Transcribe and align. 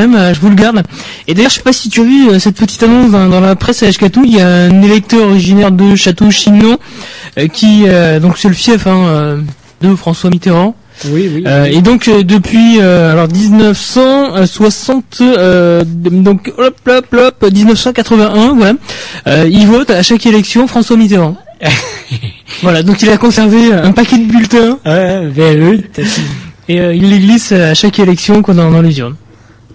même, 0.00 0.14
euh, 0.14 0.34
je 0.34 0.40
vous 0.40 0.48
le 0.48 0.54
garde. 0.54 0.82
Et 1.28 1.34
d'ailleurs, 1.34 1.50
je 1.50 1.56
sais 1.56 1.62
pas 1.62 1.72
si 1.72 1.88
tu 1.88 2.00
as 2.00 2.04
vu 2.04 2.28
euh, 2.30 2.38
cette 2.38 2.56
petite 2.56 2.82
annonce 2.82 3.10
dans, 3.10 3.28
dans 3.28 3.40
la 3.40 3.56
presse 3.56 3.82
à 3.82 3.88
Hkatou, 3.90 4.22
il 4.24 4.36
y 4.36 4.40
a 4.40 4.46
un 4.48 4.82
électeur 4.82 5.28
originaire 5.28 5.70
de 5.72 5.94
Château-Chinon 5.94 6.78
euh, 7.38 7.46
qui, 7.48 7.84
euh, 7.86 8.18
donc 8.20 8.38
c'est 8.38 8.48
le 8.48 8.54
fief 8.54 8.86
hein, 8.86 9.38
de 9.80 9.94
François 9.94 10.30
Mitterrand. 10.30 10.74
Oui, 11.10 11.30
oui. 11.34 11.44
Et 11.72 11.80
donc 11.80 12.10
depuis 12.10 12.78
alors 12.78 13.26
1960 13.28 15.18
euh, 15.22 15.82
donc 15.86 16.52
hop 16.58 16.76
hop 16.86 17.06
hop 17.14 17.50
1981 17.52 18.54
voilà 18.54 18.74
il 19.46 19.66
vote 19.66 19.88
à 19.90 20.02
chaque 20.02 20.26
élection 20.26 20.66
François 20.66 20.96
Mitterrand. 20.98 21.36
voilà 22.62 22.82
donc 22.82 23.00
il 23.02 23.08
a 23.10 23.16
conservé 23.16 23.72
un 23.72 23.92
paquet 23.92 24.18
de 24.18 24.24
bulletins 24.30 24.78
Ouais, 24.84 25.30
t'as- 25.92 26.02
et 26.68 26.76
il 26.94 27.08
les 27.10 27.18
glisse 27.18 27.52
à 27.52 27.72
chaque 27.74 27.98
élection 27.98 28.42
qu'on 28.42 28.54
dans, 28.54 28.70
dans 28.70 28.82
les 28.82 28.98
urnes. 28.98 29.16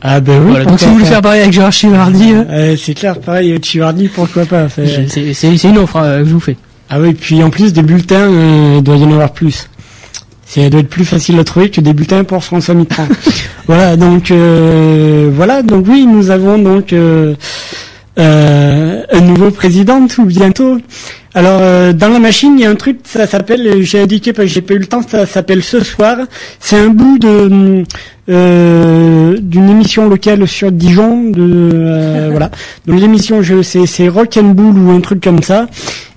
Ah 0.07 0.19
ben 0.19 0.39
oui. 0.43 0.49
Voilà 0.51 0.65
donc 0.65 0.79
si 0.79 0.85
vous 0.85 0.93
voulez 0.93 1.05
faire 1.05 1.21
pareil 1.21 1.41
avec 1.41 1.53
Gérard 1.53 1.71
Chivardi, 1.71 2.31
euh, 2.33 2.43
Euh, 2.49 2.75
c'est 2.77 2.93
clair, 2.93 3.19
pareil, 3.19 3.57
Chivardi, 3.61 4.07
pourquoi 4.07 4.45
pas. 4.45 4.67
c'est 4.69 5.07
c'est 5.09 5.33
c'est 5.33 5.67
une 5.69 5.77
offre 5.79 5.97
euh, 5.97 6.19
que 6.21 6.25
je 6.29 6.33
vous 6.33 6.39
fais. 6.39 6.57
Ah 6.89 6.99
oui, 6.99 7.13
puis 7.13 7.41
en 7.43 7.49
plus 7.49 7.73
des 7.73 7.81
bulletins, 7.81 8.29
euh, 8.29 8.75
il 8.77 8.83
doit 8.83 8.97
y 8.97 9.03
en 9.03 9.11
avoir 9.11 9.31
plus. 9.31 9.67
Ça 10.45 10.69
doit 10.69 10.81
être 10.81 10.89
plus 10.89 11.05
facile 11.05 11.39
à 11.39 11.43
trouver 11.43 11.71
que 11.71 11.81
des 11.81 11.93
bulletins 11.93 12.23
pour 12.23 12.43
François 12.43 12.75
Mitterrand. 12.75 13.07
voilà, 13.67 13.97
donc 13.97 14.29
euh, 14.29 15.31
voilà, 15.33 15.63
donc 15.63 15.85
oui, 15.89 16.05
nous 16.05 16.29
avons 16.29 16.59
donc 16.59 16.93
euh, 18.17 19.03
un 19.11 19.21
nouveau 19.21 19.51
président 19.51 20.07
tout 20.07 20.25
bientôt. 20.25 20.79
Alors 21.35 21.59
euh, 21.61 21.91
dans 21.91 22.07
la 22.07 22.19
machine, 22.19 22.53
il 22.57 22.61
y 22.61 22.65
a 22.65 22.69
un 22.69 22.75
truc, 22.75 22.99
ça 23.03 23.27
s'appelle, 23.27 23.81
j'ai 23.81 23.99
indiqué 23.99 24.31
parce 24.31 24.47
que 24.47 24.53
j'ai 24.53 24.61
pas 24.61 24.73
eu 24.73 24.79
le 24.79 24.85
temps, 24.85 25.01
ça 25.05 25.25
s'appelle 25.25 25.61
ce 25.61 25.81
soir. 25.83 26.17
C'est 26.61 26.77
un 26.77 26.87
bout 26.87 27.19
de 27.19 27.83
euh, 28.29 29.37
d'une 29.41 29.69
émission 29.69 30.07
locale 30.07 30.47
sur 30.47 30.71
Dijon, 30.71 31.29
de 31.29 31.71
euh, 31.73 32.27
voilà. 32.31 32.51
Donc 32.87 33.01
l'émission, 33.01 33.41
c'est 33.63 33.85
c'est 33.85 34.07
Rock 34.07 34.37
and 34.37 34.51
Bull 34.53 34.77
ou 34.79 34.91
un 34.91 35.01
truc 35.01 35.21
comme 35.21 35.43
ça. 35.43 35.67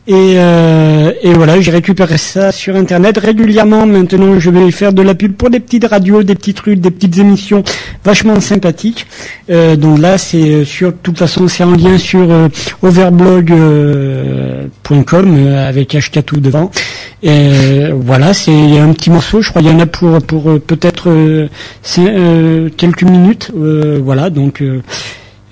Et, 0.09 0.35
euh, 0.39 1.13
et 1.23 1.35
voilà, 1.35 1.61
j'ai 1.61 1.71
récupéré 1.71 2.17
ça 2.17 2.51
sur 2.51 2.75
internet 2.75 3.19
régulièrement. 3.19 3.85
Maintenant, 3.85 4.41
je 4.41 4.49
vais 4.49 4.71
faire 4.71 4.95
de 4.95 5.03
la 5.03 5.15
pub 5.15 5.35
pour 5.35 5.51
des 5.51 5.61
petites 5.61 5.85
radios, 5.85 6.23
des 6.23 6.35
petits 6.35 6.55
trucs, 6.55 6.81
des 6.81 6.91
petites 6.91 7.19
émissions 7.19 7.63
vachement 8.03 8.41
sympathiques. 8.41 9.07
Euh, 9.51 9.77
donc 9.77 9.99
là, 9.99 10.17
c'est 10.17 10.51
euh, 10.51 10.65
sur, 10.65 10.93
de 10.93 10.97
toute 11.03 11.19
façon, 11.19 11.47
c'est 11.47 11.63
en 11.63 11.73
lien 11.73 11.99
sur 11.99 12.31
euh, 12.31 12.49
overblog.com 12.83 15.35
euh, 15.37 15.69
avec 15.69 15.95
HK 15.95 16.25
tout 16.25 16.41
devant. 16.41 16.71
Et 17.23 17.29
euh, 17.31 17.93
voilà, 17.95 18.33
c'est 18.33 18.79
un 18.79 18.95
petit 18.95 19.11
morceau. 19.11 19.43
Je 19.43 19.51
crois 19.51 19.61
il 19.61 19.69
y 19.69 19.71
en 19.71 19.79
a 19.79 19.85
pour 19.85 20.23
pour 20.23 20.49
euh, 20.49 20.59
peut-être 20.59 21.11
euh, 21.11 21.49
euh, 21.99 22.71
quelques 22.75 23.03
minutes. 23.03 23.51
Euh, 23.55 24.01
voilà, 24.03 24.31
donc. 24.31 24.63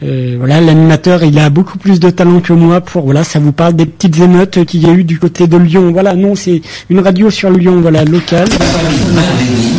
Euh, 0.07 0.37
voilà, 0.39 0.61
l'animateur, 0.61 1.25
il 1.25 1.39
a 1.39 1.51
beaucoup 1.51 1.79
plus 1.79 1.99
de 1.99 2.11
talent 2.11 2.41
que 2.41 2.53
moi 2.53 2.81
pour 2.81 3.05
voilà, 3.05 3.25
ça 3.25 3.39
vous 3.41 3.53
parle 3.53 3.75
des 3.75 3.87
petites 3.87 4.21
émeutes 4.21 4.65
qu'il 4.65 4.83
y 4.83 4.87
a 4.87 4.93
eu 4.93 5.05
du 5.05 5.19
côté 5.19 5.47
de 5.47 5.57
Lyon. 5.57 5.91
Voilà, 5.93 6.15
non, 6.15 6.35
c'est 6.37 6.63
une 6.91 7.01
radio 7.01 7.29
sur 7.31 7.51
Lyon, 7.51 7.81
voilà, 7.81 8.05
locale. 8.05 8.49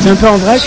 C'est 0.03 0.09
un 0.09 0.16
peu 0.16 0.28
en 0.28 0.38
vrac. 0.38 0.61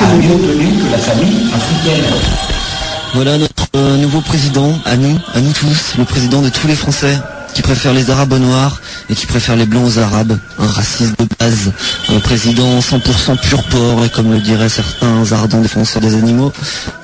Voilà 3.13 3.39
notre 3.39 3.67
euh, 3.77 3.97
nouveau 3.99 4.21
président, 4.21 4.73
à 4.87 4.97
nous, 4.97 5.19
à 5.35 5.41
nous 5.41 5.53
tous, 5.53 5.95
le 5.99 6.05
président 6.05 6.41
de 6.41 6.49
tous 6.49 6.67
les 6.67 6.77
Français, 6.77 7.19
qui 7.55 7.61
préfère 7.61 7.93
les 7.93 8.09
Arabes 8.09 8.33
aux 8.33 8.39
Noirs 8.39 8.81
et 9.11 9.15
qui 9.15 9.27
préfère 9.27 9.57
les 9.57 9.67
Blancs 9.67 9.85
aux 9.85 9.99
Arabes, 9.99 10.39
un 10.59 10.67
raciste 10.67 11.19
de 11.19 11.27
base, 11.39 11.73
un 12.09 12.21
président 12.21 12.79
100% 12.79 13.39
pur 13.41 13.63
porc, 13.65 14.05
et 14.05 14.09
comme 14.09 14.31
le 14.31 14.39
diraient 14.39 14.69
certains 14.69 15.33
ardents 15.33 15.61
défenseurs 15.61 16.01
des 16.01 16.15
animaux, 16.15 16.53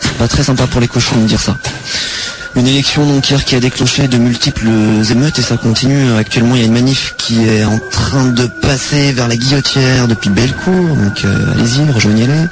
c'est 0.01 0.17
pas 0.17 0.29
très 0.29 0.43
sympa 0.43 0.67
pour 0.67 0.81
les 0.81 0.89
cochons 0.89 1.17
de 1.21 1.27
dire 1.27 1.41
ça. 1.41 1.57
Une 2.57 2.67
élection 2.67 3.07
donc 3.07 3.29
hier 3.29 3.45
qui 3.45 3.55
a 3.55 3.61
déclenché 3.61 4.09
de 4.09 4.17
multiples 4.17 4.69
émeutes 5.11 5.39
et 5.39 5.43
ça 5.43 5.59
continue. 5.59 6.13
Actuellement, 6.17 6.55
il 6.55 6.63
y 6.63 6.65
a 6.65 6.67
une 6.67 6.73
manif 6.73 7.15
qui 7.19 7.47
est 7.47 7.65
en 7.65 7.79
train 7.79 8.25
de 8.25 8.47
passer 8.47 9.13
vers 9.13 9.29
la 9.29 9.37
guillotière 9.37 10.09
depuis 10.09 10.31
Bellecour, 10.31 10.97
donc 10.97 11.25
euh, 11.25 11.53
allez-y, 11.53 11.91
rejoignez-les. 11.91 12.49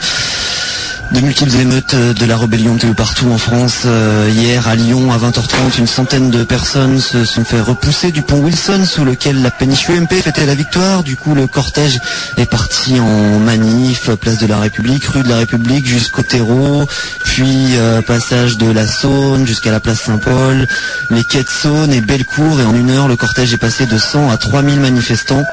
De 1.15 1.21
multiples 1.21 1.55
émeutes 1.61 1.95
euh, 1.95 2.13
de 2.13 2.27
la 2.27 2.37
rébellion 2.37 2.75
un 2.75 2.77
peu 2.77 2.93
partout 2.93 3.31
en 3.31 3.39
France. 3.39 3.83
Euh, 3.87 4.29
hier 4.33 4.67
à 4.67 4.75
Lyon 4.75 5.13
à 5.13 5.19
20h30, 5.19 5.79
une 5.79 5.87
centaine 5.87 6.29
de 6.29 6.43
personnes 6.43 6.99
se 6.99 7.25
sont 7.25 7.45
fait 7.45 7.61
repousser 7.61 8.11
du 8.11 8.23
pont 8.23 8.41
Wilson 8.41 8.85
sous 8.85 9.05
lequel 9.05 9.41
la 9.41 9.53
péniche 9.53 9.89
UMP 9.89 10.13
fêtait 10.13 10.45
la 10.45 10.57
victoire. 10.57 11.05
Du 11.05 11.15
coup, 11.15 11.37
le 11.37 11.47
cortège 11.47 12.01
est 12.37 12.51
parti 12.51 12.99
en 12.99 13.39
manif, 13.39 14.11
place 14.17 14.39
de 14.39 14.47
la 14.47 14.59
République, 14.59 15.05
rue 15.05 15.23
de 15.23 15.29
la 15.29 15.37
République 15.37 15.87
jusqu'au 15.87 16.23
terreau, 16.23 16.89
puis 17.25 17.77
euh, 17.77 18.03
passage 18.03 18.57
de 18.57 18.69
la 18.69 18.85
Saône 18.85 19.47
jusqu'à 19.47 19.71
la 19.71 19.79
place 19.79 20.01
Saint-Paul, 20.01 20.67
les 21.11 21.23
quais 21.23 21.45
de 21.45 21.49
Saône 21.49 21.93
et 21.93 22.01
Bellecour. 22.01 22.61
Et 22.61 22.65
en 22.65 22.75
une 22.75 22.91
heure, 22.91 23.07
le 23.07 23.15
cortège 23.15 23.55
est 23.55 23.59
passé 23.59 23.87
de 23.87 23.99
100 23.99 24.33
à 24.33 24.37
3000 24.37 24.81
manifestants. 24.81 25.45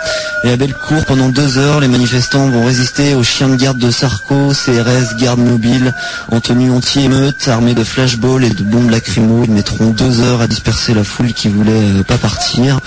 Et 0.44 0.50
à 0.50 0.58
Bellecour, 0.58 1.06
pendant 1.06 1.30
deux 1.30 1.60
heures, 1.60 1.82
les 1.82 1.88
manifestants 1.88 2.50
vont 2.50 2.66
résister 2.66 3.14
aux 3.14 3.24
chiens 3.24 3.50
de 3.50 3.58
garde 3.58 3.78
de 3.78 3.92
Sarko, 3.92 4.54
CRS, 4.54 5.16
garde 5.20 5.51
en 6.32 6.40
tenue 6.40 6.72
anti-émeute, 6.72 7.48
armés 7.48 7.74
de 7.74 7.84
flashballs 7.84 8.44
et 8.44 8.50
de 8.50 8.64
bombes 8.64 8.90
lacrymo. 8.90 9.44
Ils 9.44 9.52
mettront 9.52 9.88
deux 9.88 10.22
heures 10.22 10.42
à 10.42 10.48
disperser 10.48 10.94
la 10.94 11.04
foule 11.04 11.34
qui 11.34 11.48
voulait 11.50 11.72
euh, 11.72 12.04
pas 12.04 12.18
partir. 12.18 12.80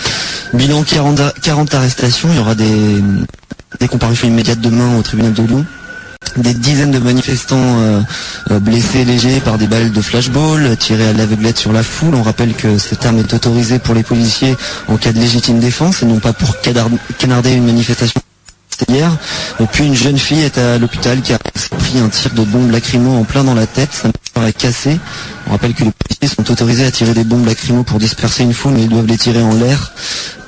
Bilan 0.53 0.83
40, 0.83 1.21
a- 1.21 1.33
40 1.43 1.75
arrestations, 1.75 2.29
il 2.31 2.37
y 2.37 2.39
aura 2.39 2.55
des, 2.55 3.03
des 3.81 3.89
comparutions 3.89 4.29
immédiates 4.29 4.61
demain 4.61 4.97
au 4.99 5.03
tribunal 5.03 5.33
de 5.33 5.43
Lyon. 5.43 5.65
Des 6.39 6.55
dizaines 6.55 6.91
de 6.91 6.99
manifestants 6.99 7.57
euh, 7.59 8.01
euh, 8.51 8.59
blessés 8.59 9.05
légers 9.05 9.41
par 9.41 9.59
des 9.59 9.67
balles 9.67 9.93
de 9.93 10.01
flashball 10.01 10.75
tirées 10.79 11.09
à 11.09 11.13
l'aveuglette 11.13 11.59
sur 11.59 11.73
la 11.73 11.83
foule. 11.83 12.15
On 12.15 12.23
rappelle 12.23 12.55
que 12.55 12.79
cette 12.79 13.05
arme 13.05 13.19
est 13.19 13.35
autorisée 13.35 13.79
pour 13.79 13.95
les 13.95 14.03
policiers 14.03 14.57
en 14.89 14.97
cas 14.97 15.13
de 15.13 15.19
légitime 15.19 15.61
défense 15.61 16.03
et 16.03 16.07
non 16.07 16.19
pas 16.21 16.33
pour 16.33 16.57
canarder 17.19 17.53
une 17.53 17.67
manifestation 17.67 18.21
hier. 18.89 19.11
Et 19.61 19.67
puis 19.67 19.85
une 19.85 19.95
jeune 19.95 20.19
fille 20.19 20.43
est 20.43 20.59
à 20.59 20.79
l'hôpital 20.79 21.21
qui 21.21 21.33
a 21.33 21.39
pris 21.39 21.99
un 21.99 22.09
tir 22.09 22.33
de 22.35 22.43
bombe 22.43 22.71
lacrymo 22.71 23.19
en 23.19 23.25
plein 23.25 23.45
dans 23.45 23.55
la 23.55 23.67
tête. 23.67 23.91
Sa 23.93 24.09
mâchoire 24.09 24.49
est 24.49 24.53
cassée. 24.57 24.99
On 25.47 25.53
rappelle 25.53 25.75
que 25.75 25.85
les 25.85 25.93
policiers 25.93 26.29
sont 26.29 26.51
autorisés 26.51 26.87
à 26.87 26.91
tirer 26.91 27.15
des 27.15 27.25
bombes 27.25 27.47
lacrymo 27.47 27.83
pour 27.83 27.99
disperser 27.99 28.43
une 28.43 28.55
foule, 28.55 28.73
mais 28.75 28.83
ils 28.83 28.89
doivent 28.89 29.07
les 29.07 29.19
tirer 29.19 29.43
en 29.43 29.55
l'air. 29.55 29.93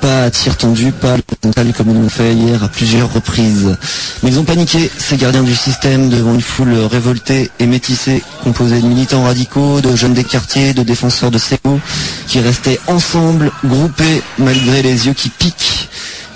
Pas 0.01 0.25
à 0.25 0.31
tir 0.31 0.57
tendu, 0.57 0.93
pas 0.93 1.15
à 1.15 1.17
l'hôpital 1.17 1.73
comme 1.73 1.91
ils 1.91 1.95
l'ont 1.95 2.09
fait 2.09 2.35
hier 2.35 2.63
à 2.63 2.69
plusieurs 2.69 3.13
reprises. 3.13 3.77
Mais 4.23 4.31
ils 4.31 4.39
ont 4.39 4.45
paniqué, 4.45 4.91
ces 4.99 5.17
gardiens 5.17 5.43
du 5.43 5.55
système, 5.55 6.11
devant 6.11 6.35
une 6.35 6.41
foule 6.41 6.75
révoltée 6.75 7.51
et 7.59 7.67
métissée, 7.67 8.23
composée 8.43 8.81
de 8.81 8.87
militants 8.87 9.25
radicaux, 9.25 9.81
de 9.81 9.95
jeunes 9.97 10.15
des 10.15 10.25
quartiers, 10.25 10.75
de 10.75 10.83
défenseurs 10.83 11.31
de 11.31 11.39
Sego, 11.39 11.81
qui 12.27 12.41
restaient 12.41 12.81
ensemble, 12.89 13.51
groupés, 13.65 14.23
malgré 14.39 14.83
les 14.83 15.07
yeux 15.07 15.15
qui 15.15 15.29
piquent. 15.29 15.89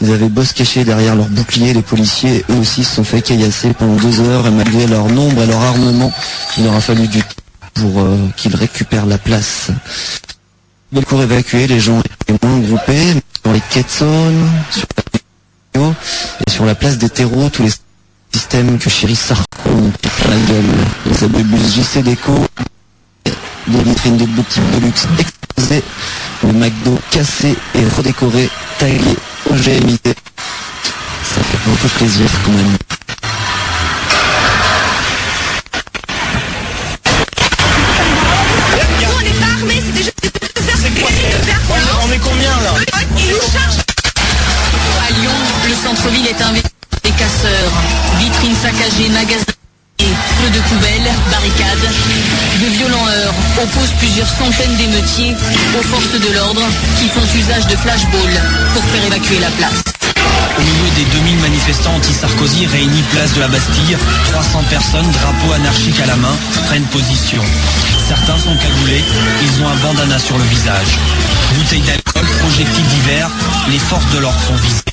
Ils 0.02 0.12
avaient 0.12 0.28
beau 0.28 0.44
se 0.44 0.54
cacher 0.54 0.84
derrière 0.84 1.14
leurs 1.14 1.28
boucliers, 1.28 1.74
les 1.74 1.82
policiers, 1.82 2.44
eux 2.50 2.56
aussi 2.56 2.84
se 2.84 2.96
sont 2.96 3.04
fait 3.04 3.20
caillasser 3.20 3.74
pendant 3.74 3.96
deux 3.96 4.20
heures, 4.20 4.46
et 4.46 4.50
malgré 4.50 4.86
leur 4.86 5.08
nombre 5.08 5.42
et 5.42 5.46
leur 5.46 5.60
armement, 5.60 6.12
il 6.56 6.64
leur 6.64 6.74
a 6.74 6.80
fallu 6.80 7.06
du 7.06 7.20
temps 7.20 7.28
pour 7.74 8.00
euh, 8.00 8.16
qu'ils 8.36 8.56
récupèrent 8.56 9.06
la 9.06 9.18
place. 9.18 9.68
Belcourt 10.92 11.22
évacué, 11.22 11.66
les 11.66 11.80
gens 11.80 12.00
étaient 12.00 12.46
moins 12.46 12.58
groupés, 12.58 13.14
sur 13.42 13.52
les 13.52 13.62
quais 13.70 13.82
de 13.82 13.88
Saône, 13.88 14.48
sur 14.70 14.86
la 14.96 15.02
et 16.46 16.50
sur 16.50 16.64
la 16.64 16.74
place 16.74 16.98
des 16.98 17.08
terreaux, 17.08 17.48
tous 17.48 17.62
les 17.62 17.70
systèmes 18.32 18.78
que 18.78 18.90
chérit 18.90 19.16
Sarko 19.16 19.46
la 20.28 20.36
gueule. 20.36 20.64
Les 21.06 21.24
abribus 21.24 21.74
JC 21.74 22.02
Déco, 22.02 22.34
des 23.66 23.82
vitrines 23.82 24.16
de 24.16 24.26
boutiques 24.26 24.70
de 24.72 24.86
luxe 24.86 25.06
le 26.46 26.52
McDo 26.52 26.98
cassé 27.10 27.54
et 27.74 27.84
redécoré, 27.96 28.48
tagué, 28.78 29.16
OGMité. 29.50 30.14
Ça 31.22 31.42
fait 31.42 31.58
beaucoup 31.66 31.88
plaisir 31.98 32.26
quand 32.44 32.52
même. 32.52 32.76
On 39.02 39.22
n'est 39.22 39.30
pas 39.30 39.52
armés, 39.58 39.82
c'était 39.84 40.04
juste 40.04 40.22
de 40.22 40.28
faire 40.28 41.60
On 42.04 42.12
est 42.12 42.18
combien 42.18 42.50
là 42.50 42.74
Ils 43.18 43.28
nous 43.28 43.40
chargent 43.52 43.84
À 45.06 45.12
Lyon, 45.20 45.30
le 45.68 45.74
centre-ville 45.74 46.26
est 46.26 46.42
investi 46.42 46.70
des 47.04 47.10
casseurs. 47.10 47.72
Vitrines 48.18 48.56
saccagées, 48.62 49.08
magasins, 49.10 49.59
feux 50.14 50.50
de 50.50 50.60
poubelles, 50.68 51.10
barricades. 51.30 51.88
De 52.60 52.66
violents 52.66 53.08
heurts 53.08 53.34
opposent 53.62 53.94
plusieurs 53.98 54.28
centaines 54.28 54.76
d'émeutiers 54.76 55.36
aux 55.78 55.82
forces 55.82 56.20
de 56.20 56.34
l'ordre 56.34 56.62
qui 56.98 57.08
font 57.08 57.26
usage 57.36 57.66
de 57.66 57.76
flashballs 57.76 58.40
pour 58.74 58.84
faire 58.84 59.04
évacuer 59.06 59.38
la 59.38 59.50
place. 59.58 59.82
Au 60.58 60.62
milieu 60.62 60.90
des 60.96 61.04
2000 61.04 61.38
manifestants 61.38 61.94
anti-Sarkozy 61.94 62.66
réunis 62.66 63.02
place 63.12 63.32
de 63.34 63.40
la 63.40 63.48
Bastille, 63.48 63.96
300 64.32 64.62
personnes, 64.68 65.10
drapeau 65.10 65.52
anarchique 65.52 66.00
à 66.00 66.06
la 66.06 66.16
main, 66.16 66.36
prennent 66.66 66.86
position. 66.86 67.42
Certains 68.08 68.38
sont 68.38 68.56
cagoulés, 68.56 69.04
ils 69.42 69.62
ont 69.62 69.68
un 69.68 69.76
bandana 69.76 70.18
sur 70.18 70.36
le 70.36 70.44
visage. 70.44 70.98
Bouteilles 71.56 71.82
d'alcool, 71.82 72.26
projectiles 72.40 72.86
divers, 72.86 73.30
les 73.70 73.78
forces 73.78 74.10
de 74.12 74.18
l'ordre 74.18 74.40
sont 74.40 74.56
visées 74.56 74.89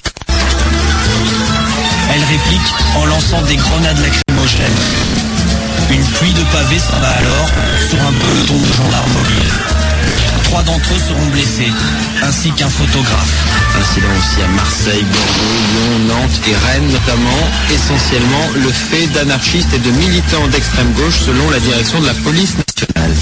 elle 2.18 2.24
réplique 2.24 2.74
en 2.96 3.06
lançant 3.06 3.42
des 3.44 3.56
grenades 3.56 4.00
lacrymogènes. 4.00 4.81
Une 5.92 6.04
pluie 6.04 6.34
de 6.34 6.44
pavés 6.52 6.80
s'abat 6.80 7.14
alors 7.22 7.50
sur 7.90 8.00
un 8.02 8.14
peloton 8.14 8.58
de 8.58 8.74
gendarmes 8.74 9.14
mobiles. 9.14 9.54
Trois 10.44 10.64
d'entre 10.64 10.94
eux 10.96 11.00
seront 11.00 11.25
blessés, 11.28 11.72
ainsi 12.24 12.52
qu'un 12.52 12.69
photographe. 12.69 13.36
Incident 13.80 14.08
aussi 14.18 14.42
à 14.42 14.48
Marseille, 14.48 15.04
Bordeaux, 15.04 15.58
Lyon, 15.69 16.16
Nantes 16.16 16.42
et 16.48 16.56
Rennes 16.56 16.92
notamment, 16.92 17.44
essentiellement 17.74 18.50
le 18.56 18.72
fait 18.72 19.08
d'anarchistes 19.08 19.74
et 19.74 19.80
de 19.80 19.92
militants 19.92 20.48
d'extrême 20.48 20.92
gauche 20.94 21.19
selon 21.25 21.50
la 21.52 21.60
direction 21.60 22.00
de 22.00 22.08
la 22.08 22.14
police 22.16 22.56
nationale. 22.58 23.16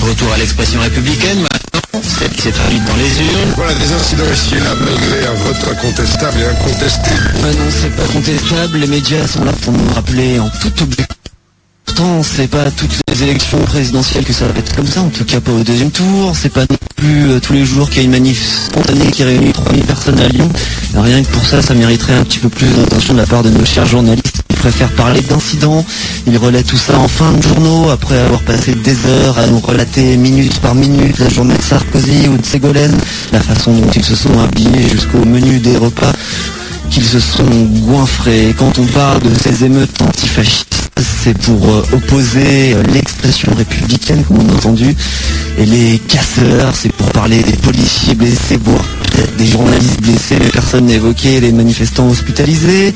Retour 0.00 0.32
à 0.32 0.36
l'expression 0.36 0.80
républicaine, 0.80 1.44
maintenant, 1.92 2.10
celle 2.18 2.30
qui 2.30 2.42
s'est 2.42 2.52
traduite 2.52 2.84
dans 2.84 2.96
les 2.96 3.20
urnes. 3.20 3.52
Voilà 3.56 3.74
des 3.74 3.92
incidents 3.92 4.32
ici 4.32 4.54
et 4.56 4.60
là, 4.60 4.74
malgré 4.78 5.26
un 5.26 5.34
vote 5.34 5.56
incontestable 5.70 6.40
et 6.40 6.46
incontesté. 6.46 7.10
Ah 7.42 7.46
non, 7.46 7.70
c'est 7.70 7.96
pas 7.96 8.04
contestable, 8.12 8.78
les 8.78 8.86
médias 8.86 9.26
sont 9.26 9.44
là 9.44 9.52
pour 9.62 9.72
nous 9.72 9.94
rappeler 9.94 10.38
en 10.38 10.48
toute 10.48 10.80
objectivité. 10.82 11.06
Pourtant, 11.84 12.22
c'est 12.22 12.48
pas 12.48 12.70
toutes 12.70 12.96
les 13.08 13.22
élections 13.22 13.58
présidentielles 13.58 14.24
que 14.24 14.32
ça 14.32 14.46
va 14.46 14.58
être 14.58 14.74
comme 14.74 14.86
ça, 14.86 15.02
en 15.02 15.08
tout 15.08 15.24
cas 15.24 15.40
pas 15.40 15.52
au 15.52 15.62
deuxième 15.62 15.90
tour, 15.90 16.34
c'est 16.34 16.52
pas 16.52 16.62
non 16.62 16.76
plus 16.96 17.28
euh, 17.28 17.40
tous 17.40 17.52
les 17.52 17.64
jours 17.64 17.88
qu'il 17.90 17.98
y 17.98 18.00
a 18.00 18.04
une 18.04 18.12
manif 18.12 18.66
spontanée 18.66 19.10
qui 19.10 19.24
réunit 19.24 19.52
3000 19.52 19.84
personnes 19.84 20.20
à 20.20 20.28
Lyon. 20.28 20.48
Rien 20.96 21.22
que 21.22 21.28
pour 21.28 21.44
ça, 21.44 21.60
ça 21.60 21.74
mériterait 21.74 22.14
un 22.14 22.24
petit 22.24 22.38
peu 22.38 22.48
plus 22.48 22.68
d'attention 22.68 23.14
de 23.14 23.18
la 23.18 23.26
part 23.26 23.42
de 23.42 23.50
nos 23.50 23.64
chers 23.64 23.86
journalistes 23.86 24.31
qui 24.62 24.68
préfèrent 24.68 24.92
parler 24.92 25.20
d'incidents. 25.22 25.84
Ils 26.26 26.38
relaient 26.38 26.62
tout 26.62 26.76
ça 26.76 26.96
en 26.96 27.08
fin 27.08 27.32
de 27.32 27.42
journaux, 27.42 27.90
après 27.90 28.18
avoir 28.18 28.40
passé 28.42 28.74
des 28.74 28.96
heures 29.06 29.36
à 29.38 29.46
nous 29.46 29.58
relater 29.58 30.16
minute 30.16 30.58
par 30.60 30.74
minute 30.74 31.18
la 31.18 31.28
journée 31.28 31.56
de 31.56 31.62
Sarkozy 31.62 32.28
ou 32.28 32.38
de 32.38 32.44
Ségolène, 32.44 32.96
la 33.32 33.40
façon 33.40 33.72
dont 33.72 33.90
ils 33.94 34.04
se 34.04 34.14
sont 34.14 34.38
habillés 34.38 34.88
jusqu'au 34.88 35.24
menu 35.24 35.58
des 35.58 35.76
repas 35.76 36.12
qu'ils 36.90 37.04
se 37.04 37.18
sont 37.18 37.44
goinfrés. 37.88 38.54
Quand 38.56 38.78
on 38.78 38.86
parle 38.86 39.22
de 39.22 39.34
ces 39.34 39.64
émeutes 39.64 40.00
antifascistes, 40.00 40.90
c'est 41.24 41.36
pour 41.38 41.68
euh, 41.68 41.82
opposer 41.92 42.74
euh, 42.74 42.82
l'expression 42.92 43.52
républicaine, 43.56 44.22
comme 44.24 44.38
on 44.46 44.48
a 44.48 44.54
entendu, 44.54 44.94
et 45.58 45.66
les 45.66 45.98
casseurs, 45.98 46.72
c'est 46.74 46.92
pour 46.92 47.10
parler 47.10 47.42
des 47.42 47.56
policiers 47.56 48.14
blessés, 48.14 48.58
peut-être 48.58 49.01
des 49.38 49.46
journalistes 49.46 50.00
blessés, 50.00 50.38
personne 50.52 50.86
n'a 50.86 50.94
évoqué 50.94 51.40
les 51.40 51.52
manifestants 51.52 52.08
hospitalisés. 52.08 52.94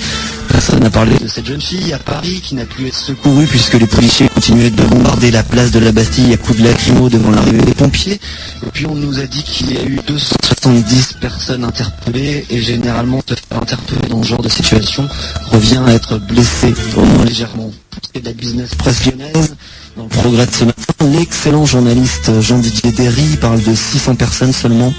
Personne 0.48 0.80
n'a 0.80 0.90
parlé 0.90 1.16
de 1.18 1.28
cette 1.28 1.46
jeune 1.46 1.60
fille 1.60 1.92
à 1.92 1.98
Paris 1.98 2.40
qui 2.42 2.54
n'a 2.54 2.64
pu 2.64 2.86
être 2.86 2.96
secourue 2.96 3.46
puisque 3.46 3.74
les 3.74 3.86
policiers 3.86 4.28
continuaient 4.28 4.70
de 4.70 4.82
bombarder 4.84 5.30
la 5.30 5.42
place 5.42 5.70
de 5.70 5.78
la 5.78 5.92
Bastille 5.92 6.32
à 6.32 6.36
coups 6.36 6.58
de 6.58 6.64
lacrymo 6.64 7.08
devant 7.08 7.30
l'arrivée 7.30 7.62
des 7.62 7.74
pompiers. 7.74 8.20
Et 8.64 8.70
puis 8.72 8.86
on 8.86 8.94
nous 8.94 9.18
a 9.18 9.26
dit 9.26 9.42
qu'il 9.42 9.72
y 9.72 9.76
a 9.76 9.82
eu 9.84 9.98
270 10.06 11.14
personnes 11.20 11.64
interpellées 11.64 12.46
et 12.48 12.62
généralement 12.62 13.20
se 13.28 13.34
faire 13.34 13.62
interpeller 13.62 14.08
dans 14.08 14.22
ce 14.22 14.28
genre 14.28 14.42
de 14.42 14.48
situation 14.48 15.08
revient 15.50 15.82
à 15.86 15.92
être 15.92 16.18
blessé 16.18 16.72
au 16.96 17.04
moins 17.04 17.24
légèrement. 17.24 17.70
Pour 17.90 18.00
ce 18.04 18.12
qui 18.12 18.18
est 18.18 18.20
de 18.20 18.26
la 18.26 18.32
business 18.34 18.74
presse 18.74 19.06
lyonnaise, 19.06 19.56
dans 19.96 20.04
le 20.04 20.08
progrès 20.08 20.46
de 20.46 20.52
ce 20.52 20.64
matin, 20.64 21.06
l'excellent 21.18 21.64
journaliste 21.64 22.40
Jean-Didier 22.40 22.92
Derry 22.92 23.36
parle 23.40 23.62
de 23.62 23.74
600 23.74 24.14
personnes 24.14 24.52
seulement 24.52 24.92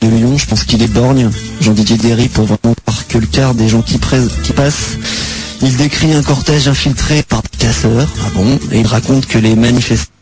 de 0.00 0.08
Lyon. 0.08 0.36
Je 0.36 0.46
pense 0.46 0.64
qu'il 0.64 0.82
est 0.82 0.92
borgne, 0.92 1.30
Jean-Didier 1.60 1.96
Derry, 1.96 2.28
pour 2.28 2.44
vraiment 2.44 2.74
voir 2.86 3.06
que 3.06 3.18
le 3.18 3.26
quart 3.26 3.54
des 3.54 3.68
gens 3.68 3.82
qui, 3.82 3.98
qui 4.42 4.52
passent. 4.52 4.98
Il 5.62 5.76
décrit 5.76 6.12
un 6.12 6.22
cortège 6.22 6.68
infiltré 6.68 7.22
par 7.22 7.42
des 7.42 7.58
casseurs. 7.58 8.08
Ah 8.24 8.30
bon? 8.34 8.58
Et 8.70 8.80
il 8.80 8.86
raconte 8.86 9.26
que 9.26 9.38
les 9.38 9.56
manifestants 9.56 10.12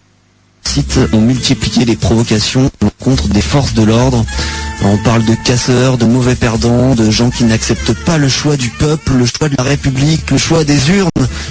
ont 1.13 1.21
multiplié 1.21 1.85
les 1.85 1.97
provocations 1.97 2.71
contre 3.01 3.29
des 3.29 3.43
forces 3.43 3.75
de 3.75 3.83
l'ordre. 3.83 4.25
On 4.85 4.97
parle 4.99 5.25
de 5.25 5.35
casseurs, 5.35 5.99
de 5.99 6.05
mauvais 6.05 6.35
perdants, 6.35 6.95
de 6.95 7.11
gens 7.11 7.31
qui 7.31 7.45
n'acceptent 7.45 7.95
pas 8.05 8.19
le 8.19 8.29
choix 8.29 8.57
du 8.57 8.69
peuple, 8.71 9.15
le 9.15 9.27
choix 9.27 9.49
de 9.49 9.57
la 9.57 9.65
République, 9.65 10.31
le 10.31 10.39
choix 10.39 10.65
des 10.65 10.91
urnes. 10.91 11.09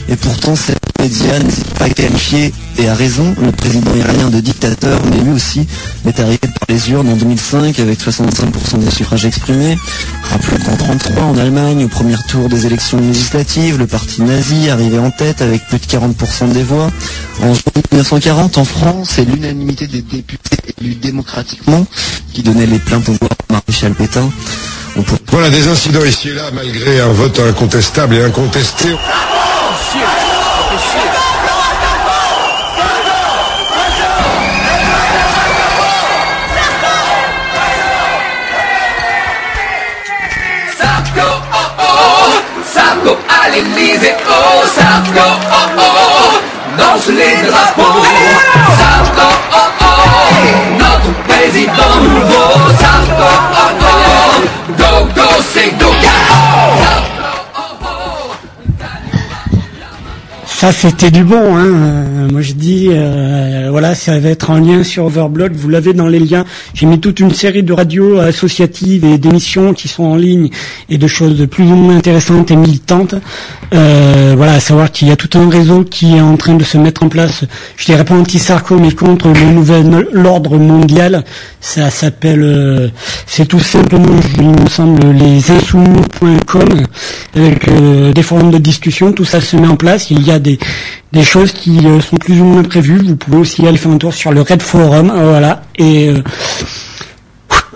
Et 0.07 0.15
pourtant, 0.15 0.55
cette 0.55 0.79
média 1.01 1.39
n'hésite 1.39 1.69
pas 1.73 1.85
à 1.85 1.89
qualifier, 1.89 2.53
et 2.77 2.87
à 2.87 2.93
raison, 2.93 3.35
le 3.41 3.51
président 3.51 3.93
iranien 3.95 4.29
de 4.29 4.39
dictateur, 4.39 4.99
mais 5.09 5.17
lui 5.21 5.31
aussi 5.31 5.67
est 6.05 6.19
arrivé 6.19 6.37
par 6.39 6.67
les 6.69 6.91
urnes 6.91 7.09
en 7.09 7.15
2005 7.15 7.79
avec 7.79 7.99
65% 7.99 8.79
des 8.79 8.91
suffrages 8.91 9.25
exprimés. 9.25 9.77
Rappelons 10.23 10.57
qu'en 10.63 10.77
33 10.77 11.23
en 11.23 11.37
Allemagne, 11.37 11.85
au 11.85 11.87
premier 11.87 12.15
tour 12.29 12.49
des 12.49 12.65
élections 12.65 12.99
législatives, 12.99 13.77
le 13.77 13.87
parti 13.87 14.21
nazi 14.21 14.69
arrivait 14.69 14.99
en 14.99 15.11
tête 15.11 15.41
avec 15.41 15.65
plus 15.67 15.79
de 15.79 15.85
40% 15.85 16.51
des 16.51 16.63
voix. 16.63 16.91
En 17.41 17.53
juin 17.53 17.81
1940, 17.91 18.57
en 18.57 18.65
France, 18.65 19.11
c'est 19.15 19.25
l'unanimité 19.25 19.87
des 19.87 20.01
députés 20.01 20.57
élus 20.79 20.95
démocratiquement 20.95 21.85
qui 22.33 22.43
donnait 22.43 22.65
les 22.65 22.79
pleins 22.79 22.99
pouvoirs 22.99 23.14
Maréchal 23.67 23.93
Pétain. 23.93 24.29
On 24.97 25.01
peut 25.01 25.17
Voilà 25.31 25.49
des 25.49 25.67
incidents 25.67 26.05
ici 26.05 26.29
et 26.29 26.33
là, 26.33 26.43
malgré 26.53 27.01
un 27.01 27.09
vote 27.09 27.39
incontestable 27.39 28.15
et 28.15 28.23
incontesté. 28.23 28.89
Oh 28.91 28.99
oh, 45.17 45.33
oh 45.51 45.71
oh 45.77 46.39
oh, 46.77 47.11
les 47.11 47.47
drapeaux. 47.47 48.03
Oh 49.53 49.64
oh, 49.97 50.77
notre 50.79 51.13
président 51.27 51.95
nouveau. 52.01 52.49
Sarko, 52.79 53.29
oh 53.53 53.71
oh, 53.81 54.73
go 54.77 55.05
go 55.15 55.29
c'est 55.53 55.71
go 55.79 55.85
Ça, 60.57 60.71
c'était 60.71 61.11
du 61.11 61.25
bon. 61.25 61.57
Hein. 61.57 62.29
Moi, 62.31 62.39
je 62.39 62.53
dis, 62.53 62.87
euh, 62.89 63.67
voilà, 63.69 63.93
ça 63.93 64.17
va 64.19 64.29
être 64.29 64.51
en 64.51 64.57
lien 64.57 64.85
sur 64.85 65.03
Overblood. 65.03 65.51
Vous 65.53 65.67
l'avez 65.67 65.91
dans 65.91 66.07
les 66.07 66.17
liens. 66.17 66.45
J'ai 66.73 66.85
mis 66.85 66.97
toute 66.97 67.19
une 67.19 67.33
série 67.33 67.61
de 67.61 67.73
radios 67.73 68.19
associatives 68.19 69.03
et 69.03 69.17
d'émissions 69.17 69.73
qui 69.73 69.89
sont 69.89 70.03
en 70.03 70.15
ligne 70.15 70.49
et 70.89 70.97
de 70.97 71.07
choses 71.07 71.37
de 71.37 71.45
plus 71.45 71.65
ou 71.65 71.75
moins 71.75 71.97
intéressantes 71.97 72.51
et 72.51 72.55
militantes. 72.55 73.15
Euh, 73.73 74.33
voilà, 74.37 74.53
à 74.53 74.59
savoir 74.61 74.91
qu'il 74.93 75.09
y 75.09 75.11
a 75.11 75.17
tout 75.17 75.37
un 75.37 75.49
réseau 75.49 75.83
qui 75.83 76.15
est 76.15 76.21
en 76.21 76.37
train 76.37 76.53
de 76.53 76.63
se 76.63 76.77
mettre 76.77 77.03
en 77.03 77.09
place. 77.09 77.43
Je 77.75 77.85
dirais 77.85 78.05
pas 78.05 78.15
anti-Sarko, 78.15 78.77
mais 78.77 78.93
contre 78.93 79.27
le 79.27 79.51
nouvel 79.51 80.07
ordre 80.25 80.57
mondial. 80.57 81.25
Ça 81.59 81.89
s'appelle, 81.89 82.43
euh, 82.43 82.87
c'est 83.27 83.47
tout 83.47 83.59
simplement, 83.59 84.15
il 84.39 84.49
me 84.49 84.69
semble, 84.69 85.11
les 85.11 85.51
insoumis.com 85.51 86.85
avec 87.35 87.67
euh, 87.67 88.13
des 88.13 88.23
forums 88.23 88.51
de 88.51 88.57
discussion. 88.57 89.11
Tout 89.11 89.25
ça 89.25 89.41
se 89.41 89.57
met 89.57 89.67
en 89.67 89.75
place. 89.75 90.11
Il 90.11 90.23
y 90.25 90.31
a 90.31 90.39
des, 91.11 91.23
choses 91.23 91.51
qui 91.51 91.79
euh, 91.85 91.99
sont 92.01 92.17
plus 92.17 92.39
ou 92.41 92.45
moins 92.45 92.63
prévues. 92.63 92.99
Vous 92.99 93.15
pouvez 93.15 93.37
aussi 93.37 93.65
aller 93.65 93.77
faire 93.77 93.91
un 93.91 93.97
tour 93.97 94.13
sur 94.13 94.31
le 94.31 94.41
Red 94.41 94.61
Forum, 94.61 95.11
euh, 95.13 95.29
voilà. 95.29 95.61
Et 95.77 96.09
euh, 96.09 96.21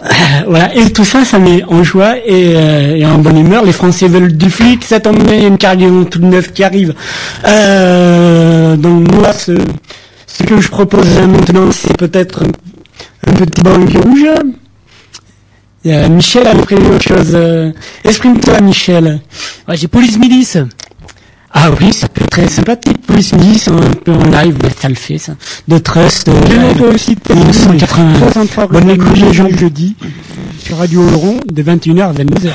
voilà, 0.48 0.74
et 0.76 0.92
tout 0.92 1.04
ça, 1.04 1.26
ça 1.26 1.40
met 1.40 1.64
en 1.66 1.84
joie 1.84 2.18
et, 2.18 2.54
euh, 2.56 2.96
et 2.96 3.06
en 3.06 3.18
bonne 3.18 3.40
humeur. 3.40 3.66
Les 3.66 3.72
Français 3.72 4.08
veulent 4.08 4.36
du 4.36 4.50
flic, 4.50 4.84
ça 4.84 5.00
tombe 5.00 5.18
il 5.28 5.42
y 5.42 5.46
a 5.46 5.48
une 5.48 5.58
cargaison 5.58 6.06
toute 6.06 6.22
neuve 6.22 6.52
qui 6.52 6.64
arrive. 6.64 6.94
Euh, 7.46 8.76
donc 8.76 9.12
moi, 9.14 9.34
ce, 9.34 9.52
que 10.46 10.62
je 10.62 10.70
propose 10.70 11.06
maintenant, 11.20 11.72
c'est 11.72 11.98
peut-être 11.98 12.44
un, 13.28 13.34
petit 13.34 13.62
banque 13.62 13.92
rouge. 14.04 14.26
Michel 15.86 16.48
a 16.48 16.56
prévu 16.56 16.86
autre 16.88 17.02
chose. 17.02 17.38
Exprime-toi, 18.04 18.62
Michel. 18.62 19.20
Ouais, 19.68 19.76
j'ai 19.76 19.88
Police 19.88 20.18
Milice. 20.18 20.58
Ah 21.52 21.70
oui, 21.80 21.92
ça 21.92 22.08
peut 22.08 22.22
être 22.22 22.30
très 22.30 22.48
sympathique. 22.48 23.02
Police 23.06 23.34
Milice, 23.34 23.68
un 23.70 23.94
peu 24.06 24.14
en 24.14 24.24
live, 24.26 24.56
ça 24.80 24.88
le 24.88 24.96
fait, 24.96 25.18
ça. 25.18 25.34
De 25.68 25.78
Trust, 25.80 26.28
euh, 26.30 26.94
aussi, 26.94 27.18
1980. 27.30 28.14
63 28.20 28.68
Bonne 28.68 28.90
écoute, 28.90 29.20
de 29.20 29.26
les 29.26 29.34
gens. 29.34 29.48
jeudi 29.50 29.96
sur 30.64 30.78
Radio 30.78 31.02
Oloron 31.08 31.40
de 31.46 31.64
21h 31.64 32.02
à 32.04 32.14
22h. 32.14 32.52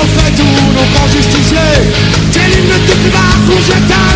Qu'on 0.00 0.06
fait 0.06 0.32
tous 0.32 0.42
nos 0.42 0.86
grands 0.94 1.08
justiciers 1.08 1.58
T'es 2.32 2.46
l'hymne 2.48 2.86
de 2.86 2.92
plus 2.92 3.10
bas 3.10 3.36
qu'on 3.46 4.09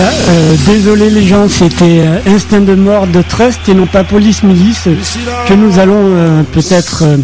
Euh, 0.00 0.54
désolé 0.66 1.10
les 1.10 1.26
gens, 1.26 1.46
c'était 1.48 2.00
euh, 2.00 2.18
Instinct 2.34 2.60
de 2.60 2.74
mort 2.74 3.06
de 3.06 3.22
Trust 3.22 3.60
et 3.68 3.74
non 3.74 3.86
pas 3.86 4.02
Police 4.04 4.42
Milice 4.42 4.86
euh, 4.86 4.94
que 5.46 5.52
nous 5.54 5.78
allons 5.78 5.94
euh, 6.16 6.42
peut-être 6.52 7.02
euh, 7.04 7.16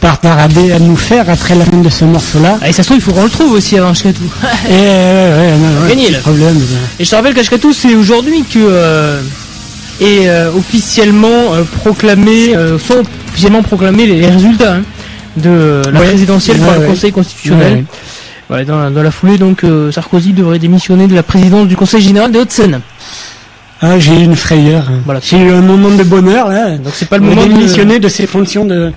par 0.00 0.18
parader 0.18 0.72
à 0.72 0.78
nous 0.80 0.96
faire 0.96 1.28
après 1.30 1.54
la 1.54 1.64
fin 1.64 1.76
de 1.76 1.88
ce 1.88 2.04
morceau-là. 2.04 2.58
Ah, 2.60 2.68
et 2.68 2.72
ça 2.72 2.82
se 2.82 2.88
trouve, 2.88 2.98
il 2.98 3.02
faut 3.02 3.12
qu'on 3.12 3.24
le 3.24 3.30
trouve 3.30 3.52
aussi 3.52 3.78
avant 3.78 3.90
Ashkatou. 3.90 4.22
Et 4.68 4.72
ouais, 4.72 4.78
ouais, 4.78 5.94
ouais, 5.94 6.10
là. 6.10 6.18
problème. 6.18 6.58
Et 6.98 7.04
je 7.04 7.10
te 7.10 7.14
rappelle 7.14 7.34
qu'Ashkatou, 7.34 7.72
c'est 7.72 7.94
aujourd'hui 7.94 8.44
que 8.52 9.18
est 10.00 10.28
officiellement 10.56 11.52
proclamé, 11.82 12.54
sont 12.84 13.02
officiellement 13.28 13.62
proclamés 13.62 14.06
les, 14.06 14.26
résultats 14.26 14.76
hein, 14.76 14.82
de 15.36 15.82
la 15.92 16.00
Ouais. 16.00 16.06
présidentielle 16.08 16.58
par 16.58 16.68
Ouais, 16.70 16.74
le 16.76 16.80
ouais. 16.80 16.86
Conseil 16.88 17.12
constitutionnel. 17.12 17.84
Voilà, 18.50 18.64
dans, 18.64 18.78
la, 18.80 18.90
dans 18.90 19.02
la 19.04 19.10
foulée, 19.12 19.38
donc 19.38 19.62
euh, 19.62 19.92
Sarkozy 19.92 20.32
devrait 20.32 20.58
démissionner 20.58 21.06
de 21.06 21.14
la 21.14 21.22
présidence 21.22 21.68
du 21.68 21.76
Conseil 21.76 22.00
général 22.02 22.32
des 22.32 22.40
Hauts-de-Seine. 22.40 22.80
Ah, 23.80 23.98
j'ai 23.98 24.12
eu 24.12 24.24
une 24.24 24.34
frayeur. 24.36 24.90
Voilà. 25.04 25.20
J'ai 25.22 25.38
eu 25.38 25.50
un 25.52 25.60
moment 25.62 25.88
de 25.88 26.02
bonheur 26.02 26.48
là. 26.48 26.76
Donc 26.76 26.92
c'est 26.94 27.08
pas 27.08 27.18
le 27.18 27.24
moment 27.24 27.46
de, 27.46 27.52
démissionner 27.52 27.98
de 28.00 28.08
ses 28.08 28.26
fonctions 28.26 28.64
de. 28.64 28.92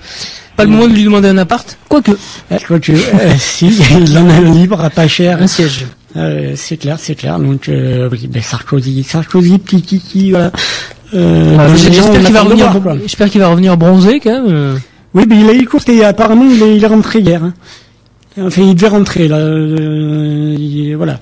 pas 0.57 0.63
le 0.65 0.71
moment 0.71 0.87
de 0.87 0.93
lui 0.93 1.03
demander 1.03 1.27
un 1.29 1.37
appart, 1.37 1.77
quoique 1.87 2.11
Eh, 2.51 2.57
quoi 2.67 2.79
que, 2.79 2.91
euh, 2.93 2.95
si, 3.37 3.67
il 3.67 4.17
en 4.17 4.27
a 4.27 4.33
un 4.33 4.41
libre 4.53 4.83
à 4.83 4.89
pas 4.89 5.07
cher. 5.07 5.37
un 5.41 5.47
siège. 5.47 5.85
Euh, 6.17 6.53
c'est 6.55 6.77
clair, 6.77 6.97
c'est 6.99 7.15
clair. 7.15 7.37
Donc, 7.39 7.69
euh, 7.69 8.09
oui, 8.11 8.27
ben 8.27 8.41
Sarkozy, 8.41 9.03
Sarkozy, 9.03 9.57
petit 9.59 9.81
kiki, 9.83 10.31
voilà. 10.31 10.51
Euh, 11.13 11.75
J'espère 11.75 12.21
qu'il 12.23 12.33
va 12.33 12.41
revenir, 12.41 12.71
j'espère 13.03 13.29
qu'il 13.29 13.39
va 13.41 13.47
revenir 13.49 13.77
bronzé 13.77 14.19
quand 14.19 14.31
même. 14.43 14.79
Oui, 15.13 15.25
mais 15.29 15.39
il 15.39 15.47
a 15.49 15.53
eu 15.53 15.65
courte 15.67 15.87
et 15.89 16.03
apparemment 16.03 16.45
il 16.49 16.61
est, 16.61 16.75
il 16.77 16.83
est 16.83 16.87
rentré 16.87 17.19
hier. 17.19 17.43
hein. 17.43 17.53
Enfin, 18.41 18.61
il 18.63 18.73
devait 18.75 18.87
rentrer 18.87 19.27
là. 19.27 19.37
euh, 19.37 20.55
il- 20.57 20.95
voilà. 20.95 21.19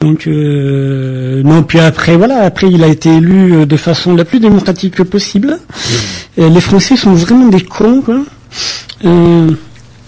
Donc 0.00 0.26
euh, 0.28 1.42
non, 1.42 1.62
puis 1.64 1.80
après 1.80 2.16
voilà, 2.16 2.42
après 2.44 2.70
il 2.70 2.82
a 2.84 2.88
été 2.88 3.08
élu 3.16 3.54
euh, 3.54 3.66
de 3.66 3.76
façon 3.76 4.14
la 4.14 4.24
plus 4.24 4.38
démocratique 4.40 5.02
possible. 5.04 5.58
Et 6.36 6.48
les 6.48 6.60
Français 6.60 6.96
sont 6.96 7.14
vraiment 7.14 7.48
des 7.48 7.62
cons, 7.62 8.00
quoi. 8.02 8.20
Euh, 9.04 9.50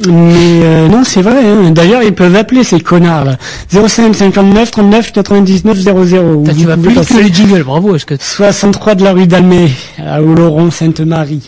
mais 0.06 0.61
euh, 0.64 0.88
non, 0.88 1.02
c'est 1.04 1.23
vrai. 1.23 1.37
hein. 1.44 1.70
D'ailleurs, 1.70 2.02
ils 2.02 2.12
peuvent 2.14 2.34
appeler 2.34 2.64
ces 2.64 2.80
connards 2.80 3.25
là. 3.25 3.37
05 3.70 4.14
59 4.14 4.70
39 4.70 5.12
99 5.12 5.76
00. 5.78 6.42
Putain, 6.42 6.54
tu 6.58 6.66
vas 6.66 6.76
plus 6.76 6.90
vite 6.90 7.08
que 7.08 7.14
les 7.23 7.32
jingles, 7.32 7.62
bravo. 7.64 7.94
Est-ce 7.94 8.04
que 8.06 8.14
63 8.18 8.94
de 8.96 9.04
la 9.04 9.12
rue 9.12 9.26
d'Almay, 9.26 9.70
à 10.04 10.20
Oloron, 10.23 10.70
Sainte-Marie. 10.70 11.42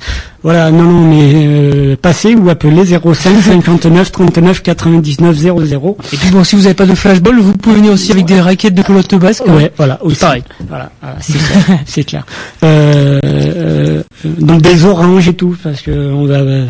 Voilà, 0.46 0.70
non, 0.70 0.84
non, 0.84 1.08
mais 1.08 1.32
euh, 1.34 1.96
passez 2.00 2.36
ou 2.36 2.48
appelez 2.48 2.84
05 2.86 3.42
59 3.42 4.12
39 4.12 4.62
99 4.62 5.36
00. 5.36 5.96
Et 6.12 6.16
puis 6.16 6.30
bon, 6.30 6.44
si 6.44 6.54
vous 6.54 6.62
n'avez 6.62 6.74
pas 6.74 6.86
de 6.86 6.94
flashball, 6.94 7.40
vous 7.40 7.54
pouvez 7.54 7.74
venir 7.78 7.90
aussi 7.90 8.12
avec 8.12 8.26
des 8.26 8.40
raquettes 8.40 8.74
de 8.74 8.82
pelote 8.82 9.12
basque. 9.16 9.44
Ouais, 9.48 9.72
voilà, 9.76 9.98
aussi. 10.04 10.20
pareil. 10.20 10.44
Voilà, 10.68 10.92
voilà, 11.02 11.16
c'est 11.20 11.32
clair, 11.36 11.78
c'est 11.84 12.04
clair. 12.04 12.26
Euh, 12.62 13.18
euh, 13.24 14.02
donc 14.38 14.62
des 14.62 14.84
oranges 14.84 15.26
et 15.26 15.34
tout, 15.34 15.56
parce 15.64 15.82
que 15.82 15.90
on 15.90 16.26
va, 16.26 16.36
euh, 16.36 16.66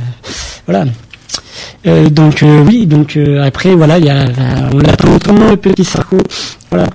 voilà. 0.66 0.87
Euh, 1.87 2.09
donc 2.09 2.42
euh, 2.42 2.64
oui, 2.66 2.87
donc 2.87 3.18
euh, 3.18 3.45
après 3.45 3.75
voilà, 3.75 3.99
il 3.99 4.06
y 4.06 4.11
a, 4.11 4.25
on 4.73 4.80
attend 4.80 5.14
autrement 5.14 5.50
le 5.50 5.56
petit 5.59 5.85
Sarko, 5.85 6.16
voilà. 6.71 6.87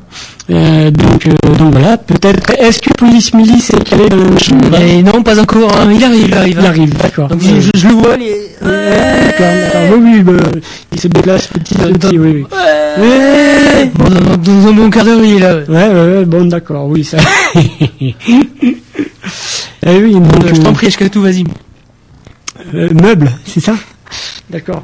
Euh, 0.50 0.90
donc, 0.92 1.28
euh, 1.28 1.54
donc 1.58 1.72
voilà, 1.74 1.98
peut-être. 1.98 2.52
Est-ce 2.60 2.82
que 2.82 2.94
Police 2.94 3.34
Milice 3.34 3.70
est 3.70 3.84
calé 3.84 4.10
dans 4.10 4.18
la 4.18 4.30
machine 4.32 4.60
Et 4.82 5.02
non, 5.04 5.22
pas 5.24 5.40
encore. 5.40 5.72
hein. 5.80 5.88
Il 5.94 6.04
arrive, 6.04 6.26
il 6.28 6.34
arrive. 6.34 6.58
Il 6.60 6.66
arrive, 6.66 6.98
d'accord. 6.98 7.28
Donc 7.30 7.42
je, 7.42 7.60
je- 7.62 7.70
je 7.76 7.88
le 7.88 7.94
vois, 7.94 8.18
d'accord, 8.18 9.54
d'accord. 9.64 9.82
Oui, 9.94 10.00
oui, 10.04 10.24
bah, 10.24 10.34
il 10.92 11.00
se 11.00 11.08
déplace 11.08 11.48
petit 11.48 11.76
à 11.82 11.86
petit, 11.88 12.18
oui, 12.20 12.32
oui. 12.34 12.46
Ouais, 13.00 13.92
Bon, 13.96 14.06
dans, 14.10 14.38
dans 14.38 14.68
un 14.68 14.72
bon 14.74 14.90
quart 14.90 15.06
d'heure, 15.06 15.24
il 15.24 15.36
est 15.36 15.40
là. 15.40 15.56
ouais. 15.68 16.18
ouais, 16.18 16.26
bon, 16.26 16.46
d'accord, 16.46 16.88
oui, 16.88 17.04
ça. 17.04 17.18
eh 17.56 18.14
oui, 19.86 20.14
donc, 20.14 20.26
Je 20.48 20.62
t'en 20.62 20.70
euh, 20.72 20.74
prie, 20.74 20.88
Ashkatou, 20.88 21.22
vas-y. 21.22 21.44
euh, 22.74 22.90
meuble, 22.94 23.32
c'est 23.46 23.60
ça? 23.60 23.74
D'accord. 24.50 24.84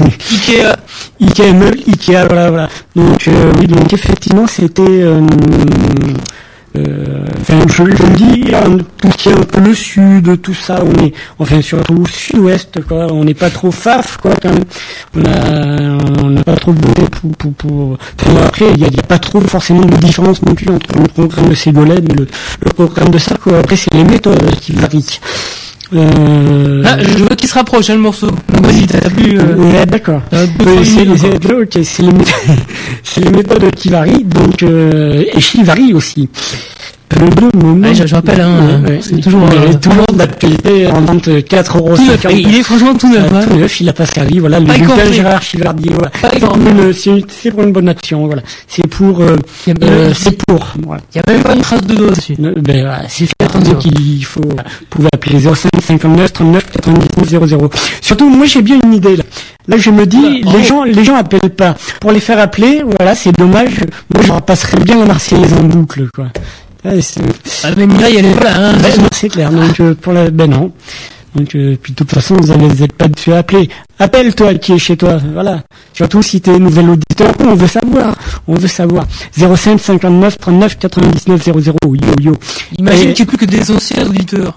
Ikea. 0.00 0.76
Ikea 1.20 1.52
meuble, 1.52 1.78
Ikea, 1.88 2.26
voilà, 2.26 2.50
voilà. 2.50 2.68
Donc 2.96 3.28
euh, 3.28 3.52
oui, 3.58 3.66
donc 3.66 3.92
effectivement, 3.92 4.46
c'était. 4.46 4.82
euh, 4.82 5.20
euh, 6.76 7.24
Enfin, 7.40 7.60
je, 7.68 7.74
je 7.74 7.82
me 7.82 8.16
dis, 8.16 8.44
euh, 8.54 8.78
tout 9.00 9.10
ce 9.12 9.16
qui 9.16 9.28
est 9.28 9.32
un 9.32 9.42
peu 9.42 9.60
le 9.60 9.74
sud, 9.74 10.40
tout 10.42 10.54
ça, 10.54 10.82
on 10.84 11.04
est, 11.04 11.12
enfin 11.38 11.60
surtout 11.62 12.04
sud-ouest, 12.06 12.80
quoi. 12.88 13.06
On 13.12 13.22
n'est 13.24 13.34
pas 13.34 13.50
trop 13.50 13.70
faf, 13.70 14.16
quoi, 14.16 14.32
quand 14.42 14.48
même. 14.52 14.64
On 15.14 15.24
a, 15.24 16.22
on 16.24 16.30
n'a 16.30 16.42
pas 16.42 16.56
trop 16.56 16.72
voté 16.72 17.02
pour, 17.12 17.30
pour, 17.36 17.52
pour. 17.52 17.96
Enfin, 18.20 18.40
après, 18.44 18.64
il 18.74 18.78
n'y 18.78 18.84
a, 18.84 18.88
a 18.88 19.02
pas 19.06 19.18
trop 19.18 19.40
forcément 19.42 19.82
de 19.84 19.96
différence 19.98 20.42
non 20.42 20.54
plus 20.54 20.68
entre 20.70 20.98
le 20.98 21.06
programme 21.06 21.48
de 21.50 21.54
Ségolène 21.54 22.06
et 22.10 22.14
le, 22.14 22.26
le 22.64 22.70
programme 22.72 23.10
de 23.10 23.18
ça, 23.18 23.36
quoi. 23.36 23.58
Après, 23.58 23.76
c'est 23.76 23.92
les 23.94 24.04
méthodes 24.04 24.56
qui 24.60 24.72
varient. 24.72 25.20
Euh... 25.94 26.82
Ah, 26.84 26.96
je 27.00 27.18
vois 27.24 27.36
qu'il 27.36 27.48
se 27.48 27.54
rapproche, 27.54 27.90
hein, 27.90 27.94
le 27.94 28.00
morceau. 28.00 28.28
Vas-y, 28.62 28.86
t'as 28.86 29.08
plus... 29.10 29.38
Euh, 29.38 29.54
Ouais, 29.56 29.86
d'accord. 29.86 30.22
c'est 30.84 31.04
minutes 31.04 31.18
c'est- 31.20 31.38
encore. 31.48 31.62
ok, 31.62 31.78
c'est 31.84 32.02
les, 32.02 32.12
méthodes- 32.12 32.58
c'est 33.02 33.20
les 33.24 33.30
méthodes 33.30 33.70
qui 33.74 33.88
varient, 33.90 34.24
donc 34.24 34.62
euh, 34.62 35.22
et 35.32 35.38
qui 35.40 35.62
varient 35.62 35.92
aussi. 35.94 36.28
Ouais, 37.20 37.94
je- 37.94 38.06
je 38.06 38.14
rappelle, 38.14 38.40
hein, 38.40 38.82
euh, 38.88 38.98
c'est 39.00 39.20
toujours, 39.20 39.42
il 39.52 39.70
est 39.70 39.74
euh, 39.74 39.78
toujours 39.78 40.06
d'actualité 40.14 40.86
en 40.88 41.00
vente 41.02 41.44
4 41.44 41.78
euros. 41.78 41.96
Tout 41.96 42.04
neuf. 42.06 42.24
Et 42.30 42.40
il 42.40 42.54
est 42.54 42.62
franchement 42.62 42.94
tout 42.94 43.08
neuf. 43.12 43.32
hein. 43.32 43.40
tout 43.48 43.56
neuf, 43.56 43.80
il 43.80 43.88
a 43.88 43.92
pas 43.92 44.06
servi, 44.06 44.38
voilà, 44.38 44.60
le 44.60 44.66
écorché. 44.82 45.12
Gérard 45.12 45.42
Chivardier, 45.42 45.92
voilà. 45.92 46.10
Pas 46.10 46.30
C'est 47.28 47.50
pour 47.50 47.62
une 47.62 47.72
bonne 47.72 47.88
action, 47.88 48.26
voilà. 48.26 48.42
C'est 48.66 48.86
pour, 48.86 49.20
euh, 49.20 49.36
euh, 49.82 50.12
c'est 50.14 50.36
pour, 50.46 50.66
voilà. 50.84 51.02
Il 51.14 51.18
y 51.18 51.20
a 51.20 51.32
même 51.32 51.42
pas 51.42 51.54
une 51.54 51.60
trace 51.60 51.82
de 51.84 51.94
doigt 51.94 52.10
dessus. 52.10 52.34
Ben, 52.38 52.80
voilà, 52.80 53.02
c'est 53.08 53.26
fait 53.26 53.32
Attention. 53.44 53.72
donc 53.74 53.84
il 53.84 54.24
faut, 54.24 54.40
vous 54.96 55.06
appeler 55.12 55.38
05 55.40 55.70
59 55.86 56.32
39 56.32 56.64
99 56.72 57.48
00. 57.48 57.70
Surtout, 58.00 58.28
moi 58.28 58.46
j'ai 58.46 58.62
bien 58.62 58.78
une 58.82 58.94
idée 58.94 59.16
là. 59.16 59.24
Là, 59.66 59.78
je 59.78 59.88
me 59.90 60.04
dis, 60.04 60.42
Bah, 60.44 60.50
les 60.58 60.62
gens, 60.62 60.84
les 60.84 61.04
gens 61.04 61.16
appellent 61.16 61.48
pas. 61.48 61.74
Pour 61.98 62.12
les 62.12 62.20
faire 62.20 62.38
appeler, 62.38 62.82
voilà, 62.98 63.14
c'est 63.14 63.32
dommage. 63.32 63.78
Moi, 64.12 64.22
je 64.22 64.28
leur 64.28 64.42
passerais 64.42 64.76
bien 64.78 64.98
la 64.98 65.06
Marseillaise 65.06 65.54
en 65.54 65.62
boucle, 65.64 66.06
quoi. 66.14 66.26
Ouais, 66.84 67.00
Ah, 67.64 67.68
mais 67.76 67.86
Mireille, 67.86 68.16
elle 68.18 68.26
est 68.26 68.34
pas 68.34 68.44
là. 68.44 68.56
Hein. 68.70 68.72
ben, 68.82 69.02
non, 69.02 69.08
c'est 69.12 69.28
clair. 69.28 69.50
Donc, 69.50 69.80
euh, 69.80 69.94
pour 69.94 70.12
la, 70.12 70.30
ben 70.30 70.50
non. 70.50 70.72
Donc, 71.34 71.54
euh, 71.56 71.76
puis 71.82 71.92
de 71.92 71.96
toute 71.96 72.10
façon, 72.12 72.36
vous 72.36 72.52
allez 72.52 72.82
être 72.82 72.92
pas 72.92 73.08
dessus 73.08 73.32
appeler. 73.32 73.68
Appelle-toi 73.98 74.54
qui 74.54 74.74
est 74.74 74.78
chez 74.78 74.96
toi, 74.96 75.18
voilà. 75.32 75.62
Surtout 75.92 76.22
si 76.22 76.40
t'es 76.40 76.56
nouvel 76.60 76.90
auditeur, 76.90 77.32
on 77.40 77.54
veut 77.54 77.66
savoir, 77.66 78.14
on 78.46 78.54
veut 78.54 78.68
savoir. 78.68 79.04
05 79.36 79.80
59 79.80 80.38
39 80.38 80.78
99 80.78 81.42
00. 81.42 81.74
Yo 81.84 81.94
yo. 82.20 82.32
Imagine 82.78 83.10
Et- 83.10 83.12
qu'il 83.14 83.24
n'y 83.26 83.32
ait 83.32 83.36
plus 83.36 83.46
que 83.46 83.50
des 83.50 83.70
anciens 83.72 84.06
auditeurs. 84.06 84.54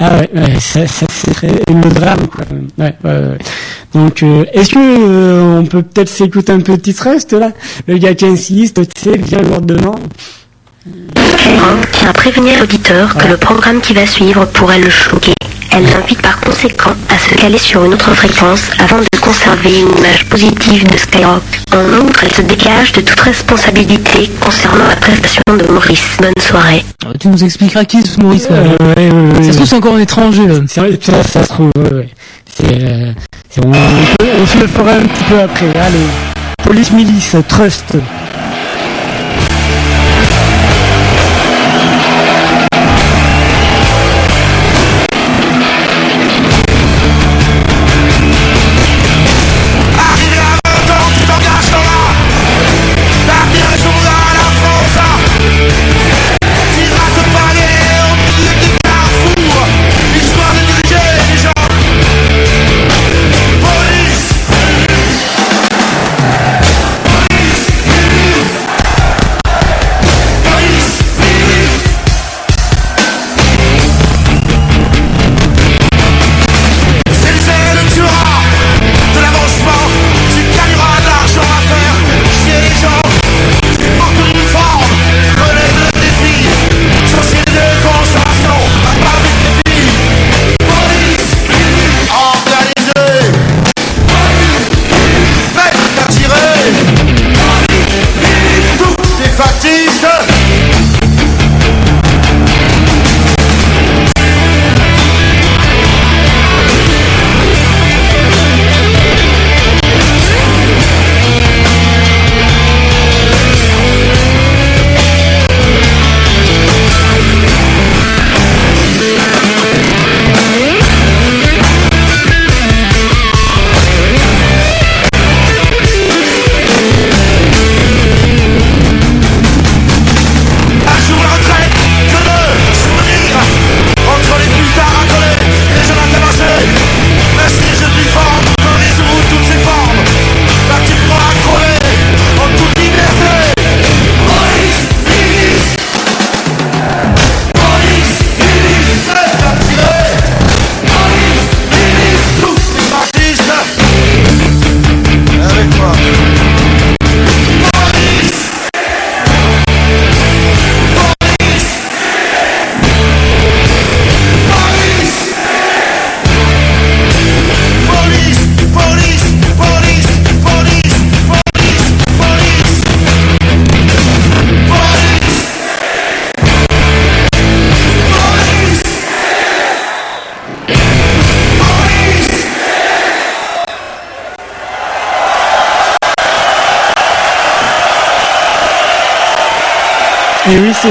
ah 0.00 0.18
ouais, 0.18 0.30
ouais 0.34 0.60
ça, 0.60 0.86
ça 0.86 1.06
serait 1.08 1.62
le 1.66 1.88
drame. 1.90 2.26
Quoi. 2.26 2.44
Ouais, 2.76 2.94
ouais, 3.04 3.10
ouais. 3.10 3.38
Donc, 3.94 4.22
euh, 4.22 4.44
est-ce 4.52 4.68
que 4.70 4.78
euh, 4.78 5.60
on 5.60 5.64
peut 5.64 5.82
peut-être 5.82 6.10
s'écouter 6.10 6.52
un 6.52 6.60
petit 6.60 6.94
reste 7.00 7.32
là? 7.32 7.52
Le 7.86 7.96
gars 7.96 8.14
qui 8.14 8.26
insiste, 8.26 8.80
tu 8.94 9.02
sais, 9.12 9.16
vient 9.16 9.40
lourdement. 9.40 9.94
Skyrock 11.38 11.90
tient 11.92 12.10
à 12.10 12.12
prévenir 12.12 12.58
l'auditeur 12.60 13.14
que 13.16 13.26
le 13.28 13.36
programme 13.36 13.80
qui 13.80 13.94
va 13.94 14.06
suivre 14.06 14.44
pourrait 14.46 14.78
le 14.80 14.90
choquer. 14.90 15.32
Elle 15.70 15.84
l'invite 15.84 16.20
par 16.22 16.40
conséquent 16.40 16.92
à 17.14 17.18
se 17.18 17.34
caler 17.34 17.58
sur 17.58 17.84
une 17.84 17.94
autre 17.94 18.12
fréquence 18.14 18.62
afin 18.78 18.98
de 18.98 19.18
conserver 19.20 19.80
une 19.80 19.98
image 19.98 20.24
positive 20.30 20.90
de 20.90 20.96
Skyrock. 20.96 21.42
En 21.72 21.84
outre, 22.04 22.20
elle 22.24 22.32
se 22.32 22.42
dégage 22.42 22.92
de 22.92 23.02
toute 23.02 23.20
responsabilité 23.20 24.30
concernant 24.40 24.86
la 24.88 24.96
prestation 24.96 25.42
de 25.48 25.70
Maurice. 25.70 26.02
Bonne 26.20 26.32
soirée. 26.40 26.84
Euh, 27.06 27.12
Tu 27.20 27.28
nous 27.28 27.44
expliqueras 27.44 27.84
qui 27.84 27.98
est 27.98 28.06
ce 28.06 28.18
Maurice. 28.20 28.48
Euh, 28.50 28.76
ouais, 28.80 29.10
ouais, 29.10 29.10
ouais, 29.10 29.42
Ça 29.44 29.52
se 29.52 29.56
trouve, 29.56 29.66
c'est 29.68 29.76
encore 29.76 29.94
un 29.94 30.00
étranger. 30.00 30.46
là. 30.46 30.54
C'est 30.68 30.80
vrai, 30.80 30.98
ça, 31.02 31.22
ça 31.22 31.42
se 31.44 31.48
trouve, 31.48 31.70
ouais, 31.76 31.92
ouais. 31.92 32.08
C'est, 32.54 32.64
euh, 32.82 33.12
c'est- 33.50 33.64
on, 33.64 33.68
on 33.68 33.72
peut- 33.72 34.26
on 34.42 34.46
se 34.46 34.58
le 34.58 34.66
fera 34.66 34.92
un 34.92 35.02
petit 35.02 35.24
peu 35.28 35.38
après. 35.40 35.66
Allez, 35.78 36.06
police 36.64 36.90
milice, 36.92 37.36
trust. 37.46 37.84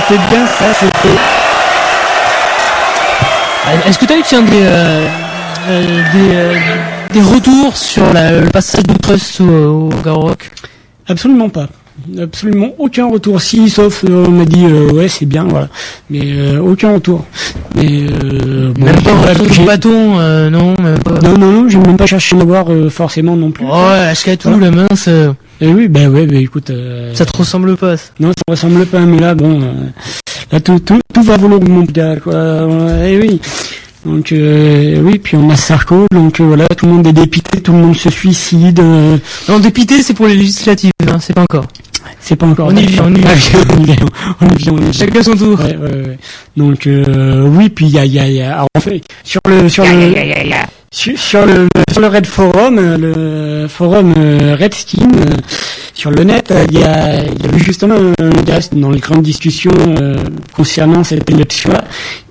C'était 0.07 0.19
bien 0.29 0.45
ça, 0.47 0.65
c'était... 0.79 1.15
Euh, 3.67 3.89
Est-ce 3.89 3.97
que 3.99 4.05
tu 4.05 4.13
as 4.13 4.17
eu 4.17 4.21
tiens, 4.23 4.41
des, 4.41 4.49
euh, 4.61 5.05
euh, 5.69 6.01
des, 6.13 6.35
euh, 6.35 6.55
des 7.13 7.21
retours 7.21 7.75
sur 7.75 8.11
la- 8.13 8.39
le 8.39 8.49
passage 8.49 8.83
de 8.83 8.93
Trust 8.93 9.41
au, 9.41 9.89
au 9.89 9.89
Garrock? 10.05 10.49
Absolument 11.07 11.49
pas. 11.49 11.67
Absolument 12.21 12.69
aucun 12.77 13.07
retour. 13.09 13.41
Si, 13.41 13.69
sauf 13.69 14.03
euh, 14.07 14.25
on 14.27 14.31
m'a 14.31 14.45
dit 14.45 14.65
ouais 14.67 15.07
c'est 15.07 15.25
bien, 15.25 15.43
voilà. 15.45 15.67
Mais 16.09 16.57
aucun 16.57 16.93
retour. 16.93 17.25
Mais 17.75 18.03
bon, 18.75 18.85
Même 18.85 19.01
pas 19.01 19.11
un 19.11 19.33
retour 19.33 19.65
bâton, 19.65 20.15
non, 20.49 20.75
même 20.81 20.99
pas. 20.99 21.11
Non 21.23 21.37
non 21.37 21.51
non, 21.51 21.69
j'ai 21.69 21.79
même 21.79 21.97
pas 21.97 22.05
cherché 22.05 22.35
à 22.39 22.43
voir 22.43 22.67
forcément 22.91 23.35
non 23.35 23.49
plus. 23.51 23.65
Oh, 23.67 23.75
la 23.75 24.37
tout, 24.37 24.59
la 24.59 24.69
mince, 24.71 25.09
Et 25.59 25.67
oui, 25.67 25.87
ben 25.87 26.09
ouais, 26.09 26.25
ben 26.27 26.37
écoute. 26.39 26.69
euh, 26.69 27.13
ça 27.15 27.25
te 27.25 27.35
ressemble 27.37 27.75
pas. 27.77 27.97
ça. 27.97 28.09
Non, 28.19 28.29
ça 28.29 28.43
ressemble 28.51 28.85
pas, 28.85 28.99
mais 29.01 29.19
là, 29.19 29.33
bon, 29.33 29.61
euh, 29.61 29.71
là, 30.51 30.59
tout, 30.59 30.79
tout, 30.79 30.99
tout 31.13 31.23
va 31.23 31.37
vouloir 31.37 31.61
mon 31.61 31.83
gars, 31.83 32.15
quoi. 32.17 32.35
Et 33.05 33.17
oui. 33.19 33.41
Donc, 34.05 34.31
euh, 34.31 35.01
oui, 35.01 35.17
puis 35.19 35.35
on 35.35 35.49
a 35.49 35.55
Sarko, 35.55 36.05
donc 36.13 36.39
euh, 36.39 36.43
voilà, 36.45 36.65
tout 36.77 36.85
le 36.85 36.93
monde 36.93 37.07
est 37.07 37.13
dépité, 37.13 37.59
tout 37.61 37.73
le 37.73 37.79
monde 37.79 37.95
se 37.95 38.09
suicide. 38.09 38.79
euh, 38.79 39.17
Non, 39.49 39.59
dépité, 39.59 40.01
c'est 40.03 40.13
pour 40.13 40.27
les 40.27 40.35
législatives, 40.35 40.91
hein, 41.09 41.17
c'est 41.19 41.33
pas 41.33 41.41
encore. 41.41 41.65
c'est 42.21 42.35
pas 42.37 42.45
encore. 42.45 42.67
On 42.71 42.75
y 42.75 42.85
vient, 42.85 43.03
on 43.07 43.13
y 43.13 43.19
vient. 43.19 43.29
on 43.71 43.81
y 43.81 43.85
vient, 43.85 43.95
on 44.39 44.47
y 44.77 44.79
vient. 44.79 44.91
Chacun 44.93 45.23
son 45.23 45.33
tour. 45.35 45.59
Ouais, 45.59 45.75
ouais, 45.75 45.91
ouais. 46.07 46.17
Donc, 46.55 46.85
euh, 46.87 47.47
oui, 47.49 47.67
puis 47.69 47.87
il 47.87 47.91
y 47.95 47.99
a, 47.99 48.05
il 48.05 48.13
y 48.13 48.19
a, 48.19 48.29
y 48.29 48.41
a, 48.41 48.53
alors, 48.53 48.67
en 48.77 48.79
fait, 48.79 49.01
sur 49.23 49.41
le, 49.49 49.67
sur 49.67 49.83
le, 49.83 49.89
sur, 50.91 51.45
le, 51.45 51.67
sur 51.91 52.01
le 52.01 52.07
Red 52.07 52.25
Forum, 52.25 52.77
euh, 52.77 52.97
le 52.97 53.67
forum 53.67 54.13
euh, 54.17 54.55
Redskin, 54.59 55.09
euh, 55.15 55.35
sur 55.93 56.11
le 56.11 56.23
net, 56.23 56.53
il 56.69 56.79
y 56.79 56.83
a, 56.83 57.23
il 57.23 57.41
y 57.41 57.47
avait 57.47 57.59
justement 57.59 57.95
un 57.95 58.29
gars 58.43 58.59
dans 58.71 58.91
les 58.91 58.99
grandes 58.99 59.23
discussions 59.23 59.73
concernant 60.55 61.03
cette 61.03 61.29
élection-là, 61.29 61.83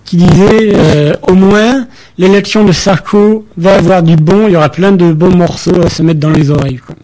qui 0.06 0.16
disait 0.16 0.72
euh, 0.74 1.12
au 1.28 1.34
moins 1.34 1.86
l'élection 2.16 2.64
de 2.64 2.72
Sarko 2.72 3.44
va 3.58 3.74
avoir 3.74 4.02
du 4.02 4.16
bon, 4.16 4.46
il 4.46 4.52
y 4.52 4.56
aura 4.56 4.70
plein 4.70 4.92
de 4.92 5.12
bons 5.12 5.34
morceaux 5.34 5.82
à 5.82 5.90
se 5.90 6.02
mettre 6.02 6.20
dans 6.20 6.30
les 6.30 6.50
oreilles. 6.50 6.78
Quoi. 6.78 6.94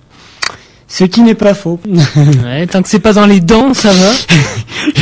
Ce 0.95 1.05
qui 1.05 1.23
n'est 1.23 1.35
pas 1.35 1.55
faux. 1.55 1.81
Ouais, 2.45 2.67
tant 2.67 2.83
que 2.83 2.89
c'est 2.89 2.99
pas 2.99 3.15
dans 3.15 3.25
les 3.25 3.41
dents, 3.41 3.73
ça 3.73 3.91
va. 3.91 4.11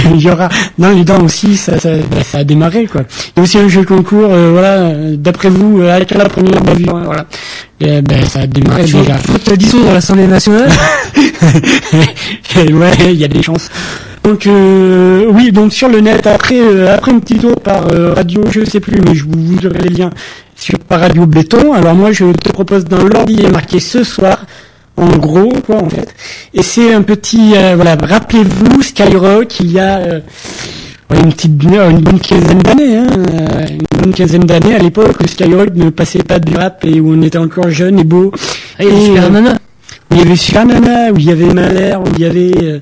il 0.14 0.20
y 0.20 0.30
aura 0.30 0.48
dans 0.78 0.90
les 0.90 1.04
dents 1.04 1.20
aussi 1.22 1.56
ça, 1.56 1.78
ça, 1.78 1.96
bah, 1.96 2.22
ça 2.22 2.38
a 2.38 2.44
démarré 2.44 2.86
quoi 2.86 3.02
il 3.36 3.38
y 3.38 3.40
a 3.40 3.42
aussi 3.42 3.58
un 3.58 3.68
jeu 3.68 3.82
concours 3.84 4.28
euh, 4.30 4.50
voilà 4.52 4.74
euh, 4.78 5.16
d'après 5.16 5.48
vous 5.48 5.80
euh, 5.80 5.94
avec 5.94 6.10
la 6.10 6.28
première 6.28 6.60
bavure 6.62 6.96
euh, 6.96 7.04
voilà 7.04 7.26
et, 7.80 8.02
ben, 8.02 8.24
ça 8.26 8.40
a 8.40 8.46
démarré 8.46 8.84
Tu 8.84 8.92
vois, 8.92 9.02
déjà 9.02 9.16
faut 9.18 9.38
que 9.38 9.86
dans 9.86 9.94
l'Assemblée 9.94 10.26
nationale. 10.26 10.70
Ouais 12.56 12.92
il 13.06 13.16
y 13.16 13.24
a 13.24 13.28
des 13.28 13.42
chances 13.42 13.70
donc 14.22 14.46
euh, 14.46 15.26
oui 15.30 15.50
donc 15.50 15.72
sur 15.72 15.88
le 15.88 16.00
net 16.00 16.26
après 16.26 16.60
euh, 16.60 16.94
après 16.94 17.12
un 17.12 17.20
petit 17.20 17.38
tour 17.38 17.54
par 17.56 17.86
euh, 17.92 18.12
radio 18.12 18.44
je 18.50 18.64
sais 18.64 18.80
plus 18.80 19.00
mais 19.00 19.14
je 19.14 19.24
vous, 19.24 19.30
vous 19.36 19.66
aurez 19.66 19.80
les 19.80 19.88
liens 19.88 20.10
sur 20.56 20.78
par 20.80 21.00
radio 21.00 21.24
béton 21.26 21.72
alors 21.72 21.94
moi 21.94 22.12
je 22.12 22.32
te 22.32 22.52
propose 22.52 22.84
dans 22.84 23.02
l'ordi 23.02 23.46
marqué 23.50 23.80
ce 23.80 24.04
soir 24.04 24.44
en 25.00 25.16
gros 25.18 25.52
quoi 25.64 25.82
en 25.82 25.88
fait. 25.88 26.14
Et 26.54 26.62
c'est 26.62 26.92
un 26.92 27.02
petit 27.02 27.52
euh, 27.56 27.74
voilà 27.76 27.96
rappelez-vous 28.00 28.82
Skyrock 28.82 29.60
il 29.60 29.72
y 29.72 29.80
a 29.80 29.98
euh, 29.98 30.20
une 31.14 31.32
petite 31.32 31.62
une 31.62 31.98
bonne 31.98 32.20
quinzaine 32.20 32.58
d'années 32.60 32.96
hein, 32.96 33.06
euh, 33.10 33.66
une 33.70 34.00
bonne 34.02 34.14
quinzaine 34.14 34.44
d'années. 34.44 34.74
À 34.74 34.78
l'époque 34.78 35.16
où 35.22 35.26
Skyrock 35.26 35.74
ne 35.74 35.90
passait 35.90 36.22
pas 36.22 36.38
du 36.38 36.54
rap 36.56 36.84
et 36.84 37.00
où 37.00 37.12
on 37.12 37.22
était 37.22 37.38
encore 37.38 37.70
jeune 37.70 37.98
et 37.98 38.04
beau. 38.04 38.32
Ah, 38.78 38.84
il 38.84 38.86
y 38.86 38.88
a 38.88 38.94
des 38.94 39.00
Et, 39.00 39.06
super 39.06 39.24
euh, 39.24 39.54
où 40.10 40.14
il 40.14 40.18
y 40.18 40.22
avait 40.22 40.36
Super 40.36 40.66
Nana, 40.66 41.12
où 41.12 41.18
il 41.18 41.24
y 41.24 41.30
avait 41.30 41.54
Malher, 41.54 41.96
où 41.96 42.04
il 42.16 42.20
y 42.20 42.26
avait 42.26 42.52
euh, 42.62 42.78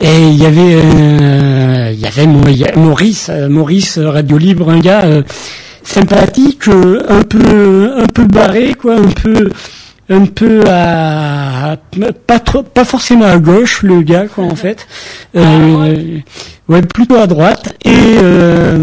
et 0.00 0.28
il 0.28 0.36
y 0.36 0.46
avait 0.46 0.76
euh, 0.76 1.90
il 1.92 2.00
y 2.00 2.06
avait 2.06 2.26
Maurice, 2.76 3.28
euh, 3.30 3.48
Maurice 3.48 3.98
euh, 3.98 4.10
Radio 4.10 4.38
Libre, 4.38 4.70
un 4.70 4.78
gars 4.80 5.04
euh, 5.04 5.22
sympathique, 5.82 6.68
euh, 6.68 7.02
un 7.08 7.22
peu 7.22 7.92
un 7.96 8.06
peu 8.06 8.24
barré 8.24 8.74
quoi, 8.74 8.96
un 8.96 9.08
peu 9.08 9.50
un 10.10 10.24
peu 10.26 10.62
à 10.68 11.76
pas 12.26 12.38
trop 12.38 12.62
pas 12.62 12.84
forcément 12.84 13.26
à 13.26 13.38
gauche 13.38 13.82
le 13.82 14.02
gars 14.02 14.26
quoi 14.26 14.44
en 14.44 14.54
fait. 14.54 14.86
Euh, 15.36 16.18
ouais, 16.68 16.82
plutôt 16.82 17.16
à 17.16 17.26
droite 17.26 17.76
et 17.84 18.16
euh, 18.22 18.78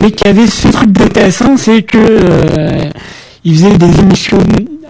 mais 0.00 0.12
qui 0.12 0.26
avait 0.28 0.46
ce 0.46 0.68
truc 0.68 0.92
d'intéressant, 0.92 1.56
c'est 1.56 1.82
que 1.82 1.98
euh, 1.98 2.88
il 3.44 3.54
faisait 3.54 3.76
des 3.76 3.98
émissions 4.00 4.38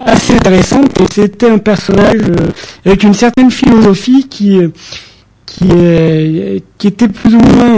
assez 0.04 0.34
intéressantes 0.34 1.00
et 1.00 1.04
c'était 1.12 1.50
un 1.50 1.58
personnage 1.58 2.20
euh, 2.28 2.50
avec 2.84 3.02
une 3.02 3.14
certaine 3.14 3.50
philosophie 3.50 4.26
qui 4.28 4.58
euh, 4.58 4.68
qui 5.46 5.68
euh, 5.70 6.58
qui 6.76 6.86
était 6.88 7.08
plus 7.08 7.34
ou 7.34 7.38
moins 7.38 7.74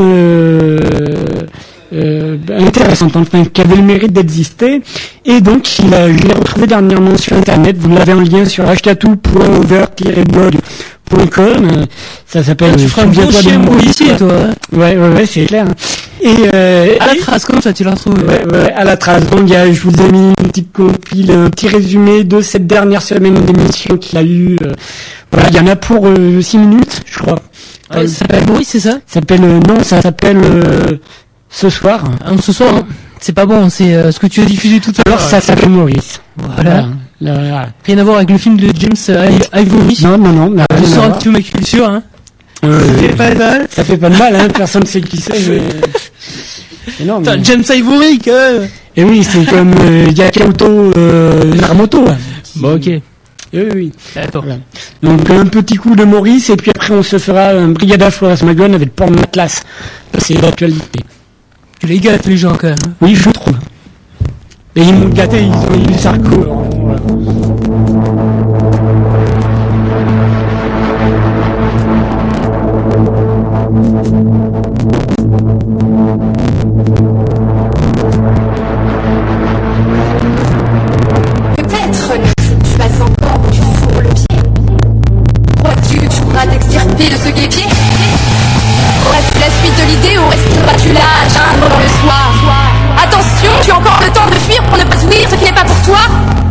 euh, 1.92 2.36
euh, 2.50 2.60
intéressante, 2.66 3.16
enfin 3.16 3.44
qui 3.44 3.60
avait 3.60 3.76
le 3.76 3.82
mérite 3.82 4.12
d'exister 4.12 4.82
et 5.24 5.40
donc 5.40 5.78
il 5.80 5.92
a, 5.94 6.08
je 6.12 6.18
l'ai 6.18 6.32
retrouvé 6.34 6.66
dernièrement 6.66 7.16
sur 7.16 7.36
internet. 7.36 7.76
Vous 7.78 7.94
l'avez 7.94 8.12
en 8.12 8.20
lien 8.20 8.44
sur 8.44 8.64
htatou.over-blog.com. 8.70 11.68
euh, 11.72 11.84
Ça 12.26 12.42
s'appelle. 12.42 12.76
Tu 12.76 12.88
feras 12.88 13.02
un 13.02 13.06
bon 13.06 13.30
chien 13.30 13.60
policier, 13.60 14.16
toi. 14.16 14.28
hein. 14.32 14.50
Ouais, 14.72 14.96
ouais, 14.96 15.08
ouais, 15.14 15.26
c'est 15.26 15.44
clair. 15.46 15.66
Et, 16.22 16.34
euh, 16.54 16.94
À 17.00 17.06
la 17.06 17.14
trace, 17.16 17.44
comme 17.44 17.60
ça, 17.62 17.72
tu 17.72 17.82
l'as 17.84 17.92
retrouvé. 17.92 18.22
Ouais, 18.22 18.44
ouais, 18.46 18.72
à 18.72 18.84
la 18.84 18.96
trace. 18.96 19.26
Donc, 19.26 19.48
y 19.50 19.56
a- 19.56 19.70
je 19.72 19.80
vous 19.80 19.90
ai 20.00 20.12
mis 20.12 20.28
une 20.28 20.34
petite 20.48 20.72
compile, 20.72 21.30
un 21.32 21.50
petit 21.50 21.68
résumé 21.68 22.24
de 22.24 22.40
cette 22.40 22.66
dernière 22.66 23.02
semaine 23.02 23.34
d'émission 23.34 23.96
qu'il 23.96 24.18
a 24.18 24.22
eu. 24.22 24.56
euh, 24.62 24.72
voilà, 25.32 25.48
il 25.50 25.56
y 25.56 25.60
en 25.60 25.66
a 25.66 25.76
pour 25.76 26.06
6 26.40 26.58
minutes, 26.58 27.02
je 27.06 27.18
crois. 27.18 27.38
Ouais, 27.94 28.06
ça 28.06 28.18
s'appelle 28.20 28.46
Maurice, 28.46 28.68
c'est 28.68 28.80
ça? 28.80 28.92
Ça 29.06 29.14
s'appelle, 29.14 29.42
euh, 29.44 29.60
non, 29.66 29.82
ça 29.82 30.00
s'appelle 30.00 30.38
euh, 30.44 30.96
ce 31.50 31.68
soir. 31.68 32.04
Ah, 32.24 32.30
Ce 32.40 32.52
soir, 32.52 32.74
hein. 32.74 32.86
c'est 33.20 33.32
pas 33.32 33.46
bon, 33.46 33.68
c'est 33.68 33.94
euh, 33.94 34.12
ce 34.12 34.18
que 34.18 34.26
tu 34.26 34.40
as 34.40 34.44
diffusé 34.44 34.80
tout 34.80 34.92
à 35.04 35.08
l'heure. 35.08 35.18
Alors, 35.18 35.28
ça 35.30 35.40
s'appelle 35.40 35.68
Maurice. 35.68 36.20
Voilà. 36.36 36.86
Là, 37.20 37.34
voilà. 37.34 37.68
Rien 37.84 37.98
à 37.98 38.04
voir 38.04 38.16
avec 38.16 38.30
le 38.30 38.38
film 38.38 38.56
de 38.56 38.68
James 38.78 38.92
euh, 39.10 39.28
Ivory. 39.54 39.98
Non, 40.02 40.16
non, 40.18 40.32
non. 40.32 40.50
n'a 40.50 40.64
Je 40.80 40.84
sors 40.86 41.04
un 41.04 41.10
petit 41.10 41.24
peu 41.28 41.32
ma 41.32 41.40
culture, 41.42 41.88
hein. 41.88 42.02
Euh, 42.64 42.78
Ça 42.80 42.94
fait 42.94 43.16
pas 43.16 43.30
de 43.30 43.38
mal. 43.38 43.66
ça 43.70 43.84
fait 43.84 43.96
pas 43.96 44.10
de 44.10 44.16
mal, 44.16 44.36
hein. 44.36 44.48
Personne 44.54 44.86
sait 44.86 45.00
qui 45.00 45.18
c'est, 45.20 45.48
mais... 45.48 45.60
mais- 47.00 47.16
Putain, 47.18 47.42
James 47.42 47.64
Ivory, 47.68 48.20
même. 48.26 48.68
Et 48.96 49.04
oui, 49.04 49.22
c'est 49.24 49.44
comme 49.46 49.72
Yakamoto 50.14 50.92
euh, 50.96 51.54
Naramoto. 51.54 52.04
là. 52.04 52.16
Bon, 52.56 52.74
ok. 52.76 52.90
Oui, 53.52 53.62
oui. 53.74 53.92
Voilà. 54.32 54.56
Donc 55.02 55.28
un 55.30 55.44
petit 55.46 55.74
coup 55.76 55.96
de 55.96 56.04
Maurice 56.04 56.50
et 56.50 56.56
puis 56.56 56.70
après 56.70 56.94
on 56.94 57.02
se 57.02 57.18
fera 57.18 57.48
un 57.48 57.68
Brigada 57.68 58.10
Flores 58.10 58.44
Magone 58.44 58.74
avec 58.74 58.94
Paul 58.94 59.10
Matlas. 59.10 59.62
C'est 60.18 60.34
l'actualité. 60.40 61.00
Tu 61.80 61.86
les 61.86 61.98
gâtes, 61.98 62.26
les 62.26 62.36
gens, 62.36 62.52
quand 62.60 62.68
même. 62.68 62.76
Oui, 63.00 63.14
je 63.14 63.30
trouve. 63.30 63.56
Et 64.76 64.82
ils 64.82 64.94
m'ont 64.94 65.08
gâté, 65.08 65.42
ils 65.42 65.50
ont 65.50 65.74
eu 65.74 65.86
alors, 66.06 66.62
voilà. 66.76 67.00
Peut-être 81.56 82.12
tu 82.62 82.76
vas 82.76 83.04
encore 83.06 83.50
du 83.50 83.60
four 83.60 84.02
le 84.02 84.08
pied. 84.10 84.26
Crois-tu 85.56 85.96
que 85.96 86.06
tu 86.14 86.20
pourras 86.20 86.46
t'extirper 86.46 87.08
de 87.08 87.16
ce 87.16 87.30
guépier? 87.30 87.69
Là 90.88 91.00
à 91.22 91.28
geindre 91.28 91.68
dans 91.68 91.78
le 91.78 91.88
soir 92.00 92.32
Attention, 93.02 93.52
tu 93.62 93.70
as 93.70 93.76
encore 93.76 94.00
le 94.02 94.10
temps 94.12 94.26
de 94.26 94.34
fuir 94.36 94.62
pour 94.64 94.78
ne 94.78 94.84
pas 94.84 94.96
oublier 95.02 95.26
ce 95.30 95.34
qui 95.36 95.44
n'est 95.44 95.52
pas 95.52 95.64
pour 95.64 95.80
toi 95.82 95.98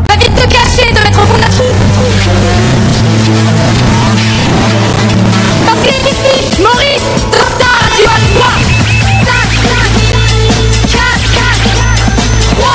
Va 0.07 0.15
vite 0.15 0.35
te 0.35 0.41
cacher, 0.47 0.93
te 0.93 1.01
mettre 1.01 1.19
au 1.19 1.25
fond 1.25 1.37
d'un 1.37 1.49
trou 1.49 1.63
Parce 5.65 5.79
qu'il 5.81 5.93
est 5.93 6.09
ici 6.11 6.61
Maurice 6.61 7.07
Dans 7.31 7.51
ta 7.57 7.71
radio 7.83 8.05
à 8.05 8.19
toi 8.37 8.51
5, 10.87 10.99
4, 11.33 11.79
3, 12.55 12.69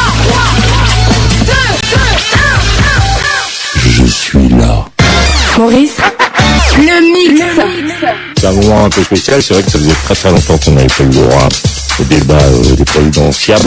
2, 1.40 1.46
2, 1.46 1.52
1, 2.22 2.54
1, 2.80 3.08
1 3.86 3.90
Je 3.90 4.04
suis 4.04 4.48
là. 4.48 4.84
Maurice, 5.58 5.98
le. 5.98 6.13
C'est 8.40 8.46
un 8.46 8.52
moment 8.52 8.84
un 8.84 8.90
peu 8.90 9.02
spécial, 9.02 9.42
c'est 9.42 9.54
vrai 9.54 9.62
que 9.62 9.70
ça 9.70 9.78
faisait 9.78 9.92
très 10.04 10.14
très 10.14 10.30
longtemps 10.30 10.58
qu'on 10.58 10.70
n'avait 10.72 10.86
pas 10.86 11.02
eu 11.02 11.06
le 11.06 11.12
droit 11.12 11.48
au 12.00 12.04
débat 12.04 12.34
euh, 12.42 12.74
des 12.76 12.84
présidentiables. 12.84 13.64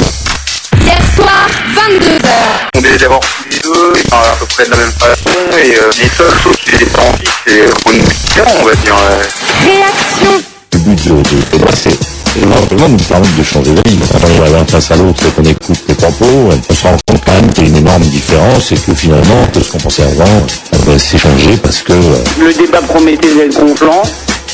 Hier 0.83 0.97
soir, 1.15 1.47
22h. 1.75 2.29
On 2.75 2.83
est 2.83 2.97
d'abord 2.99 3.19
tous 3.21 3.49
les 3.49 3.59
deux, 3.59 3.93
et 3.97 4.13
à 4.13 4.35
peu 4.39 4.45
près 4.45 4.65
de 4.65 4.71
la 4.71 4.77
même 4.77 4.91
façon, 4.91 5.29
et 5.63 5.75
euh, 5.75 5.89
les 5.99 6.09
seules 6.09 6.39
choses 6.43 6.55
qui 6.63 6.71
les 6.73 6.85
différencient, 6.85 7.31
c'est 7.45 7.61
euh, 7.61 7.71
au 7.85 7.91
niveau 7.93 8.07
différent, 8.07 8.51
on 8.61 8.65
va 8.65 8.75
dire. 8.75 8.95
euh. 8.95 9.23
Réaction. 9.65 10.43
Le 10.73 10.79
but 10.79 11.07
de, 11.07 11.13
de 11.21 11.41
ce 11.41 11.57
débat, 11.57 11.71
c'est 11.75 11.97
éventuellement 12.39 12.87
de 12.89 12.91
nous 12.93 12.97
permettre 13.05 13.35
de 13.35 13.43
changer 13.43 13.73
d'avis. 13.73 13.97
Quand 14.11 14.19
on 14.27 14.45
est 14.45 14.49
l'un 14.51 14.65
face 14.65 14.91
à 14.91 14.95
l'autre 14.95 15.23
et 15.25 15.31
qu'on 15.31 15.49
écoute 15.49 15.79
les 15.87 15.95
propos, 15.95 16.49
on 16.69 16.73
se 16.73 16.83
rend 16.83 16.97
compte 17.07 17.21
quand 17.25 17.31
même 17.33 17.51
qu'il 17.53 17.63
y 17.63 17.67
a 17.67 17.69
une 17.71 17.77
énorme 17.77 18.03
différence 18.03 18.71
et 18.71 18.75
que 18.75 18.93
finalement, 18.93 19.47
tout 19.51 19.61
ce 19.63 19.71
qu'on 19.71 19.79
pensait 19.79 20.03
avant, 20.03 20.45
on 20.73 20.91
va 20.91 20.99
s'échanger 20.99 21.57
parce 21.63 21.79
que 21.81 21.93
euh, 21.93 22.23
Le 22.39 22.53
débat 22.53 22.81
promettait 22.83 23.33
d'être 23.33 23.59
gonflant. 23.59 24.03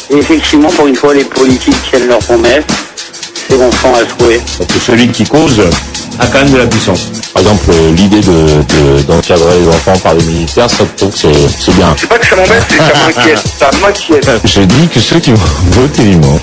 Et 0.09 0.17
effectivement, 0.17 0.69
pour 0.69 0.87
une 0.87 0.95
fois, 0.95 1.13
les 1.13 1.23
politiques 1.23 1.75
tiennent 1.89 2.07
leur 2.07 2.19
promesse. 2.19 2.63
C'est 3.49 3.57
bon 3.57 3.69
sang 3.71 3.93
à 3.95 4.23
souhait. 4.23 4.41
Parce 4.57 4.71
que 4.71 4.79
celui 4.79 5.07
qui 5.09 5.23
cause 5.25 5.59
a 6.19 6.25
quand 6.27 6.39
même 6.39 6.51
de 6.51 6.57
la 6.57 6.65
puissance. 6.67 7.07
Par 7.33 7.41
exemple, 7.41 7.65
euh, 7.71 7.91
l'idée 7.95 8.21
de, 8.21 8.31
de- 8.31 9.01
d'encadrer 9.03 9.59
les 9.59 9.67
enfants 9.67 9.97
par 9.99 10.13
les 10.13 10.23
militaires, 10.23 10.69
ça 10.69 10.77
je 10.85 10.97
trouve 10.97 11.11
que 11.11 11.17
c'est, 11.19 11.63
c'est 11.65 11.75
bien. 11.75 11.93
C'est 11.99 12.07
pas 12.07 12.17
que 12.19 12.25
ça 12.27 12.35
m'embête, 12.35 12.63
c'est 12.69 12.77
que 12.77 12.83
ça 12.83 12.93
m'inquiète. 13.05 13.43
Ça 13.59 13.69
m'inquiète. 13.81 14.29
Je 14.45 14.61
dis 14.61 14.87
que 14.87 14.99
ceux 14.99 15.19
qui 15.19 15.31
vont 15.31 15.41
voter 15.71 16.03
dimanche 16.03 16.41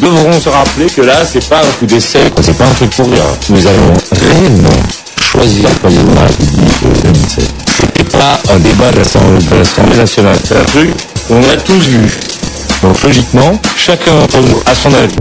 devront 0.00 0.40
se 0.40 0.48
rappeler 0.48 0.86
que 0.86 1.02
là, 1.02 1.14
c'est 1.30 1.48
pas 1.48 1.58
un 1.60 1.72
coup 1.78 1.86
d'essai, 1.86 2.18
quoi, 2.34 2.42
c'est 2.44 2.56
pas 2.58 2.64
un 2.66 2.74
truc 2.74 2.90
pour 2.90 3.06
rien. 3.06 3.24
Nous 3.48 3.66
allons 3.66 3.92
réellement 4.12 4.82
choisir 5.32 5.68
le 5.68 5.74
président 5.76 6.10
de 6.12 6.14
la 6.16 6.22
République 6.26 6.82
de 6.82 7.00
2007. 7.02 7.44
C'était 7.80 8.18
pas 8.18 8.40
un 8.52 8.58
débat 8.58 8.90
de 8.92 8.98
l'Assemblée, 8.98 9.38
de 9.44 9.54
l'Assemblée 9.56 9.96
nationale. 9.96 10.36
C'est 10.44 10.56
un 10.56 10.64
truc 10.64 10.90
qu'on 11.28 11.40
a 11.42 11.56
tous 11.56 11.86
vu. 11.88 12.10
Donc 12.82 13.02
logiquement, 13.02 13.60
chacun 13.76 14.12
d'entre 14.14 14.38
nous 14.40 14.62
a 14.66 14.74
son 14.74 14.92
avis. 14.94 15.16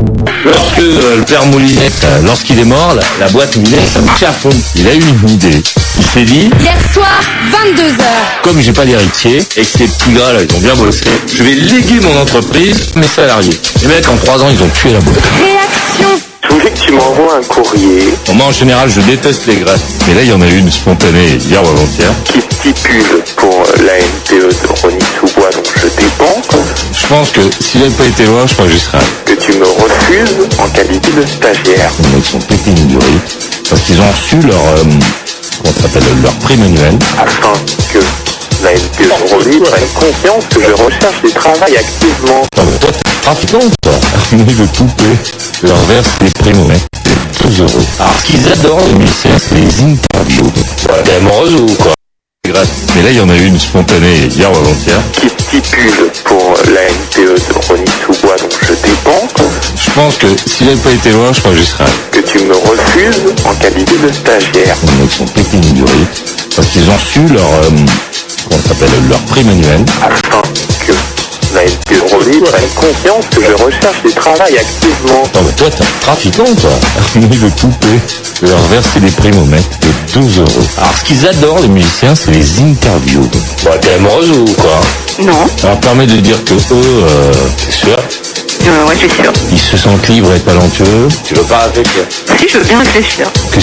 Lorsque 0.45 0.79
euh, 0.79 1.17
le 1.17 1.23
père 1.23 1.45
Moulinette, 1.47 2.03
euh, 2.03 2.21
lorsqu'il 2.23 2.59
est 2.59 2.65
mort, 2.65 2.93
la, 2.95 3.25
la 3.25 3.31
boîte 3.31 3.55
Moulinette, 3.57 3.89
ça 3.93 4.01
marchait 4.01 4.25
à 4.27 4.31
fond. 4.31 4.49
Il 4.75 4.87
a 4.87 4.93
eu 4.93 5.01
une 5.23 5.29
idée. 5.29 5.63
Il 5.97 6.05
s'est 6.05 6.23
dit, 6.23 6.49
Hier 6.61 6.75
soir, 6.93 7.07
22h. 7.51 8.03
comme 8.43 8.59
j'ai 8.61 8.73
pas 8.73 8.85
d'héritier 8.85 9.37
et 9.55 9.61
que 9.61 9.65
ces 9.77 9.85
petits 9.87 10.11
gars 10.13 10.33
là 10.33 10.39
ils 10.47 10.55
ont 10.55 10.59
bien 10.59 10.75
bossé, 10.75 11.05
je 11.33 11.43
vais 11.43 11.53
léguer 11.53 11.99
mon 12.01 12.19
entreprise 12.19 12.77
mes 12.95 13.07
salariés. 13.07 13.57
Les 13.81 13.87
mecs 13.87 14.07
en 14.09 14.15
trois 14.17 14.43
ans 14.43 14.49
ils 14.51 14.61
ont 14.61 14.69
tué 14.69 14.91
la 14.91 14.99
boîte. 14.99 15.23
Réaction. 15.37 16.21
Je 16.47 16.53
voulais 16.53 16.69
que 16.71 16.79
tu 16.79 16.91
m'envoies 16.91 17.37
un 17.37 17.43
courrier 17.43 18.03
Moi 18.33 18.45
en 18.45 18.51
général 18.51 18.89
je 18.89 19.01
déteste 19.01 19.47
les 19.47 19.55
grèves. 19.55 19.79
Mais 20.07 20.13
là 20.15 20.21
il 20.23 20.29
y 20.29 20.33
en 20.33 20.41
a 20.41 20.47
eu 20.47 20.57
une 20.57 20.71
spontanée 20.71 21.37
hier 21.49 21.63
ou 21.63 21.67
avant-hier. 21.67 22.11
qui 22.25 22.41
stipule 22.41 23.23
pour 23.37 23.63
la 23.85 23.97
NPE 23.97 24.49
de 24.49 24.67
dont 24.67 24.97
je 26.25 26.41
dépends 26.41 26.65
Je 26.93 27.07
pense 27.07 27.29
que 27.31 27.41
s'il 27.59 27.81
n'avait 27.81 27.93
pas 27.93 28.05
été 28.05 28.25
loin, 28.25 28.45
je 28.47 28.53
crois 28.53 28.65
que 28.65 28.71
j'y 28.71 28.79
serais. 28.79 28.97
que 29.25 29.33
tu 29.33 29.53
me 29.53 29.65
refuses 29.65 30.35
en 30.59 30.67
qualité 30.69 31.11
de 31.11 31.25
stagiaire. 31.25 31.91
Les 32.03 32.15
mecs 32.15 32.25
sont 32.25 32.39
pétés 32.39 32.71
une 32.71 32.87
durée 32.87 33.19
parce 33.69 33.81
qu'ils 33.81 33.99
ont 33.99 34.11
reçu 34.11 34.39
leur 34.47 34.57
euh, 34.57 34.83
comment 35.57 35.75
s'appelle 35.81 36.03
leur 36.21 36.33
prime 36.35 36.61
annuelle. 36.63 36.99
afin 37.19 37.53
que 37.93 37.99
la 38.63 38.71
NPE 38.73 39.03
de 39.03 39.33
Ronny 39.33 39.59
prenne 39.59 39.87
conscience 39.93 40.45
que 40.49 40.61
je 40.61 40.71
recherche 40.83 41.21
du 41.23 41.31
travail 41.31 41.77
activement. 41.77 42.45
Non, 42.57 42.63
mais 42.65 42.77
toi 42.79 42.89
t'es 42.91 43.21
trafiquant 43.21 43.59
toi. 43.81 43.93
Armé 44.31 44.43
de 44.43 44.65
poupées, 44.65 45.17
leur 45.63 45.77
verse 45.89 46.09
des 46.19 46.29
primes 46.39 46.59
aux 46.61 46.65
mecs. 46.65 46.81
C'est 47.37 47.47
12 47.47 47.59
euros. 47.61 47.85
Alors 47.99 48.13
ce 48.19 48.23
qu'ils 48.23 48.51
adorent 48.51 48.79
les 48.99 49.07
c'est 49.07 49.55
les 49.55 49.93
interviews. 49.93 50.51
Ouais, 50.89 51.03
t'es 51.03 51.61
ou 51.61 51.75
quoi 51.77 51.94
Mais 52.95 53.01
là 53.01 53.09
il 53.09 53.17
y 53.17 53.21
en 53.21 53.29
a 53.29 53.35
eu 53.35 53.45
une 53.45 53.59
spontanée 53.59 54.27
hier 54.29 54.51
ou 54.51 54.55
avant-hier. 54.55 54.99
qui 55.13 55.29
stipule 55.29 56.11
pour 56.25 56.53
la 56.73 56.81
NPE 56.83 57.35
de 57.35 57.67
Ronny 57.67 57.85
Sous-Bois 58.05 58.35
dont 58.39 58.49
je 58.61 58.73
dépends 58.73 59.27
Je 59.75 59.91
pense 59.91 60.17
que 60.17 60.27
s'il 60.45 60.67
n'avait 60.67 60.79
pas 60.79 60.91
été 60.91 61.11
loin, 61.11 61.33
je 61.33 61.39
crois 61.39 61.51
que 61.53 61.57
j'y 61.57 61.65
serais. 61.65 61.85
que 62.11 62.19
tu 62.19 62.39
me 62.39 62.53
refuses 62.53 63.33
en 63.45 63.53
qualité 63.55 63.93
de 63.97 64.11
stagiaire. 64.11 64.75
Les 64.83 65.03
mecs 65.03 65.11
sont 65.11 65.25
pétés 65.25 65.57
une 65.57 65.73
durée 65.73 66.05
parce 66.55 66.67
qu'ils 66.67 66.87
ont 66.89 66.93
reçu 66.93 67.19
leur 67.33 67.43
euh, 67.43 67.69
comment 68.47 68.61
ça 68.61 68.69
s'appelle 68.69 68.89
leur 69.09 69.19
prime 69.21 69.49
annuelle. 69.49 69.85
afin 70.03 70.41
que 70.85 71.14
prenne 71.59 72.69
conscience 72.75 73.25
que 73.33 73.41
je 73.43 73.63
recherche 73.63 74.01
du 74.05 74.13
travail 74.13 74.57
activement? 74.57 75.23
Non 75.33 75.41
mais 75.45 75.51
toi 75.53 75.67
t'es 75.69 75.83
un 75.83 75.99
trafiquant 76.01 76.43
toi. 76.59 76.69
Armé 77.15 77.27
de 77.27 77.47
poupées, 77.49 77.99
leur 78.41 78.59
verser 78.71 78.99
des 78.99 79.11
primes 79.11 79.37
aux 79.41 79.45
mecs 79.45 79.61
de 79.81 80.19
12 80.19 80.39
euros. 80.39 80.67
Alors 80.77 80.93
ce 80.97 81.03
qu'ils 81.05 81.27
adorent 81.27 81.59
les 81.59 81.67
musiciens, 81.69 82.13
c'est 82.15 82.31
les 82.31 82.59
interviews. 82.59 83.29
Ouais, 83.65 83.79
t'es 83.81 83.93
amoureuse 83.93 84.31
ou 84.31 84.45
quoi? 84.55 84.79
Non. 85.23 85.47
Ça 85.61 85.67
leur 85.69 85.79
permet 85.79 86.07
de 86.07 86.17
dire 86.17 86.43
que 86.43 86.53
eux, 86.53 86.59
euh, 86.73 87.31
c'est 87.57 87.71
sûr, 87.71 87.95
Euh, 88.67 88.87
ouais, 88.87 88.95
c'est 88.99 89.11
sûr. 89.21 89.31
ils 89.51 89.59
se 89.59 89.77
sentent 89.77 90.07
libres 90.09 90.33
et 90.33 90.39
talentueux. 90.39 91.07
Tu 91.25 91.35
veux 91.35 91.43
pas 91.43 91.69
réfléchir 91.73 92.03
Si, 92.39 92.49
je 92.49 92.57
veux 92.57 92.63
bien 92.65 92.79
réfléchir. 92.79 93.27
que 93.51 93.59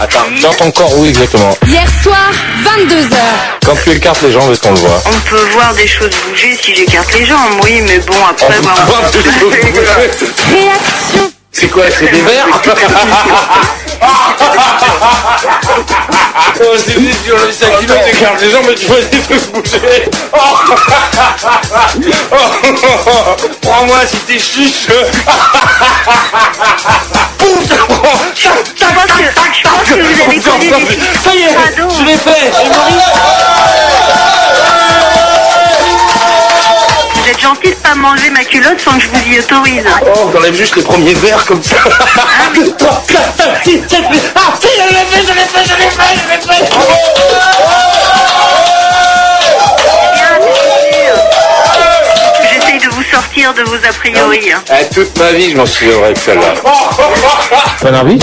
Attends, 0.00 0.30
dans 0.40 0.54
ton 0.54 0.70
corps, 0.70 0.98
oui 0.98 1.10
exactement. 1.10 1.54
Hier 1.66 1.84
soir, 2.02 2.30
22h. 2.64 3.14
Quand 3.66 3.76
tu 3.84 3.90
écartes 3.90 4.22
les 4.22 4.32
jambes, 4.32 4.50
est-ce 4.50 4.60
qu'on 4.60 4.72
le 4.72 4.80
voit 4.80 5.02
On 5.06 5.28
peut 5.28 5.44
voir 5.52 5.74
des 5.74 5.86
choses 5.86 6.10
bouger 6.26 6.56
si 6.60 6.74
j'écarte 6.74 7.12
les 7.12 7.26
jambes, 7.26 7.60
oui, 7.62 7.82
mais 7.86 7.98
bon, 7.98 8.14
après, 8.28 8.46
On 8.58 8.62
voir... 8.62 8.74
peut 8.76 8.82
voir 8.90 9.10
des 9.10 9.18
choses 9.18 9.34
bouger. 9.40 9.60
Réaction. 10.50 11.32
C'est 11.52 11.68
quoi 11.68 11.84
C'est 11.90 12.10
des 12.10 12.22
verres 12.22 12.46
Oh, 16.62 16.76
c'est 16.76 16.98
vite, 16.98 17.16
tu 17.24 17.32
as 17.32 17.52
5 17.52 17.78
kilos, 17.80 17.96
les 18.40 18.50
jambes 18.50 18.70
et 18.70 18.74
tu 18.74 18.86
vois 18.86 19.00
des 19.00 19.20
trucs 19.20 19.52
bouger. 19.52 20.08
Oh. 20.32 20.38
Oh. 22.32 23.36
Prends-moi 23.62 23.98
si 24.06 24.16
t'es 24.18 24.38
chiche. 24.38 24.86
Je 28.34 28.48
que, 29.88 30.02
je 30.02 30.24
que 30.28 30.42
Ça 31.24 31.34
y 31.34 31.42
est, 31.42 31.54
je 31.76 32.04
l'ai 32.04 32.16
fait, 32.16 32.52
êtes 37.30 37.40
gentil 37.40 37.70
de 37.70 37.74
pas 37.76 37.94
m'enlever 37.94 38.30
ma 38.30 38.44
culotte 38.44 38.80
sans 38.80 38.92
que 38.92 39.00
je 39.02 39.08
vous 39.08 39.32
y 39.32 39.38
autorise. 39.38 39.84
Oh, 40.16 40.30
t'enlèves 40.32 40.54
juste 40.54 40.76
les 40.76 40.82
premiers 40.82 41.14
verres 41.14 41.44
comme 41.46 41.62
ça. 41.62 41.76
3, 42.78 43.04
4, 43.08 43.36
5, 43.36 43.64
6, 43.64 43.70
7, 43.88 44.00
8. 44.10 44.32
Ah, 44.34 44.40
si, 44.60 44.68
je 44.76 44.88
l'ai 44.88 44.94
fait, 44.94 45.22
je 45.22 45.32
l'ai 45.32 45.40
fait, 45.40 45.64
je 45.64 45.74
l'ai 45.76 45.90
fait, 45.90 46.42
je 46.42 46.48
l'ai 46.48 46.66
fait. 46.66 48.00
J'essaye 52.52 52.78
de 52.78 52.88
vous 52.94 53.02
sortir 53.04 53.54
de 53.54 53.62
vos 53.62 53.76
a 53.76 53.92
priori. 53.92 54.52
hein. 54.52 54.62
Eh, 54.80 54.94
toute 54.94 55.16
ma 55.18 55.32
vie, 55.32 55.50
je 55.52 55.56
m'en 55.56 55.66
souviendrai 55.66 56.12
de 56.14 56.18
celle-là. 56.18 56.54
Pas 57.80 57.98
envie 58.00 58.18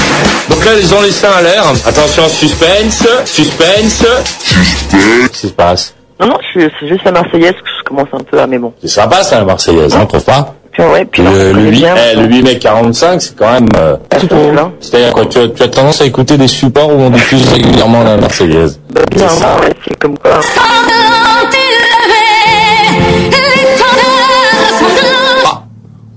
Donc 0.50 0.66
là, 0.66 0.72
ils 0.80 0.94
ont 0.94 1.02
les 1.02 1.12
seins 1.12 1.32
à 1.32 1.42
l'air. 1.42 1.64
Attention, 1.86 2.28
suspense, 2.30 3.06
suspense. 3.26 4.04
Suspense. 4.44 4.92
Qu'est-ce 4.92 5.30
qui 5.30 5.48
se 5.48 5.54
passe? 5.54 5.94
Non, 6.20 6.28
non, 6.28 6.38
je- 6.56 6.68
c'est 6.80 6.88
juste 6.88 7.04
la 7.06 7.12
Marseillaise 7.12 7.52
que 7.54 7.70
je 7.80 7.84
commence 7.84 8.08
un 8.14 8.20
peu 8.24 8.40
à, 8.40 8.48
mais 8.48 8.58
bon. 8.58 8.74
C'est 8.82 8.88
sympa, 8.88 9.22
ça, 9.24 9.38
la 9.40 9.46
Marseillaise, 9.46 9.96
hein, 9.96 10.06
trouve 10.06 10.24
pas 10.24 10.56
Puis, 10.72 10.84
ouais, 10.84 11.06
puis 11.06 11.22
le, 11.24 11.30
le, 11.30 11.54
connaît 11.54 11.70
8, 11.70 11.72
bien, 11.80 11.96
eh, 11.96 12.16
le 12.16 12.24
8 12.28 12.42
mai 12.44 12.58
45, 12.60 13.22
c'est 13.22 13.36
quand 13.36 13.52
même... 13.52 13.68
euh, 13.78 13.98
tout 14.20 14.34
au 14.34 14.52
long. 14.52 14.72
C'est-à-dire 14.80 15.14
quoi 15.14 15.26
tu 15.28 15.38
as, 15.40 15.48
tu 15.50 15.64
as 15.64 15.68
tendance 15.68 16.02
à 16.02 16.06
écouter 16.06 16.38
des 16.38 16.48
supports 16.48 16.90
où 16.90 17.00
on 17.00 17.10
diffuse 17.12 17.48
régulièrement 17.52 18.04
la 18.04 18.18
Marseillaise. 18.18 18.80
Ouais, 18.96 19.74
c'est 19.88 20.00
comme 20.00 20.18
quoi. 20.18 20.32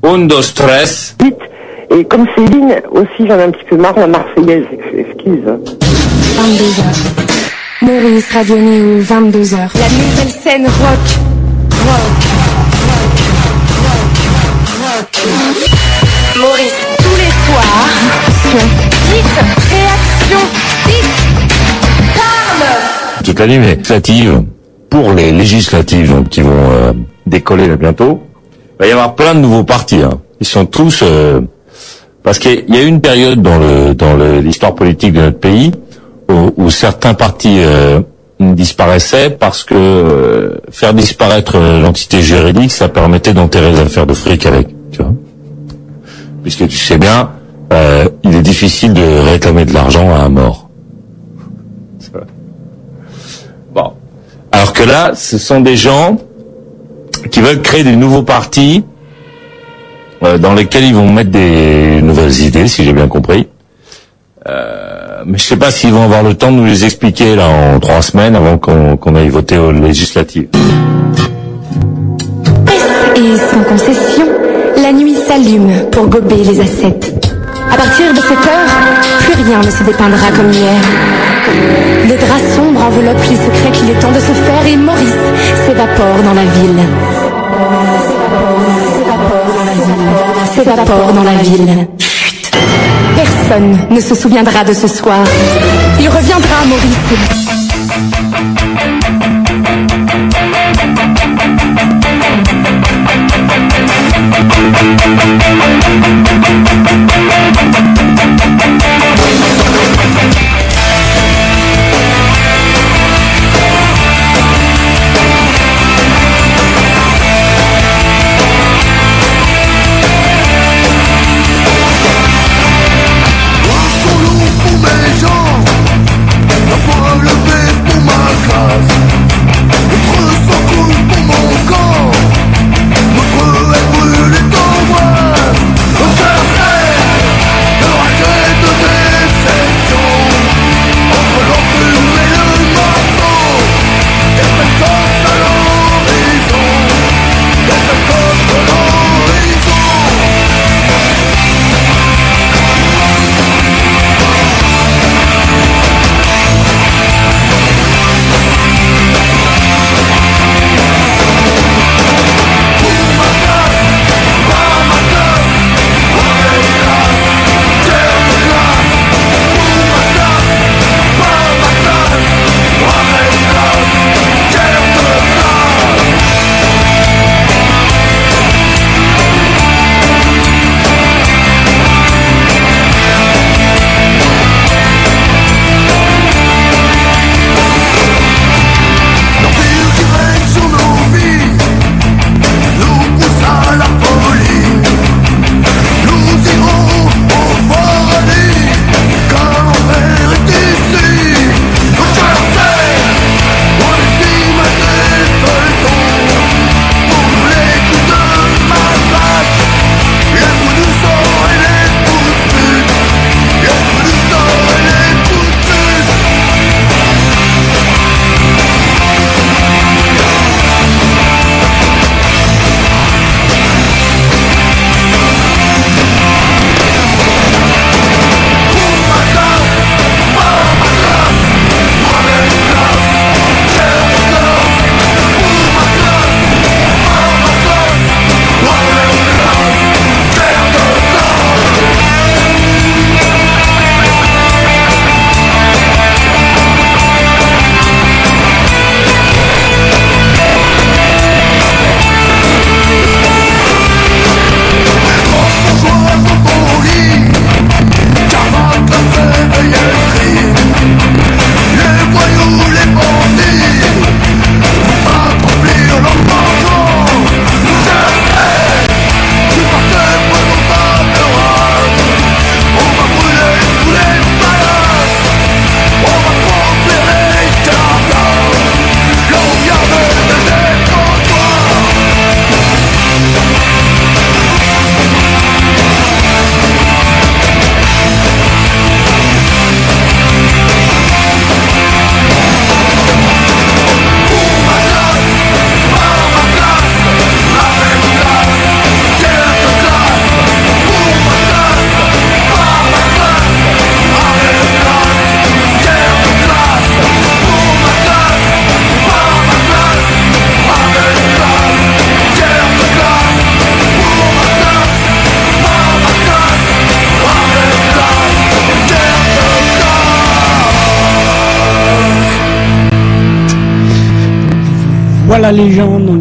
Undo 0.03 0.41
stress. 0.43 1.17
Et 1.93 2.05
comme 2.05 2.27
Céline 2.37 2.81
aussi, 2.93 3.27
j'en 3.27 3.39
ai 3.39 3.43
un 3.45 3.51
petit 3.51 3.65
peu 3.69 3.77
marre 3.77 3.99
la 3.99 4.07
Marseillaise, 4.07 4.65
excuse. 4.97 5.43
22h. 7.83 7.87
Maurice 7.87 8.27
Radio 8.33 8.57
Néo, 8.59 9.01
22h. 9.03 9.57
La 9.57 9.88
nouvelle 9.88 10.29
scène 10.43 10.66
rock. 10.66 11.05
Rock. 11.87 12.21
Maurice, 16.38 16.73
tous 16.99 17.16
les 17.16 17.33
soirs. 17.47 17.88
Hit, 19.12 19.25
réaction, 19.71 20.47
hit, 20.88 21.05
parle. 22.14 23.25
toute 23.25 23.38
l'année, 23.38 23.59
mais 23.59 23.75
législative, 23.75 24.43
pour 24.88 25.12
les 25.12 25.33
législatives 25.33 26.11
donc, 26.12 26.29
qui 26.29 26.40
vont 26.43 26.51
euh, 26.73 26.93
décoller 27.27 27.66
là 27.69 27.77
bientôt, 27.77 28.23
il 28.79 28.83
va 28.85 28.87
y 28.88 28.93
avoir 28.93 29.14
plein 29.14 29.35
de 29.35 29.40
nouveaux 29.40 29.64
partis. 29.64 30.03
hein. 30.03 30.21
Ils 30.40 30.47
sont 30.47 30.66
tous... 30.66 31.01
euh, 31.03 31.40
parce 32.23 32.38
qu'il 32.38 32.64
y 32.69 32.77
a 32.77 32.83
eu 32.83 32.87
une 32.87 33.01
période 33.01 33.40
dans 33.40 33.59
le 33.59 33.95
dans 33.95 34.12
le- 34.14 34.40
l'histoire 34.40 34.75
politique 34.75 35.14
de 35.14 35.21
notre 35.23 35.38
pays 35.40 35.73
où, 36.31 36.53
où 36.57 36.71
certains 36.71 37.14
partis 37.14 37.59
euh, 37.59 38.01
disparaissaient 38.40 39.31
parce 39.31 39.64
que 39.64 39.75
euh, 39.75 40.57
faire 40.71 40.95
disparaître 40.95 41.57
euh, 41.57 41.81
l'entité 41.81 42.23
juridique, 42.23 42.73
ça 42.73 42.88
permettait 42.88 43.35
d'enterrer 43.35 43.73
les 43.73 43.81
affaires 43.81 44.07
de 44.07 44.14
fric 44.14 44.47
avec. 44.47 44.69
Tu 44.90 45.03
vois 45.03 45.12
Puisque 46.43 46.66
tu 46.69 46.77
sais 46.77 46.97
bien, 46.97 47.31
euh, 47.73 48.09
il 48.25 48.35
est 48.35 48.43
difficile 48.43 48.95
de 48.95 49.31
réclamer 49.31 49.64
de 49.64 49.75
l'argent 49.75 50.12
à 50.14 50.21
un 50.21 50.29
mort. 50.29 50.69
Bon. 53.75 53.93
Alors 54.51 54.73
que 54.73 54.83
là, 54.83 55.12
ce 55.14 55.38
sont 55.38 55.61
des 55.61 55.77
gens 55.77 56.16
qui 57.31 57.40
veulent 57.40 57.62
créer 57.62 57.85
des 57.85 57.95
nouveaux 57.95 58.23
partis 58.23 58.85
euh, 60.23 60.38
dans 60.38 60.55
lesquels 60.55 60.85
ils 60.85 60.95
vont 60.95 61.11
mettre 61.12 61.31
des 61.31 62.01
nouvelles 62.03 62.40
idées, 62.40 62.66
si 62.66 62.85
j'ai 62.85 62.93
bien 62.93 63.07
compris. 63.07 63.49
Euh, 64.48 65.22
mais 65.26 65.37
je 65.37 65.42
sais 65.42 65.57
pas 65.57 65.70
s'ils 65.70 65.92
vont 65.92 66.05
avoir 66.05 66.22
le 66.22 66.35
temps 66.35 66.50
de 66.50 66.57
nous 66.57 66.64
les 66.64 66.85
expliquer 66.85 67.37
là 67.37 67.46
en 67.46 67.79
trois 67.79 68.00
semaines 68.00 68.35
avant 68.35 68.57
qu'on 68.57 69.14
aille 69.14 69.29
voter 69.29 69.59
aux 69.59 69.72
législatives. 69.72 70.48
Et 73.16 73.37
sans 73.53 73.62
concession, 73.64 74.26
la 74.83 74.92
nuit 74.92 75.14
s'allume 75.14 75.90
pour 75.90 76.09
gober 76.09 76.37
les 76.37 76.61
ascètes. 76.61 77.35
À 77.70 77.76
partir 77.76 78.12
de 78.14 78.20
cette 78.20 78.31
heure, 78.31 78.70
plus 79.20 79.42
rien 79.44 79.59
ne 79.59 79.70
se 79.70 79.85
dépeindra 79.85 80.31
comme 80.35 80.50
hier. 80.50 80.81
Les 82.09 82.16
draps 82.16 82.57
sombres 82.57 82.83
enveloppent 82.83 83.29
les 83.29 83.37
secrets 83.37 83.72
qu'il 83.72 83.90
est 83.90 83.98
temps 84.00 84.11
de 84.11 84.20
se 84.20 84.33
faire 84.33 84.66
et 84.66 84.76
Maurice 84.76 85.11
s'évapore 85.66 86.22
dans 86.24 86.35
la 86.35 86.44
ville. 86.44 86.81
S'évapore 90.55 91.12
dans 91.12 91.24
la 91.24 91.42
ville. 91.42 91.88
Chut. 91.98 92.10
Personne 93.51 93.77
ne 93.91 94.01
se 94.01 94.15
souviendra 94.15 94.63
de 94.63 94.73
ce 94.73 94.87
soir. 94.87 95.25
Il 95.99 96.09
reviendra, 96.09 96.65
Maurice. 96.69 98.70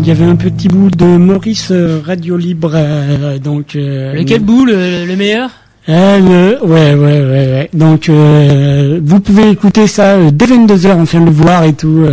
Y 0.10 0.12
avait 0.12 0.26
un 0.26 0.36
petit 0.36 0.68
bout 0.68 0.90
de 0.90 1.06
Maurice 1.06 1.70
euh, 1.72 2.02
Radio 2.04 2.36
Libre, 2.36 2.72
euh, 2.74 3.38
donc... 3.38 3.76
Euh, 3.76 4.14
Lequel 4.14 4.40
bout, 4.42 4.66
le, 4.66 5.06
le 5.06 5.16
meilleur? 5.16 5.52
Euh, 5.88 6.20
le- 6.60 6.66
ouais, 6.66 6.96
ouais, 6.96 7.20
ouais, 7.22 7.30
ouais. 7.30 7.70
Donc, 7.74 8.10
euh, 8.10 9.00
vous 9.04 9.20
pouvez 9.20 9.52
écouter 9.52 9.86
ça 9.86 10.16
euh, 10.16 10.32
dès 10.32 10.48
22h, 10.48 10.94
on 10.96 11.04
vient 11.04 11.22
de 11.22 11.26
le 11.26 11.32
voir 11.32 11.64
et 11.64 11.74
tout. 11.74 12.08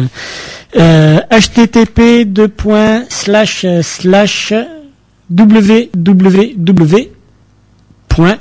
Euh, 0.77 1.19
http 1.31 2.27
deux 2.27 2.49
points 2.49 3.05
slash 3.09 3.65
slash 3.81 4.53
www 5.31 7.11
point 8.09 8.37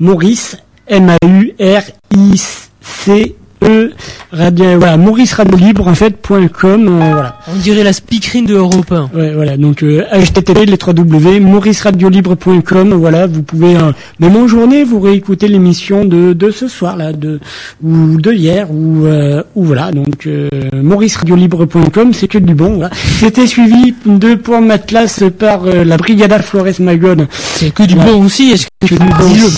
maurice 0.00 0.56
m 0.88 1.10
a 1.10 1.16
u 1.26 1.52
r 1.60 1.82
i 2.16 2.36
c 2.36 3.36
E 3.62 3.90
radio 4.32 4.78
voilà 4.78 4.96
Maurice 4.96 5.34
Radio 5.34 5.56
Libre 5.56 5.86
en 5.88 5.94
fait 5.94 6.16
point 6.16 6.46
.com 6.48 6.88
euh, 6.88 7.12
voilà. 7.12 7.38
On 7.52 7.56
dirait 7.58 7.82
la 7.84 7.92
speakerine 7.92 8.46
de 8.46 8.54
Europe 8.54 8.90
1. 8.90 9.10
Ouais, 9.14 9.34
voilà, 9.34 9.56
donc 9.56 9.82
euh, 9.82 10.02
http 10.12 10.66
les 10.66 10.78
3 10.78 10.92
W 10.94 11.40
mauriceradiolibre.com, 11.40 12.94
voilà, 12.94 13.26
vous 13.26 13.42
pouvez 13.42 13.76
euh, 13.76 13.92
même 14.18 14.36
en 14.36 14.46
journée 14.46 14.84
vous 14.84 15.00
réécouter 15.00 15.48
l'émission 15.48 16.04
de, 16.04 16.32
de 16.32 16.50
ce 16.50 16.68
soir 16.68 16.96
là, 16.96 17.12
de 17.12 17.40
ou 17.82 18.20
de 18.20 18.32
hier 18.32 18.70
ou 18.70 19.06
euh, 19.06 19.42
ou 19.54 19.64
voilà, 19.64 19.90
donc 19.92 20.26
euh, 20.26 20.48
mauriceradiolibre.com, 20.72 22.12
c'est 22.12 22.28
que 22.28 22.38
du 22.38 22.54
bon. 22.54 22.76
Voilà. 22.76 22.90
C'était 23.18 23.46
suivi 23.46 23.94
de 24.06 24.34
pour 24.34 24.60
ma 24.60 24.78
classe 24.78 25.22
par 25.38 25.64
euh, 25.66 25.84
la 25.84 25.96
Brigada 25.96 26.38
Flores 26.40 26.80
Magone. 26.80 27.26
C'est 27.30 27.72
que 27.72 27.82
du 27.82 27.94
bon 27.94 28.24
aussi, 28.24 28.52
est-ce 28.52 28.66
que 28.80 28.86
Que 28.88 28.94
du 28.94 29.06
bon. 29.06 29.48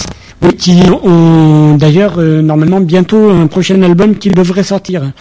Oui, 0.43 0.57
qui 0.57 0.81
ont 0.91 1.77
d'ailleurs 1.77 2.15
euh, 2.19 2.43
normalement 2.43 2.81
bientôt 2.81 3.31
un 3.31 3.47
prochain 3.47 3.81
album 3.83 4.17
qui 4.17 4.31
devrait 4.31 4.63
sortir. 4.65 5.13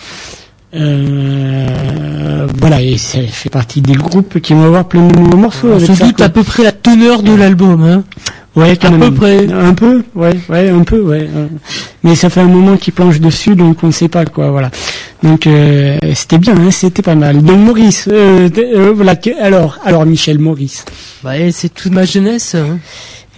Euh, 0.73 2.47
voilà, 2.59 2.81
et 2.81 2.97
ça 2.97 3.19
fait 3.29 3.49
partie 3.49 3.81
des 3.81 3.93
groupes 3.93 4.39
qui 4.39 4.53
vont 4.53 4.63
avoir 4.63 4.87
plein 4.87 5.07
de 5.07 5.13
nouveaux 5.15 5.37
morceaux. 5.37 5.67
On 5.69 5.75
avec 5.75 5.87
se 5.87 5.93
ça, 5.95 6.05
doute 6.05 6.17
quoi. 6.17 6.25
à 6.25 6.29
peu 6.29 6.43
près 6.43 6.63
la 6.63 6.71
teneur 6.71 7.23
de 7.23 7.33
l'album. 7.33 7.83
Hein. 7.83 8.03
Ouais, 8.55 8.75
quand 8.75 8.87
à 8.89 8.91
même. 8.91 9.11
peu 9.11 9.15
près. 9.15 9.51
Un 9.51 9.73
peu, 9.73 10.03
ouais, 10.15 10.33
ouais, 10.49 10.69
un 10.69 10.83
peu, 10.83 10.99
ouais. 11.01 11.29
Mais 12.03 12.15
ça 12.15 12.29
fait 12.29 12.41
un 12.41 12.47
moment 12.47 12.77
qu'il 12.77 12.93
planche 12.93 13.19
dessus, 13.19 13.55
donc 13.55 13.77
on 13.83 13.87
ne 13.87 13.91
sait 13.91 14.09
pas 14.09 14.25
quoi, 14.25 14.51
voilà. 14.51 14.71
Donc 15.23 15.45
euh, 15.47 15.97
c'était 16.15 16.37
bien, 16.37 16.55
hein, 16.57 16.71
c'était 16.71 17.01
pas 17.01 17.15
mal. 17.15 17.43
Donc 17.43 17.59
Maurice, 17.59 18.09
euh, 18.11 18.49
euh, 18.57 18.91
voilà. 18.93 19.15
alors, 19.41 19.77
alors 19.85 20.05
Michel 20.05 20.39
Maurice. 20.39 20.83
Bah, 21.23 21.33
c'est 21.51 21.73
toute 21.73 21.91
ma 21.93 22.05
jeunesse. 22.05 22.55
Hein. 22.55 22.79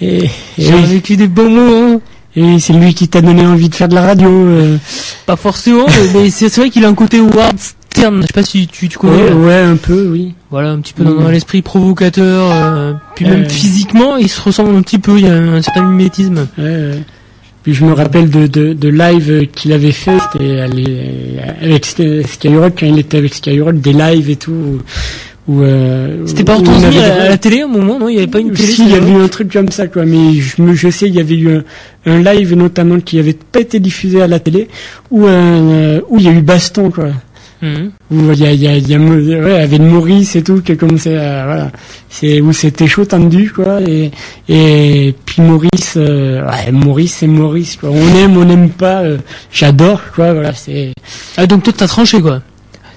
Et, 0.04 0.30
J'ai 0.58 0.72
vécu 0.82 1.16
des 1.16 1.28
bons 1.28 1.50
moments. 1.50 2.02
et 2.36 2.60
c'est 2.60 2.74
lui 2.74 2.94
qui 2.94 3.08
t'a 3.08 3.22
donné 3.22 3.46
envie 3.46 3.70
de 3.70 3.76
faire 3.76 3.88
de 3.88 3.96
la 3.96 4.02
radio. 4.02 4.28
euh. 4.30 4.78
Pas 5.26 5.36
forcément, 5.36 5.86
mais, 6.14 6.30
c'est 6.30 6.54
vrai 6.56 6.70
qu'il 6.70 6.84
a 6.86 6.90
un 6.90 6.94
côté 6.96 7.20
Howard 7.20 7.58
Stern. 7.58 8.22
Je 8.22 8.28
sais 8.28 8.34
pas 8.34 8.44
si 8.44 8.68
tu, 8.68 8.90
tu 8.90 8.98
connais. 8.98 9.32
Ouais, 9.32 9.54
un 9.60 9.76
peu, 9.76 10.08
oui. 10.12 10.34
Voilà, 10.52 10.72
un 10.72 10.80
petit 10.80 10.94
peu 10.94 11.04
dans, 11.04 11.12
Mm. 11.12 11.24
dans 11.24 11.30
l'esprit 11.30 11.62
provocateur. 11.62 12.52
euh, 12.52 12.94
puis 13.16 13.26
même 13.26 13.44
Euh. 13.44 13.50
physiquement, 13.50 14.18
il 14.18 14.30
se 14.30 14.42
ressemble 14.42 14.76
un 14.76 14.82
petit 14.82 14.98
peu. 15.00 15.18
Il 15.20 15.26
y 15.26 15.30
a 15.30 15.34
un 15.36 15.62
certain 15.62 15.84
mimétisme. 15.84 16.48
Puis 17.64 17.74
je 17.74 17.86
me 17.86 17.94
rappelle 17.94 18.30
de, 18.30 18.46
de, 18.48 18.74
de 18.74 18.88
live 18.90 19.48
qu'il 19.56 19.72
avait 19.72 19.94
fait, 19.94 20.18
c'était 20.34 20.60
avec 21.62 21.86
Sky- 21.86 22.24
Skyrock, 22.28 22.74
quand 22.80 22.86
il 22.86 23.00
était 23.00 23.18
avec 23.20 23.34
Skyrock, 23.34 23.80
des 23.80 23.94
lives 23.94 24.30
et 24.30 24.36
tout. 24.36 24.80
Euh, 25.50 26.24
C'était 26.26 26.44
pas 26.44 26.56
retransmis 26.56 26.86
avait- 26.98 27.00
à, 27.12 27.30
la 27.30 27.38
télé 27.38 27.62
à 27.62 27.66
un 27.66 27.68
moment, 27.68 28.00
non 28.00 28.08
Il 28.10 28.16
y 28.16 28.18
avait 28.18 28.28
pas 28.28 28.40
une 28.40 28.52
télé. 28.52 28.72
Si, 28.72 28.84
il 28.84 28.90
y 28.92 28.96
avait 28.96 29.12
eu 29.12 29.16
un 29.22 29.28
truc 29.28 29.52
comme 29.52 29.70
ça, 29.70 29.88
quoi. 29.88 30.06
Mais 30.06 30.34
je, 30.34 30.90
sais, 30.90 31.08
il 31.08 31.16
y 31.16 31.20
avait 31.20 31.36
eu 31.38 31.58
un, 31.58 31.64
un 32.06 32.20
live 32.24 32.56
notamment 32.56 33.00
qui 33.00 33.20
avait 33.20 33.34
pas 33.52 33.60
été 33.60 33.80
diffusé 33.80 34.22
à 34.22 34.28
la 34.28 34.40
télé, 34.40 34.70
où, 35.12 35.26
euh, 35.28 36.00
où 36.10 36.18
il 36.18 36.24
y 36.26 36.28
a 36.30 36.32
eu 36.32 36.42
baston, 36.42 36.92
quoi. 36.92 37.10
Mhm. 37.62 37.92
Où 38.12 38.32
il 38.34 38.40
y 38.40 38.46
a, 38.46 38.52
il 38.52 38.62
y 38.62 38.68
a, 38.68 38.76
il 38.78 38.90
y 38.90 38.94
a 38.94 39.00
Mo- 39.00 39.16
ouais, 39.16 39.62
avec 39.62 39.80
Maurice 39.80 40.36
et 40.36 40.44
tout, 40.44 40.62
qui 40.62 40.74
a 40.74 40.76
commencé 40.76 41.16
à, 41.16 41.46
voilà. 41.46 41.72
C'est, 42.10 42.42
où 42.42 42.52
c'était 42.52 42.88
chaud 42.88 43.06
tendu, 43.06 43.52
quoi. 43.54 43.80
Et, 43.88 44.12
et 44.50 45.16
puis 45.26 45.42
Maurice, 45.42 45.94
euh, 45.96 46.46
ouais, 46.46 46.72
Maurice, 46.74 47.16
c'est 47.20 47.28
Maurice, 47.28 47.78
quoi. 47.78 47.90
On 47.90 48.18
aime, 48.18 48.36
on 48.38 48.44
n'aime 48.46 48.70
pas, 48.70 49.04
euh, 49.04 49.18
j'adore, 49.52 50.02
quoi. 50.14 50.34
Voilà, 50.34 50.54
c'est. 50.54 50.92
Ah, 51.38 51.48
donc 51.48 51.64
toi, 51.64 51.74
t'as 51.76 51.88
tranché, 51.88 52.22
quoi. 52.22 52.42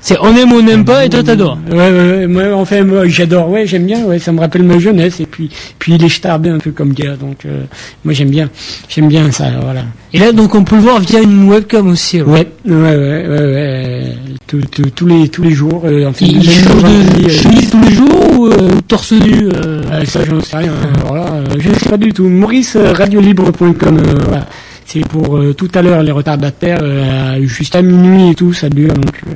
C'est 0.00 0.16
on 0.20 0.36
aime 0.36 0.52
ou 0.52 0.56
on 0.56 0.62
n'aime 0.62 0.84
pas, 0.84 1.04
et 1.04 1.08
toi, 1.08 1.22
t'adores. 1.22 1.58
Ouais, 1.68 1.76
ouais, 1.76 1.90
ouais, 1.90 2.26
moi, 2.28 2.42
enfin, 2.54 2.84
moi, 2.84 3.08
j'adore, 3.08 3.48
ouais, 3.50 3.66
j'aime 3.66 3.86
bien, 3.86 4.04
ouais, 4.04 4.18
ça 4.20 4.30
me 4.30 4.38
rappelle 4.40 4.62
ma 4.62 4.78
jeunesse, 4.78 5.18
et 5.20 5.26
puis, 5.26 5.50
puis 5.78 5.94
il 5.94 6.04
est 6.04 6.08
starbé 6.08 6.48
un 6.50 6.58
peu 6.58 6.70
comme 6.70 6.92
gars, 6.92 7.16
donc, 7.16 7.44
euh, 7.44 7.62
moi, 8.04 8.14
j'aime 8.14 8.30
bien, 8.30 8.48
j'aime 8.88 9.08
bien 9.08 9.30
ça, 9.32 9.46
voilà. 9.62 9.82
Et 10.12 10.18
là, 10.20 10.30
donc, 10.32 10.54
on 10.54 10.62
peut 10.62 10.76
le 10.76 10.82
voir 10.82 11.00
via 11.00 11.20
une 11.20 11.48
webcam 11.48 11.88
aussi. 11.88 12.18
alors. 12.18 12.28
Ouais, 12.30 12.46
ouais, 12.66 12.74
ouais, 12.74 12.86
ouais, 12.86 13.28
ouais, 13.28 13.28
euh, 13.28 14.02
tous- 14.46 14.60
tous- 14.70 14.90
tous 14.90 15.06
les, 15.06 15.28
tous 15.28 15.42
les 15.42 15.50
jours, 15.50 15.82
euh, 15.84 16.06
enfin, 16.08 16.24
Il 16.26 16.36
même 16.36 16.44
change 16.44 16.82
de 16.82 17.24
euh, 17.26 17.28
chemise 17.28 17.70
tous 17.70 17.80
les 17.82 17.92
jours 17.92 18.38
ou 18.38 18.46
euh, 18.46 18.70
torse 18.86 19.12
nu 19.12 19.48
euh, 19.48 19.82
euh, 19.92 20.04
ça, 20.04 20.20
j'en 20.24 20.40
sais 20.40 20.56
rien, 20.56 20.72
alors 21.02 21.14
là, 21.16 21.26
euh, 21.32 21.44
je 21.58 21.68
ne 21.70 21.74
sais 21.74 21.88
pas 21.88 21.96
du 21.96 22.12
tout. 22.12 22.28
Maurice, 22.28 22.76
radiolibre.com, 22.76 23.98
euh, 23.98 24.14
voilà. 24.28 24.46
C'est 24.86 25.00
pour 25.00 25.36
euh, 25.36 25.52
tout 25.52 25.68
à 25.74 25.82
l'heure 25.82 26.02
les 26.02 26.12
retardataires, 26.12 26.78
euh, 26.80 27.44
juste 27.44 27.74
à 27.74 27.82
minuit 27.82 28.30
et 28.30 28.34
tout, 28.36 28.52
ça 28.52 28.68
dure, 28.68 28.94
donc, 28.94 29.20
euh, 29.26 29.32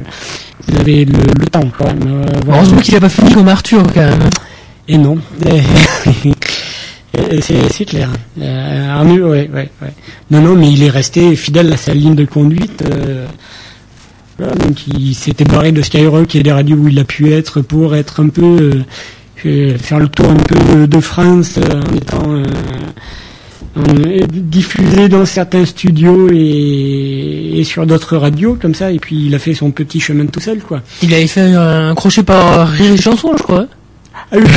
vous 0.69 0.79
avez 0.79 1.05
le, 1.05 1.19
le 1.39 1.47
temps, 1.47 1.69
quand 1.77 1.87
même. 1.87 2.03
euh, 2.07 2.25
voilà. 2.45 2.61
Heureusement 2.61 2.81
qu'il 2.81 2.95
a 2.95 3.01
pas 3.01 3.09
fini 3.09 3.33
comme 3.33 3.49
Arthur, 3.49 3.83
quand 3.93 4.01
même. 4.01 4.21
Et 4.87 4.97
non. 4.97 5.19
C'est 7.41 7.85
clair. 7.85 8.09
Arnaud, 8.41 9.31
ouais, 9.31 9.51
ouais, 9.53 9.69
ouais. 9.83 9.93
Non, 10.31 10.41
non, 10.41 10.55
mais 10.55 10.73
il 10.73 10.83
est 10.85 10.91
resté 10.91 11.35
fidèle 11.35 11.73
à 11.73 11.77
sa 11.77 11.93
ligne 11.95 12.15
de 12.15 12.25
conduite. 12.25 12.85
voilà, 14.39 14.55
donc 14.55 14.87
il 14.87 15.15
s'était 15.15 15.45
barré 15.45 15.73
de 15.73 15.83
Skyrock 15.83 16.35
et 16.37 16.43
des 16.45 16.53
radios 16.53 16.77
où 16.77 16.89
il 16.89 16.99
a 17.01 17.05
pu 17.05 17.33
être 17.33 17.61
pour 17.61 17.97
être 17.97 18.23
un 18.23 18.29
peu 18.29 18.83
faire 19.43 19.99
le 19.99 20.09
tour 20.09 20.27
un 20.31 20.35
peu 20.37 20.55
de, 20.77 20.87
de 20.87 21.01
France 21.01 21.59
euh, 21.59 21.81
en 21.81 21.95
étant 21.97 22.33
euh, 22.33 22.45
diffusé 23.77 25.09
dans 25.09 25.25
certains 25.25 25.65
studios 25.65 26.29
et, 26.33 27.61
et 27.61 27.65
sur 27.65 27.87
d'autres 27.87 28.17
radios 28.17 28.57
comme 28.61 28.75
ça. 28.75 28.91
Et 28.91 28.99
puis 28.99 29.27
il 29.27 29.35
a 29.35 29.39
fait 29.39 29.55
son 29.55 29.71
petit 29.71 30.01
chemin 30.01 30.27
tout 30.27 30.41
seul, 30.41 30.59
quoi. 30.61 30.83
Il 31.03 31.15
avait 31.15 31.27
fait 31.27 31.55
un 31.55 31.95
crochet 31.95 32.23
par 32.23 32.69
Rire 32.69 32.93
et 32.93 32.97
Chanson, 33.01 33.33
je 33.37 33.43
crois. 33.43 33.67
Ah 34.33 34.37
oui. 34.37 34.45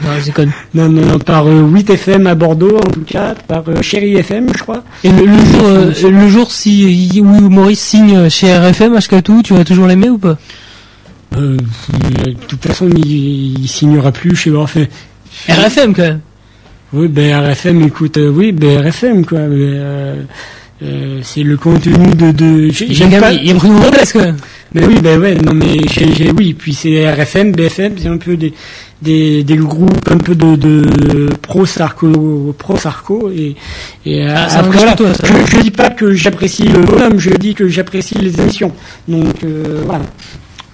Non, 0.00 0.10
je 0.20 0.26
déconne. 0.26 0.52
Non, 0.74 0.88
non, 0.88 1.04
non, 1.04 1.18
par 1.18 1.48
euh, 1.48 1.62
8 1.62 1.90
FM 1.90 2.28
à 2.28 2.36
Bordeaux, 2.36 2.76
en 2.76 2.88
tout 2.88 3.00
cas, 3.04 3.34
par 3.48 3.64
euh, 3.66 3.82
Chéri 3.82 4.14
FM, 4.14 4.46
je 4.56 4.62
crois. 4.62 4.84
Et 5.02 5.10
le, 5.10 5.26
le 5.26 5.36
jour, 5.38 5.62
euh, 5.64 5.92
le 6.08 6.28
jour 6.28 6.52
si 6.52 7.20
où 7.20 7.24
Maurice 7.24 7.80
signe 7.80 8.28
chez 8.28 8.56
RFM, 8.56 8.94
Ashkatou, 8.94 9.42
tu 9.42 9.54
vas 9.54 9.64
toujours 9.64 9.88
l'aimer 9.88 10.08
ou 10.08 10.18
pas? 10.18 10.38
Euh, 11.36 11.56
de 12.26 12.30
toute 12.46 12.62
façon, 12.64 12.88
il, 12.96 13.58
il 13.58 13.66
signera 13.68 14.12
plus 14.12 14.36
chez 14.36 14.54
enfin, 14.54 14.84
RFM, 15.48 15.94
quand 15.94 16.02
même. 16.02 16.20
Oui, 16.92 17.08
ben 17.08 17.34
RFM, 17.50 17.82
écoute, 17.82 18.16
euh, 18.16 18.30
oui, 18.30 18.52
ben 18.52 18.80
RFM, 18.88 19.24
quoi. 19.26 19.38
euh, 19.38 20.22
euh, 20.82 21.18
c'est 21.22 21.42
le 21.42 21.56
contenu 21.56 21.92
de... 22.14 22.30
de 22.30 22.70
j'ai- 22.70 22.92
j'aime 22.94 23.10
pas... 23.20 23.32
il 23.32 23.46
y 23.46 23.50
a 23.50 23.54
quand 23.54 24.20
même. 24.20 24.36
Mais 24.74 24.84
oui, 24.86 24.96
ben 25.02 25.18
ouais, 25.20 25.34
non 25.34 25.52
mais 25.54 25.76
j'ai, 25.90 26.14
j'ai- 26.14 26.30
oui, 26.30 26.54
puis 26.54 26.72
c'est 26.72 27.10
RFM, 27.10 27.52
BFM, 27.52 27.92
c'est 27.98 28.08
un 28.08 28.16
peu 28.18 28.36
des 28.36 28.52
des, 29.00 29.44
des 29.44 29.56
groupes 29.56 30.08
un 30.10 30.18
peu 30.18 30.34
de, 30.34 30.56
de 30.56 31.28
pro 31.40 31.64
sarco 31.66 32.54
pro 32.58 32.76
sarco 32.76 33.30
et 33.30 33.54
Ah, 34.28 34.46
après, 34.58 34.76
voilà, 34.78 34.94
toi, 34.96 35.14
ça. 35.14 35.24
je, 35.26 35.56
je 35.56 35.62
dis 35.62 35.70
pas 35.70 35.90
que 35.90 36.12
j'apprécie 36.14 36.64
le 36.64 36.80
bonhomme, 36.80 37.18
je 37.18 37.30
dis 37.30 37.54
que 37.54 37.68
j'apprécie 37.68 38.16
les 38.16 38.40
émissions. 38.40 38.72
Donc 39.06 39.44
euh, 39.44 39.82
voilà. 39.86 40.04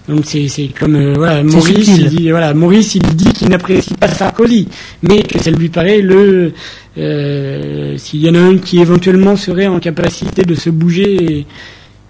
Donc 0.08 0.20
c'est 0.24 0.48
c'est 0.48 0.68
comme 0.68 0.96
euh, 0.96 1.14
voilà 1.16 1.42
Maurice 1.42 1.88
il 1.96 2.08
dit 2.10 2.30
voilà 2.30 2.52
Maurice 2.52 2.94
il 2.96 3.02
dit 3.02 3.32
qu'il 3.32 3.48
n'apprécie 3.48 3.94
pas 3.94 4.08
Sarkozy 4.08 4.68
mais 5.02 5.22
que 5.22 5.38
ça 5.38 5.50
lui 5.50 5.70
paraît 5.70 6.02
le 6.02 6.52
euh, 6.98 7.96
s'il 7.96 8.20
y 8.20 8.28
en 8.28 8.34
a 8.34 8.38
un 8.38 8.58
qui 8.58 8.80
éventuellement 8.80 9.34
serait 9.36 9.66
en 9.66 9.80
capacité 9.80 10.42
de 10.42 10.54
se 10.54 10.68
bouger 10.68 11.46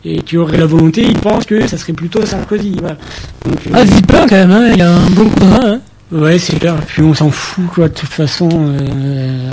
et, 0.05 0.15
et 0.17 0.23
qui 0.23 0.37
aurait 0.37 0.59
la 0.59 0.67
volonté 0.67 1.03
il 1.03 1.17
pense 1.19 1.45
que 1.45 1.67
ça 1.69 1.79
serait 1.79 1.93
plutôt 1.93 2.27
Sarkozy 2.27 2.77
voilà. 2.81 2.97
Donc, 3.45 3.59
euh, 3.67 3.71
Ah, 3.75 3.85
Vipin, 3.85 4.27
quand 4.29 4.37
même, 4.37 4.51
hein. 4.51 4.71
Il 4.75 4.83
a 4.83 4.93
un 4.93 5.11
bon 5.11 5.29
rein, 5.41 5.61
hein. 5.65 5.81
Ouais, 6.13 6.39
c'est 6.39 6.59
clair. 6.59 6.77
Puis 6.87 7.01
on 7.03 7.15
s'en 7.15 7.31
fout, 7.31 7.65
quoi, 7.75 7.89
de 7.89 7.95
toute 7.95 8.11
façon. 8.11 8.49
euh, 8.53 9.51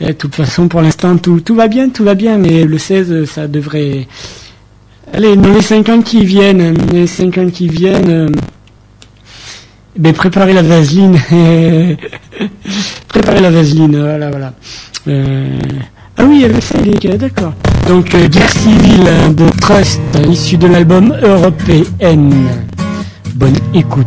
de 0.00 0.12
toute 0.12 0.34
façon, 0.34 0.68
pour 0.68 0.80
l'instant, 0.82 1.16
tout, 1.16 1.40
tout 1.40 1.54
va 1.54 1.66
bien, 1.68 1.88
tout 1.88 2.04
va 2.04 2.14
bien, 2.14 2.38
mais 2.38 2.64
le 2.64 2.78
16, 2.78 3.24
ça 3.24 3.46
devrait... 3.48 4.06
Allez, 5.12 5.36
dans 5.36 5.52
les 5.52 5.62
50 5.62 6.04
qui 6.04 6.24
viennent, 6.24 6.74
les 6.92 7.06
50 7.06 7.52
qui 7.52 7.68
viennent, 7.68 8.08
euh, 8.08 8.28
ben, 9.98 10.12
préparez 10.12 10.52
la 10.54 10.62
vaseline. 10.62 11.18
préparez 13.08 13.40
la 13.40 13.50
vaseline, 13.50 13.98
voilà, 14.00 14.30
voilà. 14.30 14.52
Euh, 15.08 15.58
ah 16.16 16.24
oui, 16.26 16.44
avec 16.44 16.62
ça, 16.62 16.78
est- 16.78 17.18
d'accord. 17.18 17.52
Donc, 17.88 18.14
euh, 18.14 18.26
Guerre 18.28 18.50
civile 18.50 19.34
de 19.36 19.48
Trust, 19.60 20.00
issu 20.30 20.56
de 20.56 20.66
l'album 20.68 21.14
Européenne. 21.22 22.32
Bonne 23.34 23.56
écoute. 23.74 24.06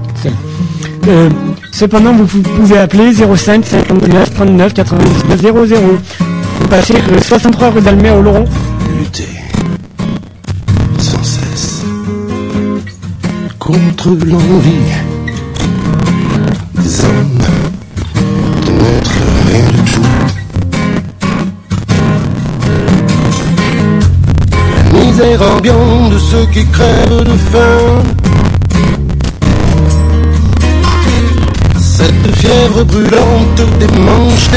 Euh, 1.07 1.29
cependant, 1.71 2.13
vous 2.13 2.25
pou- 2.25 2.39
pouvez 2.41 2.77
appeler 2.79 3.11
05 3.13 3.63
59 3.65 4.33
39 4.33 4.73
99 4.73 5.41
00. 5.41 5.99
Vous 6.61 6.67
passez 6.67 6.93
le 7.11 7.21
63 7.21 7.69
rue 7.69 7.81
d'Almer 7.81 8.11
au 8.11 8.21
Laurent. 8.21 8.45
Contre 13.65 14.09
l'envie 14.09 14.91
des 16.75 17.03
hommes 17.03 17.39
de 18.63 18.71
n'être 18.71 19.19
rien 19.47 19.65
du 19.71 19.81
tout. 19.91 20.11
La 24.93 24.99
misère 24.99 25.41
ambiante 25.41 26.11
de 26.11 26.19
ceux 26.19 26.45
qui 26.53 26.63
crèvent 26.67 27.23
de 27.23 27.37
faim. 27.51 28.03
Cette 31.79 32.35
fièvre 32.35 32.83
brûlante 32.83 33.61
des 33.79 33.91
manches. 33.97 34.49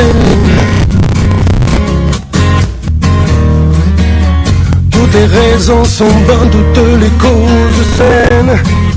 Tout 4.91 4.99
toutes 5.09 5.15
les 5.15 5.27
raisons 5.27 5.85
sont 5.85 6.13
bonnes, 6.27 6.51
toutes 6.51 7.01
les 7.01 7.13
causes 7.19 7.87
saines. 7.97 8.88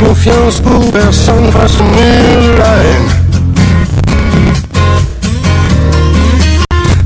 Confiance 0.00 0.60
pour 0.60 0.90
personne 0.90 1.50
face 1.52 1.76
au 1.80 1.84
de 1.84 2.58
la 2.58 2.74
haine. 2.84 3.10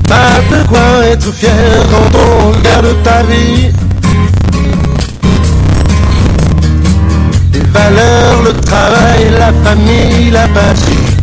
Pas 0.09 0.57
de 0.57 0.69
quoi 0.69 1.07
être 1.07 1.33
fier 1.33 1.51
quand 1.91 2.19
on 2.19 2.53
regarde 2.53 3.03
ta 3.03 3.23
vie. 3.25 3.73
Les 7.53 7.61
valeurs, 7.61 8.43
le 8.45 8.53
travail, 8.61 9.31
la 9.39 9.53
famille, 9.65 10.31
la 10.31 10.47
patrie. 10.49 11.14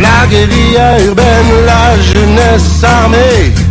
La 0.00 0.26
guérilla 0.28 1.00
urbaine, 1.00 1.64
la 1.64 1.96
jeunesse 2.02 2.84
armée 2.84 3.65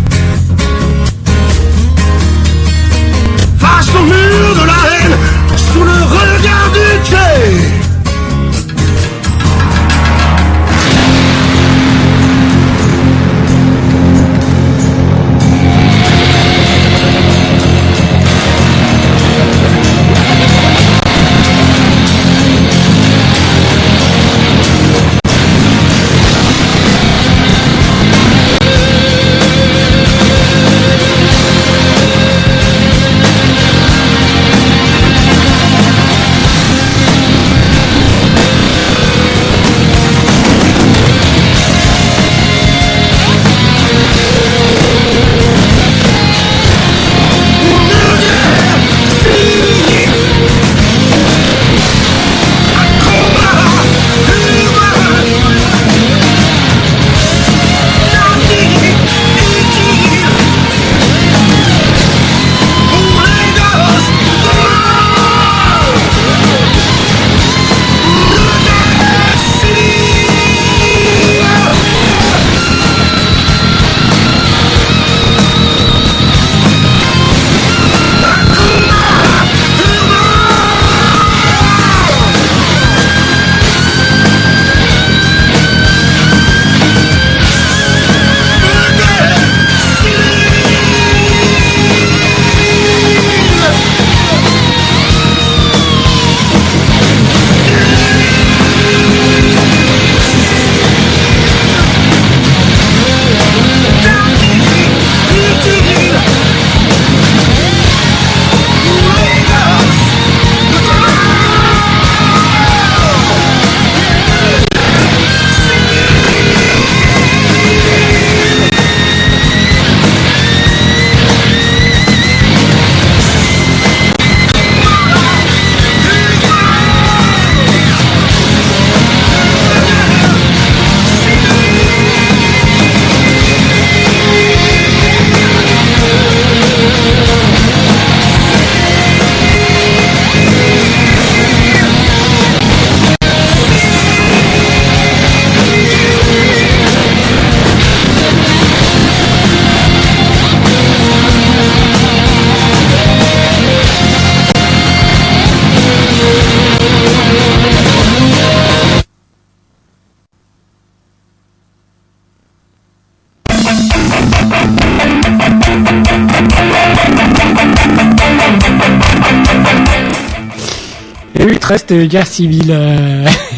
Guerre 171.93 172.27
civile. 172.27 172.69
euh, 172.69 173.25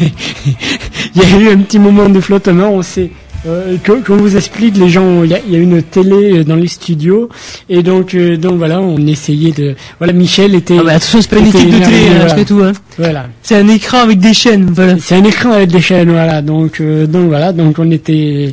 Il 1.14 1.22
y 1.22 1.24
a 1.24 1.38
eu 1.38 1.48
un 1.48 1.58
petit 1.58 1.78
moment 1.78 2.08
de 2.08 2.20
flottement. 2.20 2.70
On 2.70 2.82
sait. 2.82 3.10
Euh, 3.46 3.76
qu'on 3.84 4.16
vous 4.16 4.36
explique, 4.36 4.76
les 4.76 4.88
gens, 4.88 5.22
il 5.22 5.30
y 5.30 5.34
a, 5.34 5.38
il 5.46 5.52
y 5.52 5.56
a 5.56 5.60
une 5.60 5.80
télé 5.80 6.38
euh, 6.38 6.44
dans 6.44 6.56
les 6.56 6.66
studios 6.66 7.28
et 7.68 7.84
donc 7.84 8.14
euh, 8.14 8.36
donc 8.36 8.56
voilà, 8.56 8.80
on 8.80 8.98
essayait 9.06 9.52
de 9.52 9.76
voilà, 9.98 10.12
Michel 10.12 10.56
était. 10.56 10.76
Ah 10.78 10.82
bah, 10.82 10.98
c'est 10.98 11.24
pas 11.28 11.36
une 11.36 11.46
équipe 11.46 11.70
de 11.70 11.78
télé, 11.84 12.08
voilà. 12.16 12.44
tout, 12.44 12.60
hein. 12.60 12.72
Voilà. 12.98 13.26
C'est 13.42 13.54
un 13.54 13.68
écran 13.68 13.98
avec 13.98 14.18
des 14.18 14.34
chaînes, 14.34 14.72
voilà. 14.74 14.96
C'est 14.98 15.14
un 15.14 15.24
écran 15.24 15.52
avec 15.52 15.70
des 15.70 15.80
chaînes, 15.80 16.10
voilà. 16.10 16.42
Donc 16.42 16.82
donc 16.82 17.28
voilà, 17.28 17.52
donc 17.52 17.78
on 17.78 17.88
était 17.92 18.52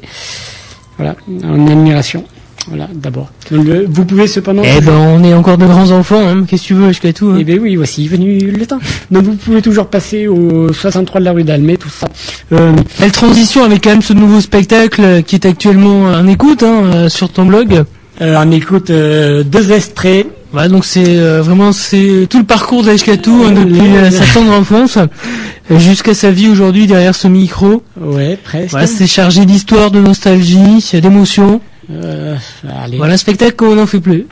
voilà 0.97 1.15
en 1.43 1.67
admiration. 1.67 2.23
Voilà, 2.67 2.87
d'abord. 2.93 3.29
Vous 3.51 4.05
pouvez 4.05 4.27
cependant. 4.27 4.63
Eh 4.65 4.81
ben, 4.81 4.93
on 4.97 5.23
est 5.23 5.33
encore 5.33 5.57
de 5.57 5.65
grands 5.65 5.91
enfants, 5.91 6.21
hein. 6.27 6.45
Qu'est-ce 6.47 6.63
que 6.63 6.67
tu 6.67 6.73
veux, 6.73 6.91
fais 6.93 7.13
tout, 7.13 7.27
hein. 7.29 7.37
Eh 7.39 7.43
ben 7.43 7.59
oui, 7.59 7.75
voici 7.75 8.07
venu 8.07 8.39
le 8.39 8.65
temps. 8.65 8.79
Donc 9.11 9.23
vous 9.23 9.35
pouvez 9.35 9.61
toujours 9.61 9.87
passer 9.87 10.27
au 10.27 10.73
63 10.73 11.19
de 11.19 11.25
la 11.25 11.31
rue 11.31 11.43
d'Almet, 11.43 11.77
tout 11.77 11.89
ça. 11.89 12.07
Euh, 12.53 12.71
Belle 12.99 13.11
transition 13.11 13.63
avec 13.63 13.83
quand 13.83 13.91
même 13.91 14.01
ce 14.01 14.13
nouveau 14.13 14.41
spectacle 14.41 15.23
qui 15.23 15.35
est 15.35 15.45
actuellement 15.45 16.05
en 16.05 16.27
écoute 16.27 16.63
hein, 16.63 16.81
euh, 16.85 17.09
sur 17.09 17.29
ton 17.29 17.45
blog. 17.45 17.83
Euh, 18.21 18.41
on 18.43 18.51
écoute 18.51 18.89
euh, 18.89 19.43
deux 19.43 19.71
extraits. 19.71 20.27
Voilà, 20.51 20.69
donc 20.69 20.85
c'est 20.85 21.03
euh, 21.05 21.41
vraiment 21.41 21.73
c'est 21.73 22.27
tout 22.29 22.37
le 22.39 22.45
parcours 22.45 22.81
d'Ashkatou 22.81 23.43
hein, 23.45 23.51
depuis 23.51 23.95
euh, 23.97 24.09
sa 24.09 24.23
tendre 24.33 24.53
enfance 24.53 24.97
euh, 24.97 25.77
jusqu'à 25.79 26.13
sa 26.13 26.31
vie 26.31 26.47
aujourd'hui 26.47 26.87
derrière 26.87 27.13
ce 27.13 27.27
micro. 27.27 27.83
Ouais, 27.99 28.37
presque. 28.41 28.71
Voilà, 28.71 28.87
c'est 28.87 29.05
chargé 29.07 29.45
d'histoire, 29.45 29.91
de 29.91 29.99
nostalgie, 29.99 30.81
d'émotion. 31.01 31.59
Euh, 31.91 32.35
allez. 32.83 32.97
Voilà 32.97 33.13
un 33.13 33.17
spectacle 33.17 33.55
qu'on 33.55 33.75
n'en 33.75 33.85
fait 33.85 33.99
plus. 33.99 34.25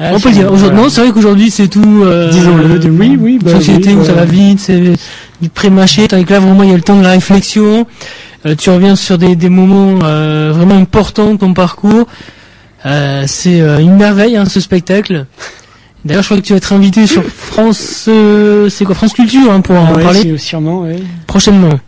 Ah, 0.00 0.10
on 0.14 0.20
peut 0.20 0.28
le 0.30 0.34
dire. 0.34 0.44
Aujourd'hui, 0.46 0.68
voilà. 0.68 0.82
non, 0.82 0.88
c'est 0.88 1.00
vrai 1.02 1.10
qu'aujourd'hui 1.12 1.50
c'est 1.50 1.68
tout. 1.68 2.02
Euh, 2.04 2.30
Disons-le, 2.30 2.78
de- 2.78 2.90
oui, 2.90 3.16
oui, 3.20 3.38
bah 3.42 3.52
société 3.52 3.90
oui, 3.90 3.96
où 4.00 4.04
ça 4.04 4.12
va 4.12 4.24
vite, 4.24 4.58
c'est 4.60 4.80
du 5.40 5.48
pré-mâché, 5.48 6.08
tandis 6.08 6.24
que 6.24 6.32
là 6.32 6.40
vraiment 6.40 6.62
il 6.62 6.70
y 6.70 6.72
a 6.72 6.76
le 6.76 6.82
temps 6.82 6.96
de 6.98 7.02
la 7.02 7.10
réflexion. 7.12 7.86
Euh, 8.46 8.54
tu 8.56 8.70
reviens 8.70 8.96
sur 8.96 9.18
des, 9.18 9.36
des 9.36 9.48
moments 9.48 10.00
euh, 10.04 10.52
vraiment 10.54 10.76
importants 10.76 11.32
de 11.34 11.38
ton 11.38 11.54
parcours. 11.54 12.06
Euh, 12.86 13.24
c'est 13.26 13.60
euh, 13.60 13.78
une 13.78 13.96
merveille 13.96 14.36
hein, 14.36 14.44
ce 14.46 14.60
spectacle. 14.60 15.26
D'ailleurs, 16.04 16.22
je 16.22 16.28
crois 16.28 16.36
que 16.38 16.46
tu 16.46 16.52
vas 16.52 16.58
être 16.58 16.72
invité 16.74 17.06
sur 17.06 17.24
France, 17.24 18.04
euh, 18.08 18.68
c'est 18.68 18.84
quoi 18.84 18.94
France 18.94 19.14
Culture 19.14 19.50
hein, 19.50 19.62
pour 19.62 19.74
en 19.76 19.94
Ouais, 19.94 20.02
parler 20.02 20.36
sûrement, 20.36 20.82
ouais. 20.82 20.96
prochainement. 21.26 21.80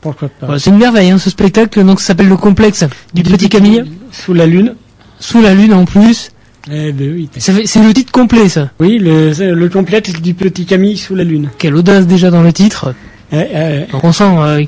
Pourquoi 0.00 0.28
pas 0.28 0.46
Voilà, 0.46 0.58
c'est 0.58 0.70
une 0.70 0.78
merveille, 0.78 1.10
hein, 1.10 1.18
ce 1.18 1.30
spectacle. 1.30 1.84
Donc, 1.84 2.00
ça 2.00 2.08
s'appelle 2.08 2.28
le 2.28 2.36
complexe 2.36 2.84
du 3.14 3.22
Petit 3.22 3.48
Camille. 3.48 3.84
Sous 4.12 4.34
la 4.34 4.46
lune. 4.46 4.74
Sous 5.18 5.40
la 5.42 5.54
lune, 5.54 5.74
en 5.74 5.84
plus. 5.84 6.30
Eh 6.70 6.92
ben 6.92 7.12
oui. 7.12 7.28
C'est 7.36 7.82
le 7.82 7.92
titre 7.94 8.12
complet, 8.12 8.48
ça. 8.48 8.70
Oui, 8.80 8.98
le, 8.98 9.30
le 9.54 10.20
du 10.20 10.34
petit 10.34 10.66
Camille 10.66 10.96
sous 10.96 11.14
la 11.14 11.24
lune. 11.24 11.50
Quelle 11.58 11.74
audace 11.74 12.06
déjà 12.06 12.30
dans 12.30 12.42
le 12.42 12.52
titre. 12.52 12.94
Donc, 13.32 14.04
on 14.04 14.12
sent 14.12 14.24
euh, 14.24 14.64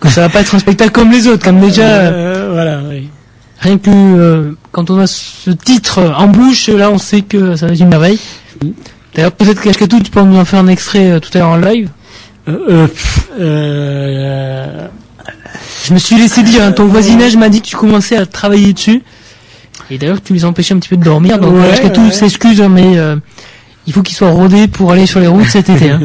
que 0.00 0.08
ça 0.08 0.22
va 0.22 0.28
pas 0.28 0.40
être 0.40 0.54
un 0.54 0.58
spectacle 0.58 0.90
comme 0.90 1.10
les 1.10 1.26
autres, 1.28 1.44
comme 1.44 1.60
déjà. 1.60 1.86
Euh, 1.86 2.50
voilà, 2.52 2.80
oui. 2.88 3.08
Rien 3.60 3.78
que 3.78 3.90
euh, 3.90 4.52
quand 4.72 4.90
on 4.90 4.98
a 4.98 5.06
ce 5.06 5.50
titre 5.50 6.00
en 6.16 6.26
bouche, 6.26 6.68
là, 6.68 6.90
on 6.90 6.98
sait 6.98 7.22
que 7.22 7.56
ça 7.56 7.66
va 7.66 7.72
être 7.72 7.80
une 7.80 7.88
merveille. 7.88 8.18
D'ailleurs, 9.14 9.32
peut-être 9.32 9.62
qu'Ashkatou, 9.62 10.00
tu 10.00 10.10
peux 10.10 10.20
nous 10.22 10.36
en 10.36 10.44
faire 10.44 10.60
un 10.60 10.66
extrait 10.66 11.12
euh, 11.12 11.20
tout 11.20 11.30
à 11.34 11.38
l'heure 11.38 11.48
en 11.48 11.56
live. 11.56 11.88
Euh, 12.48 12.58
euh, 12.68 12.88
euh, 13.40 14.88
Je 15.86 15.94
me 15.94 15.98
suis 15.98 16.16
laissé 16.16 16.42
dire, 16.42 16.62
hein, 16.62 16.72
ton 16.72 16.86
voisinage 16.86 17.36
m'a 17.36 17.48
dit 17.48 17.60
que 17.62 17.66
tu 17.66 17.76
commençais 17.76 18.16
à 18.16 18.26
travailler 18.26 18.72
dessus. 18.72 19.02
Et 19.90 19.98
d'ailleurs, 19.98 20.22
tu 20.22 20.32
les 20.34 20.44
empêchais 20.44 20.74
un 20.74 20.78
petit 20.78 20.88
peu 20.90 20.96
de 20.96 21.04
dormir. 21.04 21.38
Donc, 21.38 21.54
Ouais, 21.54 21.60
ouais. 21.98 22.10
s'excuse, 22.10 22.60
hein, 22.60 22.68
mais 22.68 22.96
euh, 22.98 23.16
il 23.86 23.92
faut 23.92 24.02
qu'il 24.02 24.16
soit 24.16 24.30
rodé 24.30 24.66
pour 24.68 24.92
aller 24.92 25.06
sur 25.06 25.20
les 25.20 25.26
routes 25.26 25.46
cet 25.48 25.68
été. 25.68 25.90
Hein. 25.90 26.00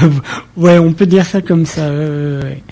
ouais, 0.56 0.78
on 0.78 0.92
peut 0.92 1.06
dire 1.06 1.26
ça 1.26 1.40
comme 1.40 1.66
ça. 1.66 1.88
ouais. 1.90 2.62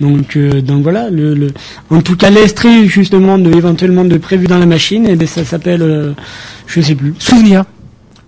Donc, 0.00 0.36
euh, 0.36 0.60
donc 0.60 0.82
voilà. 0.82 1.10
Le, 1.10 1.34
le, 1.34 1.48
en 1.90 2.00
tout 2.00 2.16
cas, 2.16 2.30
l'extrait 2.30 2.86
justement 2.86 3.38
de 3.38 3.52
éventuellement 3.52 4.04
de 4.04 4.16
prévu 4.18 4.46
dans 4.46 4.58
la 4.58 4.66
machine, 4.66 5.06
et 5.06 5.14
ben 5.14 5.28
ça 5.28 5.44
s'appelle, 5.44 5.82
euh, 5.82 6.12
je 6.66 6.80
sais 6.80 6.94
plus. 6.96 7.14
Souvenir. 7.18 7.64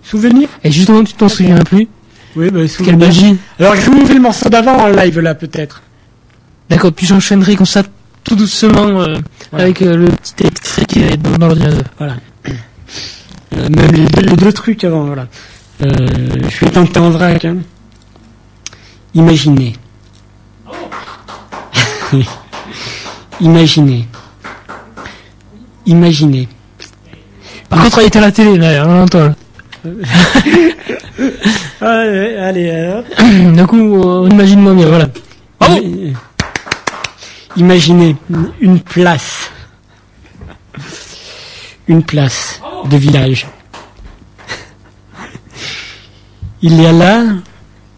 Souvenir? 0.03 0.47
Et 0.63 0.71
justement, 0.71 1.03
tu 1.03 1.13
t'en 1.13 1.27
souviens 1.27 1.57
plus 1.57 1.87
Oui, 2.35 2.49
ben 2.49 2.59
Quelle 2.59 2.69
souvenir. 2.69 2.97
magie. 2.97 3.37
Alors, 3.59 3.75
je 3.75 3.89
vous 3.89 4.05
fais 4.05 4.13
le 4.13 4.19
morceau 4.19 4.49
d'avant 4.49 4.77
en 4.77 4.87
live 4.87 5.19
là, 5.19 5.35
peut-être. 5.35 5.81
D'accord, 6.69 6.91
puis 6.91 7.05
j'enchaînerai 7.05 7.55
comme 7.55 7.65
ça 7.65 7.83
tout 8.23 8.35
doucement 8.35 9.01
euh, 9.01 9.17
avec 9.53 9.81
euh, 9.81 9.95
le 9.95 10.07
petit 10.07 10.45
extrait 10.45 10.85
qui 10.85 10.99
est 10.99 11.17
dans, 11.17 11.47
l'ordinateur. 11.47 11.83
Voilà. 11.97 12.15
Euh, 12.47 13.69
même 13.69 13.91
les 13.91 14.05
deux, 14.07 14.21
les 14.21 14.35
deux 14.35 14.51
trucs 14.51 14.83
avant, 14.83 15.05
voilà. 15.05 15.27
Je 15.79 16.65
vais 16.65 16.71
tenter 16.71 16.99
en 16.99 17.09
vrac. 17.11 17.45
Hein. 17.45 17.57
Imaginez. 19.13 19.73
Imaginez. 23.39 24.07
Imaginez. 25.85 26.47
Par 27.69 27.83
contre, 27.83 27.99
elle 27.99 28.07
était 28.07 28.19
à 28.19 28.21
la 28.21 28.31
télé, 28.31 28.57
là, 28.57 28.85
on 28.87 28.93
l'entend. 28.95 29.35
allez, 31.81 32.35
allez. 32.37 33.01
D'un 33.55 33.65
coup, 33.65 33.77
on 33.77 34.29
imagine 34.29 34.61
moi 34.61 34.73
bien, 34.73 34.87
voilà. 34.87 35.09
Bravo 35.59 35.77
Euh, 35.83 36.11
Imaginez 37.57 38.15
une 38.59 38.79
place. 38.81 39.49
Une 41.87 42.03
place 42.03 42.61
de 42.89 42.97
village. 42.97 43.47
Il 46.61 46.81
y 46.81 46.85
a 46.85 46.91
là 46.91 47.23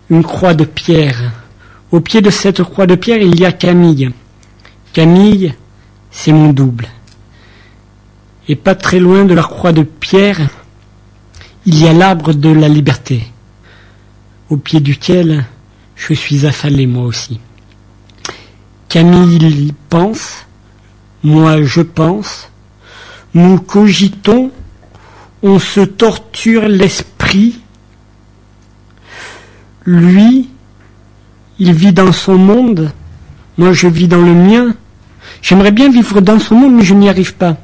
une 0.10 0.24
croix 0.24 0.54
de 0.54 0.66
pierre. 0.66 1.32
Au 1.92 2.00
pied 2.02 2.22
de 2.22 2.30
cette 2.30 2.62
croix 2.64 2.86
de 2.86 2.96
pierre, 2.96 3.20
il 3.22 3.40
y 3.40 3.46
a 3.46 3.54
Camille. 3.54 4.12
Camille, 4.92 5.54
c'est 6.12 6.34
mon 6.34 6.52
double. 6.52 6.88
Et 8.50 8.56
pas 8.58 8.76
très 8.76 9.00
loin 9.00 9.24
de 9.26 9.34
la 9.34 9.44
croix 9.44 9.72
de 9.72 9.84
pierre, 9.84 10.38
il 11.68 11.84
y 11.84 11.86
a 11.86 11.92
l'arbre 11.92 12.34
de 12.34 12.48
la 12.48 12.70
liberté, 12.70 13.28
au 14.50 14.56
pied 14.56 14.80
duquel 14.80 15.44
je 15.98 16.14
suis 16.14 16.46
affalé 16.46 16.88
moi 16.88 17.04
aussi. 17.04 17.42
Camille 18.88 19.74
pense, 19.90 20.46
moi 21.24 21.62
je 21.64 21.82
pense, 21.82 22.50
nous 23.34 23.60
cogitons, 23.60 24.50
on 25.44 25.60
se 25.60 25.82
torture 25.82 26.70
l'esprit. 26.70 27.60
Lui, 29.84 30.50
il 31.60 31.74
vit 31.74 31.92
dans 31.92 32.14
son 32.14 32.38
monde, 32.38 32.94
moi 33.58 33.74
je 33.74 33.90
vis 33.90 34.08
dans 34.08 34.22
le 34.22 34.34
mien. 34.34 34.74
J'aimerais 35.42 35.72
bien 35.72 35.92
vivre 35.92 36.22
dans 36.22 36.40
son 36.40 36.56
monde, 36.56 36.76
mais 36.76 36.84
je 36.86 36.94
n'y 36.94 37.10
arrive 37.10 37.36
pas. 37.36 37.58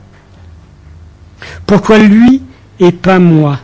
Pourquoi 1.65 1.99
lui 1.99 2.41
et 2.81 2.91
pas 2.91 3.17
moi? 3.17 3.59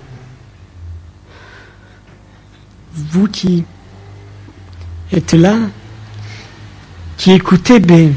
Vous 3.11 3.27
qui 3.27 3.63
êtes 5.11 5.33
là, 5.33 5.55
qui 7.17 7.31
écoutez, 7.31 7.79
ben, 7.79 8.13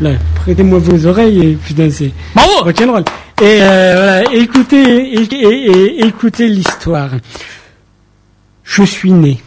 là, 0.00 0.12
prêtez-moi 0.36 0.78
vos 0.78 1.06
oreilles 1.06 1.44
et 1.52 1.54
putain, 1.56 1.90
c'est 1.90 2.12
Bravo 2.34 2.60
rock'n'roll. 2.64 3.04
Et 3.42 3.58
euh, 3.62 3.92
voilà, 3.96 4.34
écoutez, 4.34 5.14
et, 5.14 5.22
et- 5.22 5.70
et- 5.70 6.04
écoutez 6.06 6.48
l'histoire. 6.48 7.10
Je 8.62 8.82
suis 8.84 9.10
né. 9.12 9.40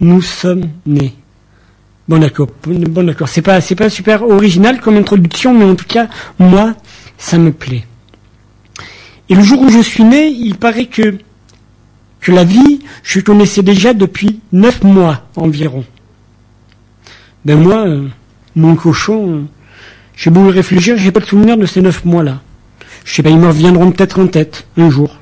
Nous 0.00 0.22
sommes 0.22 0.68
nés. 0.86 1.14
Bon 2.08 2.18
d'accord, 2.18 2.48
bon 2.66 3.04
d'accord. 3.06 3.28
C'est 3.28 3.42
pas, 3.42 3.60
c'est 3.60 3.76
pas 3.76 3.88
super 3.88 4.22
original 4.24 4.80
comme 4.80 4.96
introduction, 4.96 5.54
mais 5.54 5.64
en 5.64 5.76
tout 5.76 5.84
cas, 5.86 6.08
moi, 6.38 6.74
ça 7.16 7.38
me 7.38 7.52
plaît. 7.52 7.84
Et 9.28 9.34
le 9.36 9.42
jour 9.42 9.60
où 9.62 9.68
je 9.70 9.78
suis 9.80 10.02
né, 10.02 10.26
il 10.26 10.56
paraît 10.56 10.86
que 10.86 11.16
que 12.22 12.30
la 12.30 12.44
vie, 12.44 12.80
je 13.02 13.20
connaissais 13.20 13.62
déjà 13.62 13.92
depuis 13.92 14.40
neuf 14.52 14.82
mois 14.84 15.26
environ. 15.36 15.84
Ben 17.44 17.60
moi, 17.60 17.86
euh, 17.86 18.08
mon 18.54 18.76
cochon, 18.76 19.28
euh, 19.28 19.42
j'ai 20.16 20.30
beau 20.30 20.48
y 20.48 20.52
réfléchir, 20.52 20.96
j'ai 20.96 21.10
pas 21.10 21.18
de 21.18 21.26
souvenir 21.26 21.56
de 21.56 21.66
ces 21.66 21.82
neuf 21.82 22.04
mois-là. 22.04 22.40
Je 23.04 23.12
sais 23.12 23.22
pas, 23.24 23.30
ils 23.30 23.38
me 23.38 23.48
reviendront 23.48 23.90
peut-être 23.90 24.20
en 24.20 24.28
tête, 24.28 24.66
un 24.76 24.88
jour. 24.88 25.18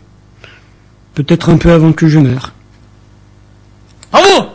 Peut-être 1.14 1.48
un 1.48 1.56
peu 1.56 1.72
avant 1.72 1.92
que 1.92 2.06
je 2.06 2.18
meure. 2.18 2.52
Bravo 4.12 4.50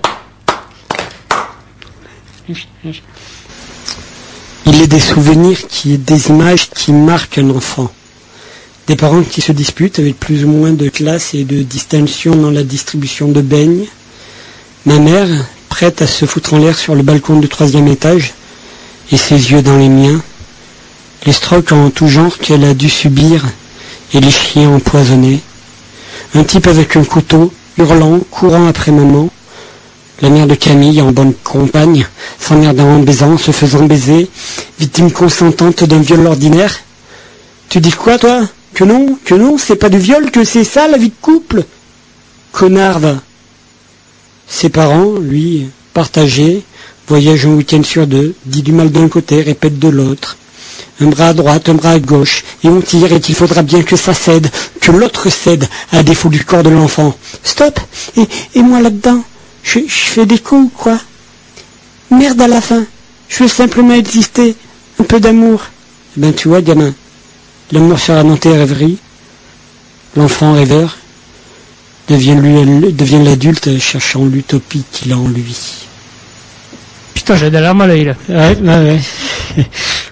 Il 4.68 4.82
est 4.82 4.88
des 4.88 5.00
souvenirs 5.00 5.68
qui, 5.68 5.98
des 5.98 6.30
images 6.30 6.70
qui 6.70 6.94
marquent 6.94 7.40
un 7.40 7.50
enfant. 7.50 7.92
Des 8.88 8.96
parents 8.96 9.24
qui 9.24 9.42
se 9.42 9.52
disputent 9.52 9.98
avec 9.98 10.20
plus 10.20 10.46
ou 10.46 10.48
moins 10.48 10.72
de 10.72 10.90
classe 10.90 11.34
et 11.34 11.44
de 11.44 11.64
distinction 11.64 12.36
dans 12.36 12.52
la 12.52 12.62
distribution 12.62 13.30
de 13.30 13.42
beignes. 13.42 13.86
Ma 14.86 15.00
mère, 15.00 15.28
prête 15.70 16.04
à 16.04 16.08
se 16.08 16.26
foutre 16.26 16.54
en 16.54 16.60
l'air 16.60 16.78
sur 16.78 16.94
le 16.94 17.02
balcon 17.02 17.40
du 17.40 17.50
troisième 17.50 17.88
étage, 17.88 18.36
et 19.12 19.18
ses 19.18 19.52
yeux 19.52 19.64
dans 19.64 19.78
les 19.78 19.90
miens. 19.90 20.22
Les 21.26 21.32
strokes 21.32 21.72
en 21.72 21.90
tout 21.90 22.08
genre 22.08 22.38
qu'elle 22.38 22.64
a 22.64 22.76
dû 22.76 22.88
subir, 22.88 23.44
et 24.14 24.20
les 24.20 24.30
chiens 24.30 24.70
empoisonnés. 24.70 25.42
Un 26.36 26.44
type 26.44 26.68
avec 26.68 26.96
un 26.96 27.04
couteau, 27.04 27.52
hurlant, 27.80 28.20
courant 28.30 28.68
après 28.68 28.92
maman. 28.92 29.32
La 30.22 30.30
mère 30.30 30.46
de 30.46 30.54
Camille 30.54 31.02
en 31.02 31.12
bonne 31.12 31.34
compagne, 31.44 32.06
s'emmerdant 32.40 32.88
en 32.88 33.00
baisant, 33.00 33.40
se 33.40 33.50
faisant 33.50 33.84
baiser, 33.86 34.30
victime 34.80 35.12
consentante 35.12 35.84
d'un 35.86 36.02
viol 36.02 36.28
ordinaire. 36.28 36.82
Tu 37.68 37.80
dis 37.80 37.92
quoi, 37.92 38.20
toi? 38.20 38.48
Que 38.76 38.84
non, 38.84 39.18
que 39.24 39.34
non, 39.34 39.58
c'est 39.58 39.78
pas 39.78 39.88
du 39.88 39.98
viol, 39.98 40.32
que 40.32 40.44
c'est 40.44 40.66
ça 40.66 40.90
la 40.90 40.98
vie 40.98 41.10
de 41.10 41.16
couple 41.22 41.64
Connard, 42.52 43.00
va. 43.00 43.16
Ses 44.48 44.68
parents, 44.68 45.14
lui, 45.14 45.68
partagés, 45.94 46.64
voyagent 47.08 47.46
un 47.46 47.54
week-end 47.56 47.84
sur 47.84 48.06
deux, 48.06 48.36
dit 48.46 48.64
du 48.64 48.74
mal 48.74 48.92
d'un 48.92 49.08
côté, 49.08 49.42
répète 49.42 49.80
de 49.80 49.88
l'autre. 49.88 50.38
Un 51.00 51.08
bras 51.08 51.30
à 51.30 51.34
droite, 51.34 51.70
un 51.70 51.76
bras 51.76 51.92
à 51.92 52.00
gauche, 52.00 52.44
et 52.66 52.68
on 52.68 52.82
tire 52.82 53.14
et 53.14 53.22
qu'il 53.22 53.36
faudra 53.36 53.62
bien 53.62 53.82
que 53.82 53.96
ça 53.96 54.14
cède, 54.14 54.50
que 54.82 54.92
l'autre 54.92 55.30
cède, 55.30 55.68
à 55.94 56.04
défaut 56.04 56.30
du 56.30 56.44
corps 56.44 56.64
de 56.64 56.70
l'enfant. 56.70 57.16
Stop 57.44 57.80
Et, 58.56 58.62
moi 58.62 58.82
là-dedans 58.82 59.24
je, 59.64 59.80
je 59.80 59.88
fais 59.88 60.26
des 60.26 60.40
coups, 60.40 60.72
quoi. 60.78 61.00
Merde 62.12 62.42
à 62.42 62.48
la 62.48 62.62
fin. 62.62 62.86
Je 63.30 63.44
veux 63.44 63.50
simplement 63.50 63.94
exister. 63.94 64.56
Un 65.00 65.06
peu 65.06 65.20
d'amour. 65.20 65.64
Eh 66.18 66.22
ben, 66.22 66.34
tu 66.34 66.50
vois, 66.50 66.62
gamin. 66.62 66.94
L'amour 67.72 68.00
sera 68.00 68.24
dans 68.24 68.38
tes 68.38 68.52
rêveries. 68.52 68.98
L'enfant 70.16 70.54
rêveur 70.54 70.98
devient, 72.10 73.22
l'adulte 73.24 73.80
cherchant 73.80 74.26
l'utopie 74.26 74.84
qu'il 74.92 75.12
a 75.12 75.18
en 75.18 75.28
lui. 75.28 75.56
Putain, 77.14 77.36
j'ai 77.36 77.50
des 77.50 77.60
larmes 77.60 77.82
à 77.82 77.88
l'œil, 77.88 78.06
là. 78.06 78.14
Ouais, 78.30 78.56
ouais, 78.62 78.68
ouais. 78.68 79.00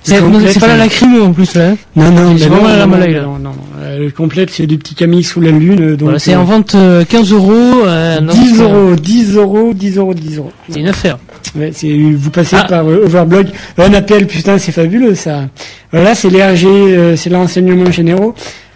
C'est 0.04 0.60
pas 0.60 0.68
la 0.68 0.78
lacrymo, 0.78 1.24
en 1.26 1.32
plus, 1.34 1.54
là. 1.54 1.70
hein. 1.70 1.78
Non, 1.96 2.12
non, 2.12 2.36
C'est 2.38 2.48
vraiment 2.48 2.68
la 2.68 2.78
larme 2.78 2.94
à 2.96 2.98
l'œil, 2.98 3.14
là. 3.14 3.22
non, 3.22 3.34
non, 3.40 3.52
non. 3.52 3.56
Euh, 3.80 4.00
le 4.00 4.12
complète, 4.12 4.50
c'est 4.50 4.66
du 4.68 4.78
petit 4.78 4.96
Camille 4.96 5.24
sous 5.24 5.40
la 5.40 5.52
lune. 5.52 5.96
Voilà, 6.00 6.20
c'est 6.20 6.36
en 6.36 6.42
euh, 6.42 6.46
vente 6.46 6.76
euh, 6.76 7.06
15 7.06 7.32
euros. 7.32 7.52
euh, 7.86 8.20
donc, 8.20 8.32
10 8.36 8.60
euh, 8.60 8.64
euros, 8.64 8.96
10 8.96 9.36
euros, 9.36 9.74
10 9.74 9.98
euros, 9.98 10.14
10 10.14 10.38
euros. 10.38 10.52
C'est 10.70 10.80
une 10.80 10.88
affaire. 10.88 11.18
Ouais, 11.56 11.72
vous 12.16 12.30
passez 12.32 12.56
Ah. 12.60 12.64
par 12.66 12.88
euh, 12.90 13.06
Overblog, 13.06 13.48
un 13.78 13.94
appel, 13.94 14.26
putain, 14.28 14.58
c'est 14.58 14.72
fabuleux 14.72 15.14
ça. 15.16 15.50
Voilà, 15.92 16.16
c'est 16.16 16.30
les 16.30 16.44
RG, 16.44 16.66
euh, 16.66 17.16
c'est 17.16 17.30
l'enseignement 17.30 17.92
généraux. 17.92 18.34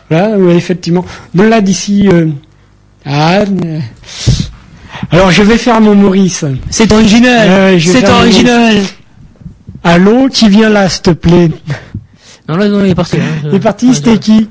Voilà, 0.09 0.37
ouais, 0.37 0.55
effectivement. 0.55 1.03
Bon 1.33 1.49
là, 1.49 1.59
d'ici, 1.61 2.07
euh, 2.07 2.27
ah, 3.05 3.39
Alors 5.11 5.31
je 5.31 5.43
vais 5.43 5.57
faire 5.57 5.79
mon 5.81 5.95
Maurice. 5.95 6.45
C'est 6.69 6.91
original. 6.91 7.79
C'est 7.79 8.07
original. 8.09 8.75
Allô, 9.83 10.27
qui 10.29 10.49
vient 10.49 10.69
là, 10.69 10.89
s'il 10.89 11.01
te 11.03 11.11
plaît? 11.11 11.49
Non, 12.49 12.57
là, 12.57 12.67
non, 12.69 12.83
il 12.85 12.91
est 12.91 12.95
parti. 12.95 13.17
hein. 13.17 13.47
Il 13.49 13.55
est 13.55 13.59
parti, 13.59 13.93
c'était 13.95 14.17
qui? 14.17 14.47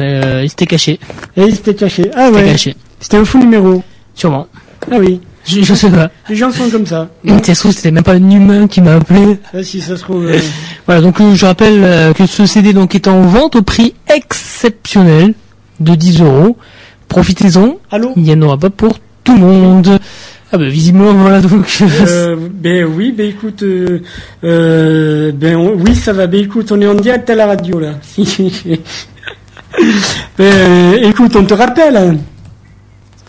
Il 0.00 0.48
s'était 0.48 0.66
caché. 0.66 0.98
Et 1.36 1.42
il 1.42 1.54
s'était 1.54 1.74
caché. 1.74 2.10
Ah 2.14 2.26
C'était 2.26 2.36
ouais. 2.42 2.50
caché. 2.50 2.76
C'était 3.00 3.16
un 3.18 3.24
faux 3.24 3.38
numéro. 3.38 3.82
Sûrement. 4.14 4.46
Ah 4.90 4.96
oui. 4.98 5.20
Je, 5.46 5.62
je 5.62 5.74
sais 5.74 5.90
pas. 5.90 6.10
Les 6.28 6.36
gens 6.36 6.50
sont 6.50 6.70
comme 6.70 6.86
ça. 6.86 7.08
Donc, 7.24 7.44
ça 7.44 7.54
se 7.54 7.60
trouve, 7.60 7.72
c'était 7.72 7.90
même 7.90 8.02
pas 8.02 8.14
un 8.14 8.30
humain 8.30 8.66
qui 8.66 8.80
m'a 8.80 8.94
appelé. 8.94 9.38
Ah, 9.52 9.62
si 9.62 9.80
ça 9.80 9.96
se 9.96 10.02
trouve. 10.02 10.26
euh, 10.26 10.38
Voilà, 10.86 11.00
donc 11.02 11.20
euh, 11.20 11.34
je 11.34 11.44
rappelle 11.46 11.82
euh, 11.84 12.12
que 12.14 12.26
ce 12.26 12.46
CD 12.46 12.72
donc 12.72 12.94
est 12.94 13.08
en 13.08 13.20
vente 13.22 13.54
au 13.56 13.62
prix 13.62 13.94
exceptionnel 14.08 15.34
de 15.80 15.94
10 15.94 16.20
euros. 16.22 16.56
Profitez-en. 17.08 17.76
Allô 17.90 18.12
Il 18.16 18.22
n'y 18.22 18.32
en 18.32 18.40
aura 18.42 18.56
pas 18.58 18.70
pour 18.70 18.98
tout 19.22 19.34
le 19.34 19.40
monde. 19.40 19.98
Ah 20.52 20.58
bah 20.58 20.68
visiblement 20.68 21.12
voilà 21.14 21.40
donc. 21.40 21.66
Euh, 21.82 22.36
ben 22.52 22.84
oui, 22.84 23.12
ben 23.16 23.28
écoute, 23.28 23.62
euh, 23.64 24.02
euh, 24.44 25.32
ben 25.32 25.56
on- 25.56 25.72
oui 25.74 25.96
ça 25.96 26.12
va. 26.12 26.26
Ben 26.28 26.40
écoute, 26.44 26.70
on 26.70 26.80
est 26.80 26.86
en 26.86 26.94
direct 26.94 27.28
à 27.28 27.34
la 27.34 27.46
radio 27.46 27.80
là. 27.80 27.94
ben 30.38 30.94
écoute, 31.02 31.34
on 31.36 31.44
te 31.44 31.54
rappelle. 31.54 32.18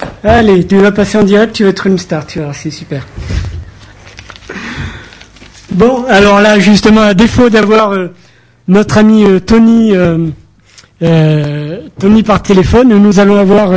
Hein. 0.02 0.08
Allez, 0.24 0.66
tu 0.66 0.78
vas 0.78 0.92
passer 0.92 1.18
en 1.18 1.24
direct, 1.24 1.54
tu 1.54 1.64
vas 1.64 1.70
être 1.70 1.88
une 1.88 1.98
star, 1.98 2.26
tu 2.26 2.40
vois, 2.40 2.54
c'est 2.54 2.72
super. 2.72 3.06
Bon, 5.76 6.06
alors 6.08 6.40
là 6.40 6.58
justement, 6.58 7.02
à 7.02 7.14
défaut 7.14 7.50
d'avoir 7.50 7.92
euh, 7.92 8.08
notre 8.70 8.98
ami 8.98 9.26
euh, 9.26 9.40
Tony, 9.40 9.92
euh, 9.94 11.80
Tony 12.00 12.24
par 12.24 12.42
téléphone, 12.42 12.98
nous 12.98 13.20
allons 13.20 13.38
avoir 13.38 13.74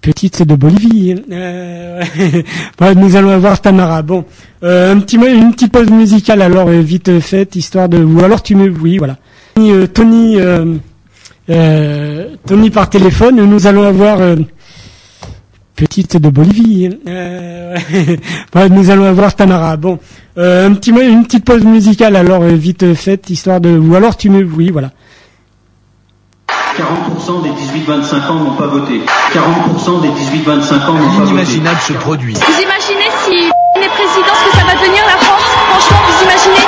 petite 0.00 0.42
de 0.42 0.54
Bolivie. 0.54 1.16
Ouais, 2.80 2.94
nous 2.94 3.16
allons 3.16 3.30
avoir 3.30 3.60
Tamara. 3.60 4.00
Bon, 4.02 4.24
un 4.62 4.98
petit, 5.00 5.16
une 5.16 5.52
petite 5.52 5.72
pause 5.72 5.90
musicale 5.90 6.40
alors 6.40 6.68
vite 6.68 7.20
faite, 7.20 7.56
histoire 7.56 7.88
de. 7.88 7.98
Ou 7.98 8.24
alors 8.24 8.42
tu 8.42 8.54
me, 8.54 8.70
oui, 8.70 8.96
voilà. 8.96 9.16
Tony, 9.92 10.38
Tony 12.46 12.70
par 12.70 12.88
téléphone. 12.88 13.44
Nous 13.44 13.66
allons 13.66 13.82
avoir 13.82 14.20
petite 15.78 16.16
de 16.16 16.28
Bolivie. 16.28 16.90
Euh, 17.06 17.74
ouais. 17.92 18.20
Ouais, 18.54 18.68
nous 18.68 18.90
allons 18.90 19.04
avoir 19.04 19.34
Tamara. 19.34 19.76
Bon, 19.76 19.98
euh, 20.36 20.68
un 20.68 20.74
petit, 20.74 20.92
mo- 20.92 21.00
une 21.00 21.24
petite 21.24 21.44
pause 21.44 21.64
musicale 21.64 22.16
alors 22.16 22.42
euh, 22.42 22.48
vite 22.54 22.94
faite, 22.94 23.30
histoire 23.30 23.60
de. 23.60 23.76
Ou 23.78 23.94
alors 23.94 24.16
tu 24.16 24.30
me, 24.30 24.42
oui, 24.44 24.70
voilà. 24.70 24.90
40% 26.76 27.42
des 27.42 27.50
18-25 27.50 28.30
ans 28.30 28.34
n'ont 28.36 28.50
pas 28.56 28.66
voté. 28.68 29.00
40% 29.34 30.00
des 30.02 30.08
18-25 30.08 30.50
ans 30.86 30.92
n'ont 30.92 30.98
pas 30.98 31.08
voté. 31.08 31.24
L'inimaginable 31.26 31.80
se 31.80 31.92
produit. 31.94 32.34
Vous 32.34 32.40
imaginez 32.62 33.10
si 33.24 33.32
il 33.76 33.82
est 33.82 33.88
président, 33.88 34.34
ce 34.34 34.50
que 34.50 34.56
ça 34.58 34.64
va 34.64 34.74
devenir 34.80 35.02
la 35.04 35.16
France? 35.18 35.42
Franchement, 35.70 35.98
vous 36.06 36.24
imaginez? 36.24 36.66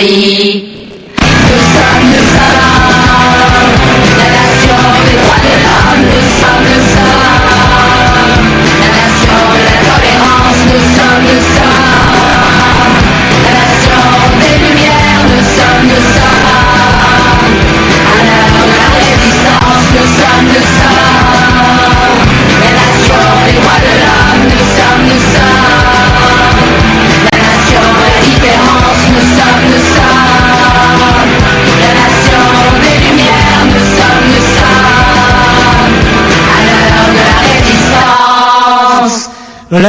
la 0.00 0.06
patrie. 0.06 0.69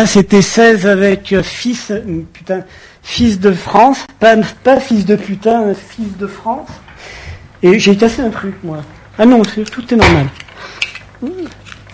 C'était 0.06 0.42
16 0.42 0.88
avec 0.88 1.32
euh, 1.34 1.44
fils, 1.44 1.92
euh, 1.92 2.02
putain, 2.34 2.62
fils 3.04 3.40
de 3.40 3.52
France, 3.52 4.06
pas, 4.20 4.36
pas 4.64 4.80
fils 4.80 5.06
de 5.06 5.16
putain, 5.16 5.64
euh, 5.68 5.74
fils 5.74 6.18
de 6.18 6.28
France. 6.28 6.70
Et 7.64 7.78
j'ai 7.80 7.96
cassé 7.96 8.22
un 8.22 8.30
truc, 8.30 8.56
moi. 8.64 8.78
Ah 9.20 9.26
non, 9.26 9.44
c'est- 9.44 9.70
tout 9.70 9.84
est 9.94 9.98
normal. 9.98 10.26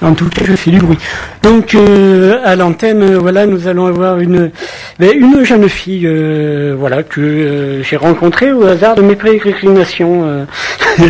En 0.01 0.13
tout 0.13 0.29
cas, 0.29 0.45
je 0.45 0.55
fais 0.55 0.69
du 0.71 0.77
bruit. 0.77 0.97
Donc, 1.41 1.73
euh, 1.75 2.39
à 2.45 2.55
l'antenne, 2.55 3.01
euh, 3.01 3.17
voilà, 3.19 3.45
nous 3.47 3.67
allons 3.67 3.87
avoir 3.87 4.19
une, 4.19 4.51
ben, 4.99 5.11
une 5.13 5.43
jeune 5.43 5.67
fille, 5.67 6.05
euh, 6.05 6.75
voilà, 6.77 7.01
que 7.03 7.19
euh, 7.19 7.83
j'ai 7.83 7.97
rencontrée 7.97 8.51
au 8.51 8.63
hasard 8.65 8.95
de 8.95 9.01
mes 9.01 9.15
pérégrinations 9.15 10.23
euh, 10.23 10.45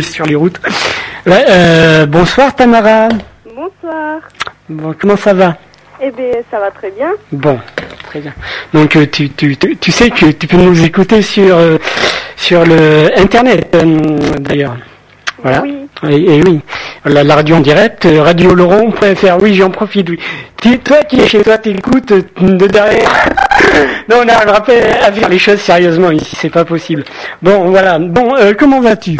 sur 0.02 0.24
les 0.24 0.34
routes. 0.34 0.58
Ouais, 1.26 1.44
euh, 1.50 2.06
bonsoir 2.06 2.54
Tamara. 2.56 3.08
Bonsoir. 3.44 4.20
Bon, 4.70 4.94
comment 4.98 5.16
ça 5.16 5.34
va? 5.34 5.56
Eh 6.00 6.10
bien, 6.12 6.26
ça 6.50 6.60
va 6.60 6.70
très 6.70 6.90
bien. 6.90 7.10
Bon, 7.32 7.58
très 8.04 8.20
bien. 8.20 8.32
Donc, 8.72 8.94
euh, 8.96 9.06
tu, 9.10 9.30
tu, 9.30 9.56
tu, 9.56 9.76
tu 9.76 9.90
sais 9.92 10.10
que 10.10 10.26
tu 10.30 10.46
peux 10.46 10.56
nous 10.56 10.84
écouter 10.84 11.22
sur 11.22 11.56
euh, 11.56 11.78
sur 12.36 12.64
le 12.64 13.10
internet, 13.18 13.74
euh, 13.74 14.18
d'ailleurs. 14.38 14.76
Voilà. 15.42 15.62
Oui. 15.62 15.74
Et, 16.08 16.36
et 16.38 16.42
oui, 16.42 16.60
la, 17.04 17.24
la 17.24 17.34
radio 17.36 17.56
en 17.56 17.60
direct, 17.60 18.06
euh, 18.06 18.22
radioloron.fr, 18.22 19.36
oui, 19.42 19.54
j'en 19.54 19.70
profite, 19.70 20.08
oui. 20.10 20.18
Tu- 20.60 20.78
toi 20.78 20.98
qui 21.02 21.20
es 21.20 21.26
chez 21.28 21.42
toi, 21.42 21.58
t'écoutes 21.58 22.12
de 22.40 22.66
derrière. 22.66 23.08
non, 24.08 24.18
on 24.22 24.24
n'arrivera 24.24 24.62
pas 24.62 24.72
à 25.04 25.12
faire 25.12 25.28
les 25.28 25.38
choses 25.38 25.60
sérieusement 25.60 26.10
ici, 26.12 26.36
c'est 26.40 26.50
pas 26.50 26.64
possible. 26.64 27.04
Bon, 27.42 27.70
voilà. 27.70 27.98
Bon, 27.98 28.34
euh, 28.36 28.52
comment 28.58 28.80
vas-tu? 28.80 29.16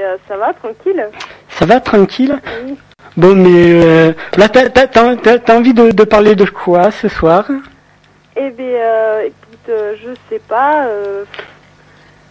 Euh, 0.00 0.16
ça 0.28 0.36
va, 0.36 0.52
tranquille. 0.52 1.04
Ça 1.50 1.66
va, 1.66 1.80
tranquille 1.80 2.38
Oui. 2.64 2.76
Bon, 3.16 3.34
mais 3.34 3.82
euh, 3.84 4.12
là, 4.36 4.48
t'as, 4.48 4.68
t'as, 4.68 4.86
t'as, 4.86 5.16
t'as- 5.16 5.38
t'as 5.38 5.56
envie 5.56 5.74
de, 5.74 5.90
de 5.90 6.04
parler 6.04 6.34
de 6.36 6.44
quoi 6.44 6.90
ce 6.90 7.08
soir 7.08 7.46
Eh 8.36 8.50
bien, 8.50 8.66
euh, 8.66 9.22
écoute, 9.26 9.74
je 10.02 10.10
sais 10.28 10.40
pas. 10.46 10.86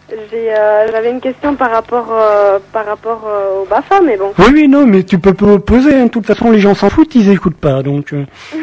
j'ai, 0.09 0.53
j'avais 0.91 1.11
une 1.11 1.19
question 1.19 1.55
par 1.55 1.71
rapport, 1.71 2.13
par 2.71 2.85
rapport 2.85 3.27
au 3.61 3.65
BAFA, 3.65 3.99
mais 4.01 4.15
bon. 4.17 4.31
Oui, 4.39 4.45
oui, 4.53 4.67
non, 4.67 4.85
mais 4.85 5.03
tu 5.03 5.19
peux 5.19 5.33
pas 5.33 5.57
poser, 5.59 5.95
hein. 5.95 6.05
de 6.05 6.09
toute 6.09 6.25
façon, 6.25 6.51
les 6.51 6.59
gens 6.59 6.73
s'en 6.75 6.89
foutent, 6.89 7.15
ils 7.15 7.29
écoutent 7.31 7.57
pas, 7.59 7.83
donc... 7.83 8.13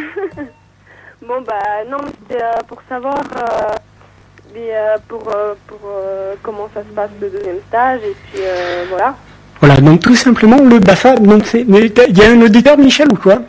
bon, 1.22 1.40
bah, 1.46 1.84
non, 1.90 1.98
c'était 2.28 2.42
pour 2.68 2.80
savoir, 2.88 3.16
mais, 4.54 4.70
euh, 4.72 4.96
pour, 5.08 5.22
euh, 5.34 5.54
pour 5.66 5.80
euh, 5.86 6.34
comment 6.42 6.68
ça 6.72 6.80
se 6.80 6.94
passe 6.94 7.10
le 7.20 7.28
deuxième 7.28 7.58
stage, 7.68 8.00
et 8.04 8.14
puis 8.24 8.42
euh, 8.42 8.84
voilà. 8.88 9.16
Voilà, 9.60 9.80
donc 9.80 10.00
tout 10.00 10.14
simplement, 10.14 10.58
le 10.58 10.78
BAFA, 10.78 11.16
donc 11.16 11.46
c'est... 11.46 11.62
Il 11.62 12.18
y 12.18 12.22
a 12.22 12.30
un 12.30 12.40
auditeur, 12.40 12.76
Michel, 12.78 13.08
ou 13.10 13.16
quoi? 13.16 13.40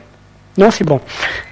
Non, 0.57 0.71
c'est 0.71 0.85
bon. 0.85 1.01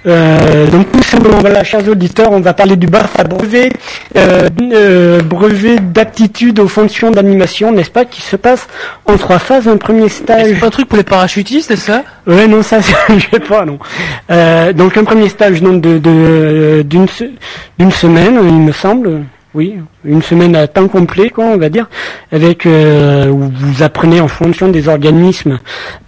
Euh, 0.06 0.66
donc 0.68 0.90
tout 0.90 1.02
simplement, 1.02 1.36
voilà, 1.38 1.62
chers 1.62 1.86
auditeurs, 1.86 2.32
on 2.32 2.40
va 2.40 2.54
parler 2.54 2.76
du 2.76 2.86
BAFA, 2.86 3.24
brevet, 3.24 3.68
euh, 4.16 4.48
euh, 4.72 5.20
brevet 5.20 5.76
d'aptitude 5.78 6.58
aux 6.58 6.68
fonctions 6.68 7.10
d'animation, 7.10 7.70
n'est-ce 7.70 7.90
pas, 7.90 8.06
qui 8.06 8.22
se 8.22 8.36
passe 8.36 8.66
en 9.04 9.18
trois 9.18 9.38
phases. 9.38 9.68
Un 9.68 9.76
premier 9.76 10.08
stage... 10.08 10.46
C'est 10.46 10.54
pas 10.60 10.68
un 10.68 10.70
truc 10.70 10.88
pour 10.88 10.96
les 10.96 11.04
parachutistes, 11.04 11.68
c'est 11.68 11.76
ça? 11.76 12.02
Ouais, 12.26 12.46
non, 12.46 12.62
ça, 12.70 12.78
je 12.80 13.26
sais 13.30 13.40
pas, 13.40 13.66
non. 13.66 13.78
Euh, 14.30 14.72
donc 14.72 14.96
un 14.96 15.04
premier 15.04 15.28
stage 15.28 15.60
donc 15.60 15.82
de 15.82 16.82
d'une 16.82 17.92
semaine, 17.92 18.40
il 18.42 18.60
me 18.60 18.72
semble. 18.72 19.24
Oui, 19.54 19.76
une 20.04 20.20
semaine 20.20 20.56
à 20.56 20.66
temps 20.66 20.88
complet, 20.88 21.30
quoi, 21.30 21.44
on 21.44 21.56
va 21.56 21.68
dire, 21.68 21.88
avec 22.32 22.66
euh, 22.66 23.28
où 23.28 23.52
vous 23.54 23.82
apprenez 23.84 24.20
en 24.20 24.26
fonction 24.26 24.68
des 24.68 24.88
organismes 24.88 25.60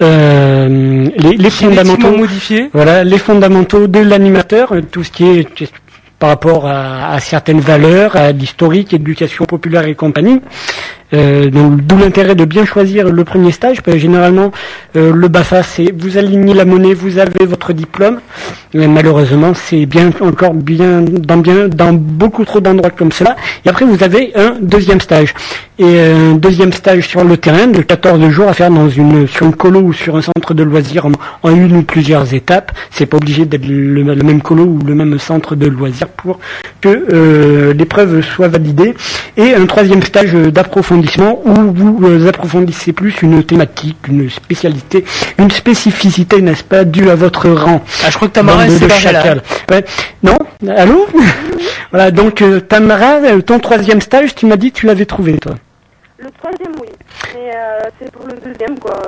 euh, 0.03 1.09
les, 1.17 1.37
les 1.37 1.51
fondamentaux 1.51 2.17
modifiés. 2.17 2.71
Voilà, 2.73 3.05
les 3.05 3.19
fondamentaux 3.19 3.87
de 3.87 4.01
l'animateur, 4.01 4.73
euh, 4.73 4.81
tout 4.83 5.05
ce 5.05 5.13
qui 5.13 5.25
est 5.25 5.55
qui 5.55 5.65
est 5.65 5.73
par 6.19 6.31
rapport 6.31 6.67
à, 6.67 7.13
à 7.13 7.21
certaines 7.21 7.61
valeurs, 7.61 8.17
à 8.17 8.33
l'historique, 8.33 8.95
éducation 8.95 9.45
populaire 9.45 9.87
et 9.87 9.95
compagnie. 9.95 10.41
Euh, 11.15 11.51
d'où 11.53 11.97
l'intérêt 11.99 12.35
de 12.35 12.45
bien 12.45 12.65
choisir 12.65 13.09
le 13.09 13.25
premier 13.25 13.53
stage, 13.53 13.81
parce 13.81 13.95
que 13.95 14.01
généralement 14.01 14.51
euh, 14.97 15.13
le 15.15 15.29
BAFA 15.29 15.63
c'est 15.63 15.95
vous 15.97 16.19
alignez 16.19 16.53
la 16.53 16.65
monnaie, 16.65 16.95
vous 16.95 17.19
avez 17.19 17.47
votre 17.47 17.73
diplôme, 17.73 18.19
mais 18.75 18.89
malheureusement 18.89 19.53
c'est 19.55 19.87
bien 19.87 20.11
encore 20.21 20.53
bien 20.53 21.03
dans 21.03 21.37
bien 21.37 21.69
dans 21.69 21.93
beaucoup 21.93 22.45
trop 22.45 22.61
d'endroits 22.61 22.91
comme 22.91 23.13
cela. 23.13 23.37
Et 23.65 23.69
après 23.69 23.85
vous 23.85 24.03
avez 24.03 24.33
un 24.35 24.57
deuxième 24.61 25.01
stage. 25.01 25.33
Et 25.79 26.01
un 26.01 26.33
deuxième 26.37 26.73
stage 26.73 27.07
sur 27.07 27.23
le 27.23 27.37
terrain 27.37 27.67
de 27.67 27.83
14 27.83 28.31
jours 28.31 28.49
à 28.49 28.55
faire 28.55 28.71
dans 28.71 28.89
une 28.89 29.29
sur 29.29 29.45
une 29.45 29.55
colo 29.55 29.81
ou 29.81 29.93
sur 29.93 30.17
un 30.17 30.23
centre 30.23 30.55
de 30.55 30.63
loisirs 30.63 31.07
en, 31.43 31.51
une 31.51 31.77
ou 31.77 31.83
plusieurs 31.83 32.33
étapes. 32.33 32.73
C'est 32.91 33.05
pas 33.05 33.19
obligé 33.19 33.45
d'être 33.45 33.67
le, 33.69 34.03
même 34.03 34.41
colo 34.41 34.65
ou 34.65 34.79
le 34.87 34.95
même 34.95 35.19
centre 35.19 35.55
de 35.55 35.67
loisirs 35.67 36.09
pour 36.09 36.39
que 36.81 36.89
euh, 37.13 37.75
l'épreuve 37.75 38.23
soit 38.23 38.49
validée. 38.49 38.95
Et 39.37 39.55
un 39.55 39.67
troisième 39.67 40.03
stage 40.03 40.35
euh, 40.35 40.51
d'approfondissement 41.01 41.41
où 41.45 41.73
vous 41.73 42.07
euh, 42.07 42.29
approfondissez 42.29 42.93
plus 42.93 43.23
une 43.23 43.43
thématique, 43.45 43.97
une 44.09 44.29
spécialité, 44.31 45.05
une 45.39 45.51
spécificité, 45.51 46.41
n'est-ce 46.41 46.65
pas, 46.65 46.85
due 46.85 47.11
à 47.11 47.15
votre 47.15 47.49
rang. 47.51 47.83
Ah, 48.05 48.11
je 48.11 48.17
crois 48.17 48.29
que 48.29 48.35
Tamara, 48.35 48.67
là. 48.67 48.89
chacals. 48.89 49.43
Ouais. 49.71 49.85
Non? 50.23 50.39
Allô? 50.69 51.07
Voilà, 51.93 52.11
donc 52.11 52.43
euh, 52.43 52.61
Tamara, 52.61 53.15
euh, 53.23 53.41
ton 53.41 53.59
troisième 53.59 54.01
stage, 54.01 54.35
tu 54.35 54.45
m'as 54.47 54.57
dit 54.57 54.73
que 54.73 54.79
tu 54.79 54.87
l'avais 54.87 55.07
trouvé, 55.07 55.39
toi. 55.39 55.53
Le 56.19 56.29
troisième, 56.31 56.73
oui. 56.81 56.89
Mais 57.35 57.51
euh, 57.55 57.79
c'est 57.99 58.11
pour 58.11 58.27
le 58.27 58.35
deuxième, 58.35 58.79
quoi. 58.79 58.99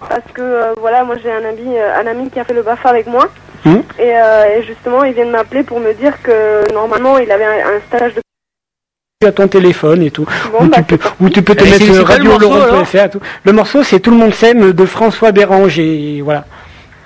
Parce 0.00 0.32
que, 0.32 0.40
euh, 0.40 0.72
voilà, 0.78 1.04
moi 1.04 1.16
j'ai 1.22 1.30
un 1.30 1.44
ami, 1.44 1.76
un 1.78 2.06
ami 2.06 2.30
qui 2.30 2.38
a 2.38 2.44
fait 2.44 2.54
le 2.54 2.62
BAFA 2.62 2.88
avec 2.90 3.06
moi. 3.08 3.28
Hum 3.66 3.82
Et, 3.98 4.12
euh, 4.14 4.56
et 4.56 4.62
justement, 4.62 5.04
il 5.04 5.12
vient 5.12 5.26
de 5.26 5.30
m'appeler 5.32 5.62
pour 5.64 5.80
me 5.80 5.92
dire 5.92 6.14
que 6.22 6.72
normalement, 6.72 7.18
il 7.18 7.30
avait 7.30 7.44
un, 7.44 7.76
un 7.76 7.80
stage 7.88 8.14
de... 8.14 8.20
à 9.26 9.32
ton 9.32 9.48
téléphone 9.48 10.02
et 10.02 10.10
tout. 10.10 10.24
Bon, 10.50 10.64
où, 10.64 10.68
bah, 10.70 10.78
tu 10.82 10.96
peux, 10.96 11.08
où 11.20 11.28
tu 11.28 11.42
peux 11.42 11.54
te 11.54 11.62
Et 11.62 11.68
mettre 11.70 12.04
quoi 12.06 12.16
le 12.16 12.24
morceau, 12.24 13.08
tout. 13.12 13.20
Le 13.44 13.52
morceau, 13.52 13.82
c'est 13.82 14.00
Tout 14.00 14.12
le 14.12 14.16
monde 14.16 14.32
s'aime 14.32 14.72
de 14.72 14.86
François 14.86 15.30
Béranger. 15.30 16.22
Voilà. 16.24 16.46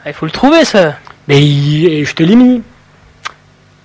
Ah, 0.05 0.11
Il 0.11 0.13
faut 0.13 0.25
le 0.27 0.31
trouver, 0.31 0.65
ça. 0.65 0.95
Mais 1.27 1.43
il- 1.43 2.05
je 2.07 2.15
te 2.15 2.23
l'ai 2.23 2.37
mis. 2.37 2.63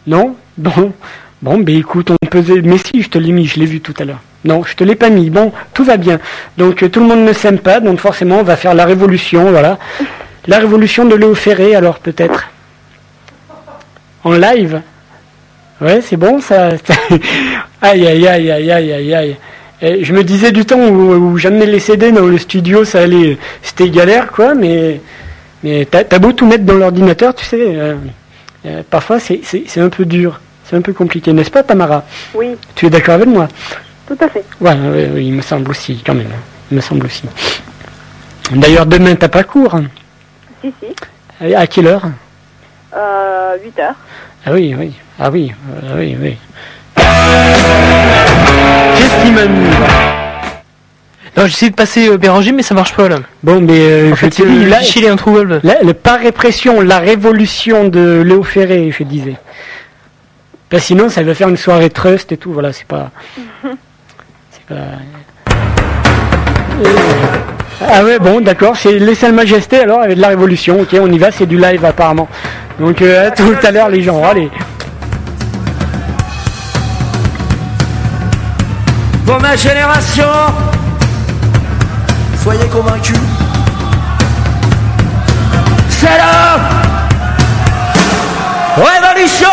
Non? 0.06 0.36
Bon. 0.60 0.94
Bon, 1.42 1.58
ben 1.58 1.76
écoute, 1.76 2.12
on 2.12 2.24
peut... 2.28 2.44
Mais 2.64 2.78
si, 2.78 3.02
je 3.02 3.10
te 3.10 3.18
l'ai 3.18 3.32
mis, 3.32 3.48
je 3.48 3.58
l'ai 3.60 3.66
vu 3.66 3.82
tout 3.82 3.96
à 3.98 4.06
l'heure. 4.06 4.20
Non, 4.46 4.64
je 4.64 4.76
te 4.76 4.84
l'ai 4.84 4.94
pas 4.96 5.10
mis. 5.10 5.32
Bon, 5.32 5.52
tout 5.74 5.84
va 5.84 5.98
bien. 5.98 6.20
Donc, 6.56 6.84
euh, 6.84 6.90
tout 6.90 7.00
le 7.00 7.08
monde 7.08 7.26
ne 7.26 7.34
s'aime 7.34 7.58
pas, 7.58 7.80
donc 7.80 8.00
forcément, 8.00 8.42
on 8.42 8.44
va 8.44 8.58
faire 8.58 8.76
la 8.76 8.86
révolution, 8.86 9.50
voilà. 9.50 9.80
La 10.46 10.60
révolution 10.60 11.04
de 11.06 11.16
Léo 11.16 11.34
Ferré, 11.34 11.74
alors, 11.74 11.98
peut-être. 11.98 12.48
En 14.24 14.34
live? 14.34 14.82
Ouais, 15.82 16.02
c'est 16.02 16.18
bon, 16.18 16.42
ça... 16.42 16.70
aïe, 17.82 18.06
aïe, 18.06 18.28
aïe, 18.28 18.52
aïe, 18.52 18.72
aïe, 18.72 18.94
aïe, 18.94 19.14
aïe. 19.16 19.38
Et 19.82 20.04
je 20.04 20.14
me 20.14 20.24
disais 20.24 20.52
du 20.52 20.66
temps 20.66 20.80
où, 20.80 21.14
où 21.14 21.38
j'amenais 21.38 21.66
les 21.66 21.80
CD 21.80 22.12
dans 22.12 22.26
le 22.26 22.38
studio, 22.38 22.84
ça 22.84 23.02
allait... 23.02 23.38
C'était 23.62 23.90
galère, 23.90 24.28
quoi, 24.32 24.54
mais... 24.54 25.02
Mais 25.64 25.86
t'as 25.86 26.20
beau 26.20 26.32
tout 26.32 26.46
mettre 26.46 26.64
dans 26.64 26.76
l'ordinateur, 26.76 27.34
tu 27.36 27.46
sais... 27.46 27.58
euh, 27.62 27.96
euh, 28.66 28.84
parfois, 28.90 29.20
c'est 29.20 29.42
un 29.78 29.90
peu 29.90 30.06
dur. 30.06 30.40
C'est 30.66 30.76
un 30.76 30.82
peu 30.82 30.94
compliqué, 30.94 31.34
n'est-ce 31.34 31.50
pas, 31.52 31.64
Tamara? 31.64 32.04
Oui, 32.34 32.56
Tu 32.76 32.86
es 32.86 32.90
d'accord 32.90 33.16
avec 33.16 33.28
moi? 33.28 33.48
Tout 34.08 34.18
à 34.20 34.28
fait. 34.28 34.44
Ouais, 34.60 34.76
il 35.18 35.34
me 35.34 35.42
semble 35.42 35.72
aussi, 35.72 36.02
quand 36.06 36.14
même. 36.14 36.32
Il 36.72 36.76
me 36.76 36.82
semble 36.82 37.06
aussi. 37.06 37.24
D'ailleurs, 38.52 38.86
demain, 38.86 39.16
t'as 39.16 39.30
pas 39.30 39.44
cours 39.44 39.76
hein? 39.76 39.86
Si, 40.62 40.74
si. 40.80 41.56
À 41.56 41.68
quelle 41.68 41.88
heure? 41.88 42.04
Euh, 42.96 43.56
8 43.64 43.80
heures. 43.80 43.96
Ah 44.46 44.52
oui, 44.52 44.76
oui. 44.78 44.94
Ah 45.20 45.30
oui, 45.32 45.52
euh, 45.84 45.96
oui, 45.98 46.16
oui. 46.20 46.38
Qu'est-ce 48.96 49.24
qui 49.26 49.32
m'a 49.32 49.46
mis 49.46 49.70
Non, 51.38 51.46
j'essaie 51.46 51.70
de 51.70 51.76
passer 51.76 52.10
euh, 52.10 52.18
Béranger, 52.18 52.52
mais 52.52 52.64
ça 52.64 52.74
marche 52.74 52.96
pas, 52.96 53.10
là. 53.10 53.18
Bon, 53.44 53.62
mais 53.62 53.80
euh, 53.80 54.08
En 54.12 54.16
je 54.16 54.16
fait, 54.16 54.30
te 54.30 54.44
dis, 54.44 54.64
le 54.64 54.70
là, 54.70 54.80
il 54.96 55.04
est 55.04 55.10
introuvable. 55.10 55.60
la- 55.64 55.82
le- 55.82 55.94
par 55.94 56.20
répression, 56.20 56.82
la 56.82 57.00
révolution 57.00 57.88
de 57.90 58.22
Léo 58.26 58.44
Ferré, 58.44 58.94
je 58.98 59.04
disais. 59.04 59.36
Bah, 60.72 60.80
sinon, 60.80 61.10
ça 61.10 61.24
va 61.24 61.34
faire 61.34 61.50
une 61.50 61.58
soirée 61.58 61.90
trust 61.90 62.32
et 62.32 62.38
tout, 62.38 62.54
voilà, 62.54 62.72
c'est 62.72 62.86
pas... 62.88 63.12
C'est 64.52 64.64
pas... 64.68 64.76
Euh, 64.76 64.96
Ah 67.92 68.04
ouais, 68.04 68.20
bon, 68.20 68.40
d'accord, 68.42 68.76
c'est 68.78 69.00
les 69.00 69.16
Salles 69.16 69.34
Majesté 69.34 69.80
alors, 69.80 70.02
avec 70.02 70.16
de 70.18 70.22
la 70.22 70.28
révolution, 70.30 70.80
ok, 70.82 70.96
on 71.02 71.12
y 71.12 71.18
va, 71.18 71.32
c'est 71.32 71.46
du 71.48 71.58
live 71.58 71.84
apparemment. 71.84 72.28
Donc 72.80 73.02
euh, 73.02 73.28
à 73.28 73.32
tout 73.32 73.56
à 73.64 73.72
l'heure 73.72 73.90
les 73.90 74.02
gens, 74.02 74.24
allez. 74.24 74.50
Pour 79.30 79.40
ma 79.40 79.56
génération, 79.56 80.26
soyez 82.42 82.66
convaincus. 82.66 83.16
C'est 85.88 86.18
la 86.18 86.58
révolution 88.76 89.48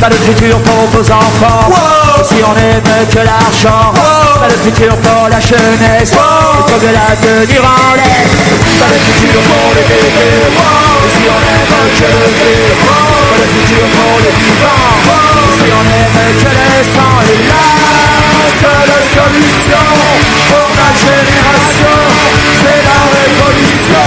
Pas 0.00 0.08
de 0.10 0.16
futur 0.16 0.58
pour 0.60 0.86
vos 0.92 1.10
enfants. 1.10 1.72
Et 2.20 2.24
si 2.24 2.42
on 2.44 2.54
aime 2.56 3.06
que 3.10 3.18
l'argent, 3.18 3.92
pas 3.94 4.48
de 4.48 4.58
futur 4.62 4.94
pour 4.96 5.28
la 5.28 5.40
jeunesse. 5.40 6.12
Et 6.12 6.16
comme 6.70 6.80
de 6.80 6.92
la 6.92 7.16
tenir 7.16 7.62
en 7.64 7.94
l'air. 7.96 8.26
Pas 8.78 8.90
de 8.92 8.98
futur 9.02 9.40
pour 9.40 9.72
les 9.74 9.82
bébés. 9.88 10.46
Et 10.46 11.10
si 11.10 11.24
on 11.26 11.40
aime 11.40 11.90
que 11.96 12.06
le. 12.06 12.24
Pas 12.86 13.40
de 13.40 13.46
futur 13.52 13.84
pour 13.96 14.16
les 14.20 14.34
vivants. 14.36 14.96
Et 15.36 15.52
si 15.56 15.68
on 15.72 15.84
aime 15.98 16.20
que 16.40 16.50
le 16.54 16.80
sang. 16.94 17.16
Et 17.26 17.42
la 17.50 17.66
seule 18.62 19.04
solution 19.16 19.86
pour 20.48 20.68
ma 20.76 20.90
génération, 20.94 21.98
c'est 22.60 22.82
la 22.84 23.00
révolution. 23.16 24.06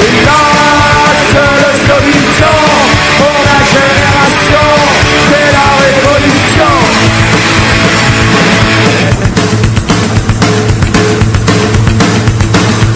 Et 0.00 0.24
la 0.24 0.43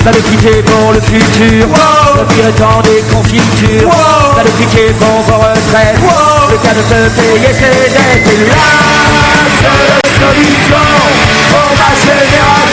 De 0.08 0.20
pitié 0.20 0.62
pour 0.62 0.92
le 0.94 1.00
futur, 1.02 1.66
le 2.16 2.24
pire 2.34 2.54
temps 2.56 2.80
des 2.82 3.02
confitures, 3.14 3.90
de 4.42 4.50
pitié 4.52 4.94
pour 4.98 5.20
vos 5.28 5.36
retraites, 5.36 6.00
le 6.50 6.56
cas 6.56 6.72
de 6.72 6.80
se 6.80 7.10
payer 7.20 7.52
ses 7.52 7.90
dettes. 7.92 8.48
La 8.48 9.44
seule 9.60 10.00
solution 10.18 10.86
pour 11.50 11.70
ma 11.76 11.90
génération, 12.00 12.67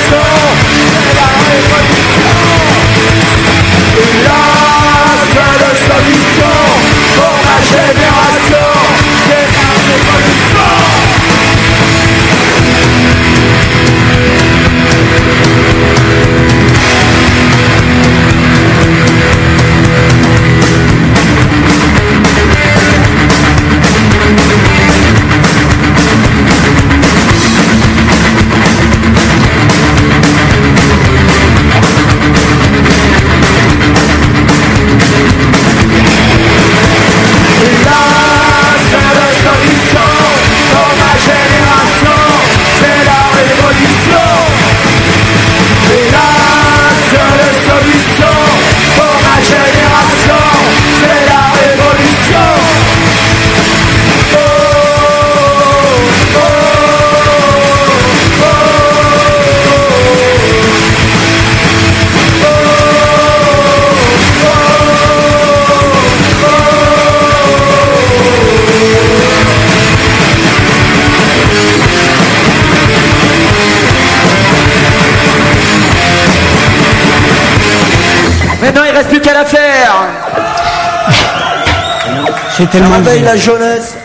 C'est 82.57 82.69
tellement 82.69 82.95
Réveille 82.97 83.21
bien. 83.21 83.31
la 83.33 83.37
jeunesse. 83.37 83.97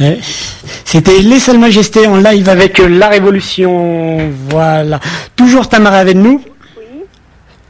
Ouais. 0.00 0.18
C'était 0.84 1.18
Les 1.20 1.38
Seules 1.40 1.58
Majestés 1.58 2.06
en 2.06 2.16
live 2.16 2.48
avec 2.48 2.78
euh, 2.80 2.88
La 2.88 3.08
Révolution. 3.08 4.30
Voilà. 4.50 5.00
Toujours 5.36 5.68
Tamara 5.68 5.96
avec 5.98 6.16
nous. 6.16 6.40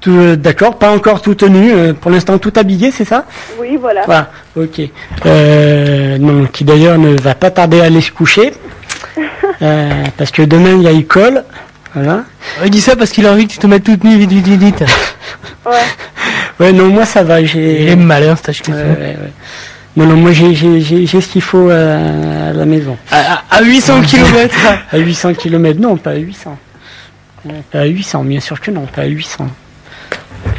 Tout, 0.00 0.10
euh, 0.10 0.36
D'accord, 0.36 0.76
pas 0.78 0.90
encore 0.90 1.22
tout 1.22 1.34
tenu. 1.34 1.72
euh, 1.72 1.94
pour 1.94 2.10
l'instant, 2.10 2.36
tout 2.38 2.52
habillé, 2.56 2.90
c'est 2.90 3.06
ça? 3.06 3.24
Oui, 3.58 3.78
voilà. 3.80 4.02
Voilà, 4.04 4.30
ok. 4.56 4.82
Euh, 5.24 6.18
non, 6.18 6.44
qui 6.46 6.64
d'ailleurs 6.64 6.98
ne 6.98 7.18
va 7.20 7.34
pas 7.34 7.50
tarder 7.50 7.80
à 7.80 7.84
aller 7.84 8.00
se 8.00 8.10
coucher. 8.12 8.52
Euh, 9.62 9.88
parce 10.18 10.32
que 10.32 10.42
demain, 10.42 10.72
il 10.74 10.82
y 10.82 10.88
a 10.88 10.90
école. 10.90 11.44
Voilà. 11.94 12.24
Il 12.64 12.70
dit 12.70 12.80
ça 12.80 12.96
parce 12.96 13.12
qu'il 13.12 13.24
a 13.24 13.30
envie 13.32 13.46
que 13.46 13.52
tu 13.52 13.58
te 13.58 13.66
mettes 13.68 13.84
toute 13.84 14.02
nue, 14.02 14.16
vite, 14.18 14.30
vite, 14.32 14.46
vite, 14.48 14.60
vite. 14.60 14.84
Ouais. 15.64 15.72
Ouais, 16.60 16.72
non, 16.72 16.88
moi 16.88 17.04
ça 17.04 17.22
va. 17.22 17.42
J'ai... 17.44 17.82
Il 17.82 17.88
est 17.88 17.96
malin, 17.96 18.36
cet 18.36 18.50
HQ. 18.62 18.68
Ouais, 18.68 18.74
ouais, 18.74 18.82
ouais. 18.98 19.32
Non, 19.96 20.06
non, 20.06 20.16
moi 20.16 20.32
j'ai, 20.32 20.54
j'ai, 20.54 20.80
j'ai, 20.80 21.06
j'ai 21.06 21.20
ce 21.20 21.28
qu'il 21.28 21.42
faut 21.42 21.70
euh, 21.70 22.50
à 22.50 22.52
la 22.52 22.64
maison. 22.64 22.96
À, 23.12 23.42
à 23.50 23.62
800 23.62 24.02
km. 24.02 24.56
À 24.92 24.98
800 24.98 25.34
km, 25.34 25.80
non, 25.80 25.96
pas 25.96 26.10
à 26.10 26.16
800. 26.16 26.58
Euh, 27.46 27.50
Pas 27.70 27.80
à 27.80 27.84
800, 27.84 28.24
bien 28.24 28.40
sûr 28.40 28.60
que 28.60 28.70
non, 28.70 28.86
pas 28.86 29.02
à 29.02 29.06
800. 29.06 29.46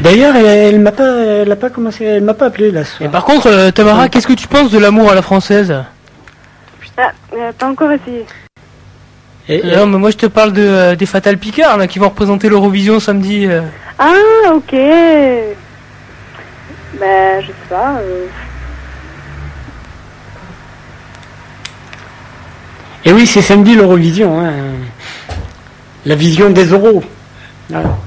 D'ailleurs, 0.01 0.35
elle, 0.35 0.45
elle 0.45 0.79
m'a 0.79 0.91
pas, 0.91 1.03
elle 1.43 1.51
a 1.51 1.55
pas 1.55 1.69
commencé, 1.69 2.03
elle 2.05 2.23
m'a 2.23 2.33
pas 2.33 2.45
appelé 2.47 2.71
là. 2.71 2.83
ce 2.83 2.95
Et 2.95 2.97
soir. 2.97 3.11
par 3.11 3.25
contre, 3.25 3.47
euh, 3.47 3.71
Tamara, 3.71 4.07
qu'est-ce 4.09 4.27
que 4.27 4.33
tu 4.33 4.47
penses 4.47 4.71
de 4.71 4.77
l'amour 4.79 5.11
à 5.11 5.15
la 5.15 5.21
française? 5.21 5.73
Ah, 6.97 7.11
euh, 7.33 7.51
pas 7.57 7.67
encore 7.67 7.91
essayé. 7.91 8.25
Et- 9.49 9.67
et- 9.67 9.75
Non, 9.75 9.85
mais 9.85 9.97
moi 9.97 10.11
je 10.11 10.17
te 10.17 10.25
parle 10.27 10.53
de, 10.53 10.61
euh, 10.61 10.95
des 10.95 11.05
Fatal 11.05 11.37
Picard 11.37 11.77
là, 11.77 11.87
qui 11.87 11.99
vont 11.99 12.09
représenter 12.09 12.47
l'Eurovision 12.49 12.99
samedi. 12.99 13.45
euh. 13.47 13.61
Ah, 13.99 14.13
ok. 14.53 14.73
Ben, 16.99 17.41
je 17.41 17.47
sais 17.47 17.53
pas. 17.69 17.97
euh, 17.99 18.25
Et 23.05 23.13
oui, 23.13 23.27
c'est 23.27 23.41
samedi 23.41 23.75
l'Eurovision. 23.75 24.39
Hein. 24.39 24.51
La 26.05 26.15
vision 26.15 26.49
des 26.49 26.65
euros. 26.65 27.03
Voilà. 27.69 27.97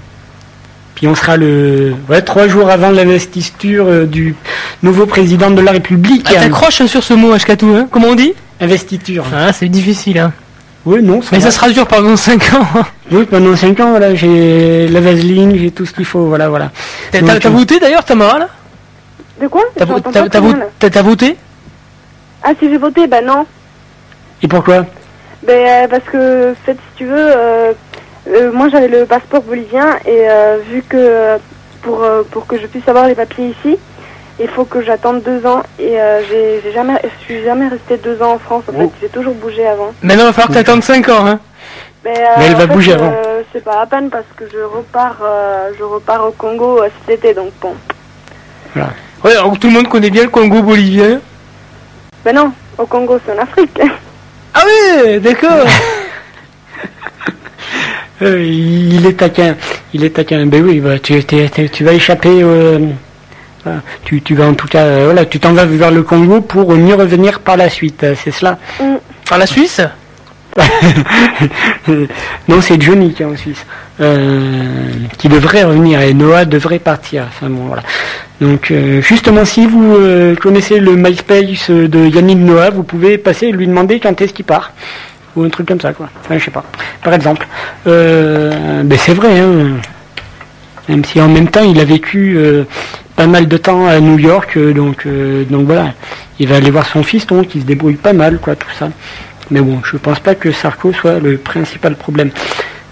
Puis 0.95 1.07
on 1.07 1.15
sera 1.15 1.37
le 1.37 1.95
ouais, 2.09 2.23
trois 2.23 2.49
jours 2.49 2.71
avant 2.71 2.91
l'investiture 2.91 3.87
euh, 3.87 4.05
du 4.07 4.35
nouveau 4.83 5.07
président 5.07 5.51
de 5.51 5.61
la 5.61 5.71
République. 5.73 6.27
Ah, 6.31 6.41
t'accroches 6.41 6.85
sur 6.87 7.05
ce 7.05 7.15
mot, 7.15 7.33
Ashkatou, 7.33 7.73
hein 7.77 7.87
Comment 7.91 8.09
on 8.09 8.15
dit? 8.17 8.33
Investiture. 8.61 9.25
Ah, 9.33 9.53
c'est 9.53 9.69
difficile, 9.69 10.19
hein. 10.19 10.33
Oui, 10.85 11.03
non. 11.03 11.21
Mais 11.31 11.41
ça 11.41 11.51
sera 11.53 11.69
dur 11.71 11.87
pendant 11.87 12.17
5 12.17 12.55
ans. 12.55 12.67
hein. 12.77 12.87
Oui, 13.13 13.27
pendant 13.31 13.55
5 13.55 13.79
ans, 13.79 13.91
voilà, 13.91 14.15
j'ai 14.17 14.89
la 14.89 15.01
vaseline, 15.01 15.57
j'ai 15.57 15.71
tout 15.71 15.87
ce 15.87 15.93
qu'il 15.93 16.05
faut, 16.05 16.27
voilà, 16.27 16.49
voilà. 16.49 16.73
T'as 17.13 17.49
voté 17.51 17.79
d'ailleurs, 17.79 18.05
Tamara, 18.05 18.39
là? 18.41 18.49
De 19.41 19.47
quoi 19.49 19.63
T'as 19.75 19.85
Je 19.85 19.89
vo- 19.89 19.95
m'entends 19.95 20.11
t'as- 20.11 20.23
pas 20.23 20.29
t'as 20.29 20.39
très 20.39 20.41
vo- 20.49 20.55
bien, 20.55 20.65
là. 20.65 20.71
t'as- 20.79 20.91
t'as 20.91 21.03
voté 21.03 21.37
Ah, 22.43 22.51
si 22.59 22.69
j'ai 22.69 22.79
voté, 22.79 23.07
ben 23.07 23.25
non. 23.25 23.47
Et 24.43 24.49
pourquoi 24.49 24.85
Ben, 25.43 25.67
euh, 25.85 25.89
parce 25.89 26.05
que, 26.05 26.53
en 26.53 26.55
fait, 26.65 26.73
si 26.75 26.97
tu 26.97 27.05
veux, 27.07 27.15
euh, 27.17 27.73
euh, 28.29 28.53
moi 28.53 28.69
j'avais 28.69 28.89
le 28.89 29.07
passeport 29.07 29.43
bolivien 29.43 29.97
et 30.07 30.29
euh, 30.29 30.59
vu 30.69 30.83
que 30.83 31.39
pour, 31.83 32.03
euh, 32.03 32.23
pour 32.31 32.47
que 32.47 32.59
je 32.59 32.67
puisse 32.67 32.87
avoir 32.89 33.07
les 33.07 33.15
papiers 33.15 33.55
ici, 33.61 33.79
il 34.41 34.49
faut 34.49 34.65
que 34.65 34.83
j'attende 34.83 35.23
deux 35.23 35.45
ans 35.47 35.63
et 35.79 36.01
euh, 36.01 36.21
j'ai 36.63 36.73
jamais, 36.73 36.95
je 37.03 37.25
suis 37.25 37.43
jamais 37.45 37.69
restée 37.69 37.97
deux 37.99 38.21
ans 38.23 38.35
en 38.35 38.39
France. 38.39 38.65
En 38.69 38.73
fait, 38.79 38.91
j'ai 39.01 39.09
toujours 39.09 39.35
bougé 39.35 39.67
avant. 39.67 39.93
Maintenant, 40.03 40.25
il 40.25 40.27
va 40.27 40.33
falloir 40.33 40.49
que 40.49 40.55
t'attendes 40.55 40.83
5 40.85 41.09
ans, 41.09 41.27
hein. 41.27 41.41
Ben, 42.05 42.13
Mais 42.39 42.47
elle 42.47 42.53
va 42.55 42.61
fait, 42.61 42.67
bouger 42.69 42.93
avant. 42.95 43.13
euh, 43.13 43.43
c'est 43.53 43.65
pas 43.65 43.81
à 43.83 43.87
peine 43.87 44.11
parce 44.11 44.25
que 44.37 44.45
je 44.53 44.59
repars, 44.61 45.19
euh, 45.23 45.71
je 45.77 45.83
repars 45.83 46.25
au 46.27 46.31
Congo 46.33 46.81
euh, 46.83 46.89
cet 47.07 47.19
été, 47.19 47.35
donc 47.35 47.51
bon. 47.61 47.75
Voilà. 48.75 48.91
Ouais, 49.25 49.33
alors, 49.33 49.59
tout 49.59 49.67
le 49.69 49.73
monde 49.75 49.89
connaît 49.89 50.11
bien 50.11 50.23
le 50.25 50.29
Congo 50.29 50.63
bolivien. 50.63 51.21
Ben 52.25 52.35
non, 52.35 52.53
au 52.77 52.87
Congo 52.87 53.19
c'est 53.25 53.33
en 53.39 53.43
Afrique. 53.43 53.81
Ah 54.55 54.63
oui, 54.67 55.21
d'accord. 55.21 55.67
Euh, 58.21 58.43
il 58.43 59.07
est 59.07 59.13
taquin, 59.13 59.55
il 59.95 60.03
est 60.03 60.11
taquin. 60.11 60.45
Ben 60.47 60.61
oui, 60.65 60.81
bah, 60.81 60.99
tu, 60.99 61.15
vas 61.85 61.93
échapper. 61.93 62.43
euh, 62.43 62.81
voilà. 63.63 63.81
tu, 64.05 64.21
tu 64.23 64.35
vas 64.35 64.47
en 64.49 64.55
tout 64.55 64.67
cas, 64.67 64.83
euh, 64.87 65.05
voilà, 65.05 65.25
tu 65.25 65.39
t'en 65.39 65.53
vas 65.53 65.65
vers 65.67 65.93
le 65.93 66.03
Congo 66.03 66.41
pour 66.41 66.73
mieux 66.73 66.97
revenir 66.97 67.39
par 67.39 67.57
la 67.57 67.71
suite. 67.71 68.03
euh, 68.03 68.17
C'est 68.21 68.33
cela. 68.33 68.59
Par 69.29 69.39
la 69.39 69.47
Suisse? 69.47 69.81
Non, 72.49 72.61
c'est 72.61 72.81
Johnny 72.83 73.13
qui 73.15 73.23
est 73.23 73.27
en 73.27 73.37
Suisse, 73.37 73.65
euh, 74.01 74.91
qui 75.17 75.29
devrait 75.29 75.63
revenir 75.63 76.01
et 76.01 76.13
Noah 76.13 76.45
devrait 76.45 76.81
partir. 76.81 77.27
Enfin 77.29 77.49
bon, 77.49 77.67
voilà. 77.67 77.83
Donc 78.41 78.71
euh, 78.71 79.01
justement, 79.03 79.45
si 79.45 79.67
vous 79.67 79.97
euh, 79.97 80.37
connaissez 80.37 80.79
le 80.79 80.93
MySpace 80.97 81.71
de 81.71 82.07
Yannick 82.07 82.39
Noah, 82.39 82.71
vous 82.71 82.85
pouvez 82.85 83.19
passer 83.19 83.47
et 83.47 83.53
lui 83.53 83.67
demander 83.67 83.99
quand 83.99 84.21
est-ce 84.21 84.33
qu'il 84.33 84.45
part. 84.45 84.73
Ou 85.37 85.43
un 85.43 85.49
truc 85.51 85.69
comme 85.69 85.81
ça, 85.81 85.93
quoi. 85.93 86.09
Enfin, 86.21 86.39
je 86.39 86.45
sais 86.45 86.51
pas. 86.51 86.65
Par 87.03 87.13
exemple. 87.15 87.47
Euh, 87.87 88.83
ben 88.85 88.99
c'est 88.99 89.15
vrai, 89.15 89.41
hein. 89.41 89.77
Même 90.89 91.05
si 91.05 91.21
en 91.21 91.29
même 91.29 91.49
temps 91.49 91.65
il 91.65 91.79
a 91.81 91.85
vécu 91.85 92.35
euh, 92.37 92.65
pas 93.15 93.27
mal 93.27 93.47
de 93.47 93.57
temps 93.57 93.87
à 93.87 94.01
New 94.01 94.19
York, 94.19 94.57
euh, 94.57 94.73
donc 94.73 95.05
euh, 95.05 95.45
donc 95.45 95.67
voilà. 95.67 95.93
il 96.39 96.49
va 96.49 96.57
aller 96.57 96.71
voir 96.71 96.87
son 96.87 97.03
fiston 97.03 97.45
qui 97.45 97.61
se 97.61 97.67
débrouille 97.67 97.97
pas 97.97 98.13
mal, 98.13 98.39
quoi, 98.39 98.57
tout 98.57 98.71
ça. 98.79 98.89
Mais 99.51 99.61
bon, 99.61 99.81
je 99.85 99.97
pense 99.97 100.21
pas 100.21 100.35
que 100.35 100.53
Sarko 100.53 100.93
soit 100.93 101.19
le 101.19 101.37
principal 101.39 101.97
problème. 101.97 102.31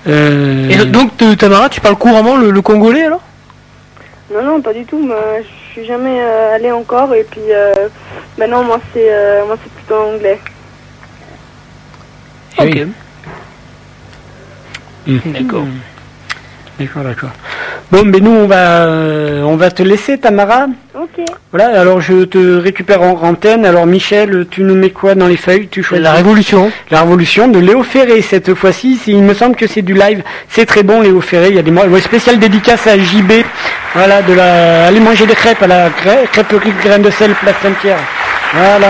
Euh, 0.08 0.68
Et 0.68 0.84
donc, 0.86 1.12
Tamara, 1.38 1.68
tu 1.68 1.80
parles 1.80 1.96
couramment 1.96 2.36
le 2.36 2.62
congolais 2.62 3.04
alors? 3.04 3.22
Non, 4.32 4.42
non, 4.42 4.60
pas 4.60 4.72
du 4.72 4.84
tout. 4.84 4.98
Moi, 4.98 5.40
je 5.40 5.72
suis 5.72 5.84
jamais 5.84 6.20
euh, 6.20 6.54
allée 6.54 6.72
encore. 6.72 7.14
Et 7.14 7.24
puis, 7.24 7.40
euh, 7.50 7.88
bah 8.36 8.46
non, 8.46 8.64
moi, 8.64 8.80
c'est 8.92 9.12
euh, 9.12 9.46
moi 9.46 9.56
c'est 9.62 9.72
plutôt 9.72 9.94
anglais. 9.94 10.40
Ok. 12.58 12.86
D'accord. 15.26 15.66
D'accord, 16.78 17.04
d'accord. 17.04 17.30
Bon, 17.90 18.02
mais 18.04 18.20
nous, 18.20 18.30
on 18.32 18.46
va, 18.46 18.56
euh, 18.84 19.42
on 19.44 19.56
va 19.56 19.70
te 19.70 19.82
laisser, 19.82 20.18
Tamara. 20.18 20.66
Ok. 20.94 21.24
Voilà, 21.50 21.80
alors 21.80 22.02
je 22.02 22.24
te 22.24 22.58
récupère 22.58 23.00
en 23.00 23.12
antenne. 23.22 23.64
Alors, 23.64 23.86
Michel, 23.86 24.46
tu 24.50 24.62
nous 24.62 24.74
mets 24.74 24.90
quoi 24.90 25.14
dans 25.14 25.26
les 25.26 25.38
feuilles? 25.38 25.68
Tu 25.70 25.82
choisis 25.82 26.02
La 26.04 26.12
Révolution. 26.12 26.70
La 26.90 27.00
Révolution 27.00 27.48
de 27.48 27.58
Léo 27.60 27.82
Ferré, 27.82 28.20
cette 28.20 28.52
fois-ci. 28.54 29.00
Il 29.06 29.22
me 29.22 29.32
semble 29.32 29.56
que 29.56 29.66
c'est 29.66 29.80
du 29.80 29.94
live. 29.94 30.22
C'est 30.50 30.66
très 30.66 30.82
bon, 30.82 31.00
Léo 31.00 31.22
Ferré. 31.22 31.48
Il 31.48 31.56
y 31.56 31.58
a 31.58 31.62
des 31.62 31.70
ouais, 31.70 32.00
spéciales 32.02 32.38
dédicaces 32.38 32.86
à 32.86 32.98
JB. 32.98 33.32
Voilà, 33.94 34.20
de 34.20 34.34
la, 34.34 34.86
aller 34.88 35.00
manger 35.00 35.24
des 35.26 35.34
crêpes 35.34 35.62
à 35.62 35.66
la 35.66 35.88
crê- 35.88 36.26
crêperie 36.30 36.72
de 36.72 36.82
graines 36.82 37.02
de 37.02 37.10
sel, 37.10 37.32
place 37.40 37.54
Saint-Pierre. 37.62 37.98
Voilà. 38.52 38.88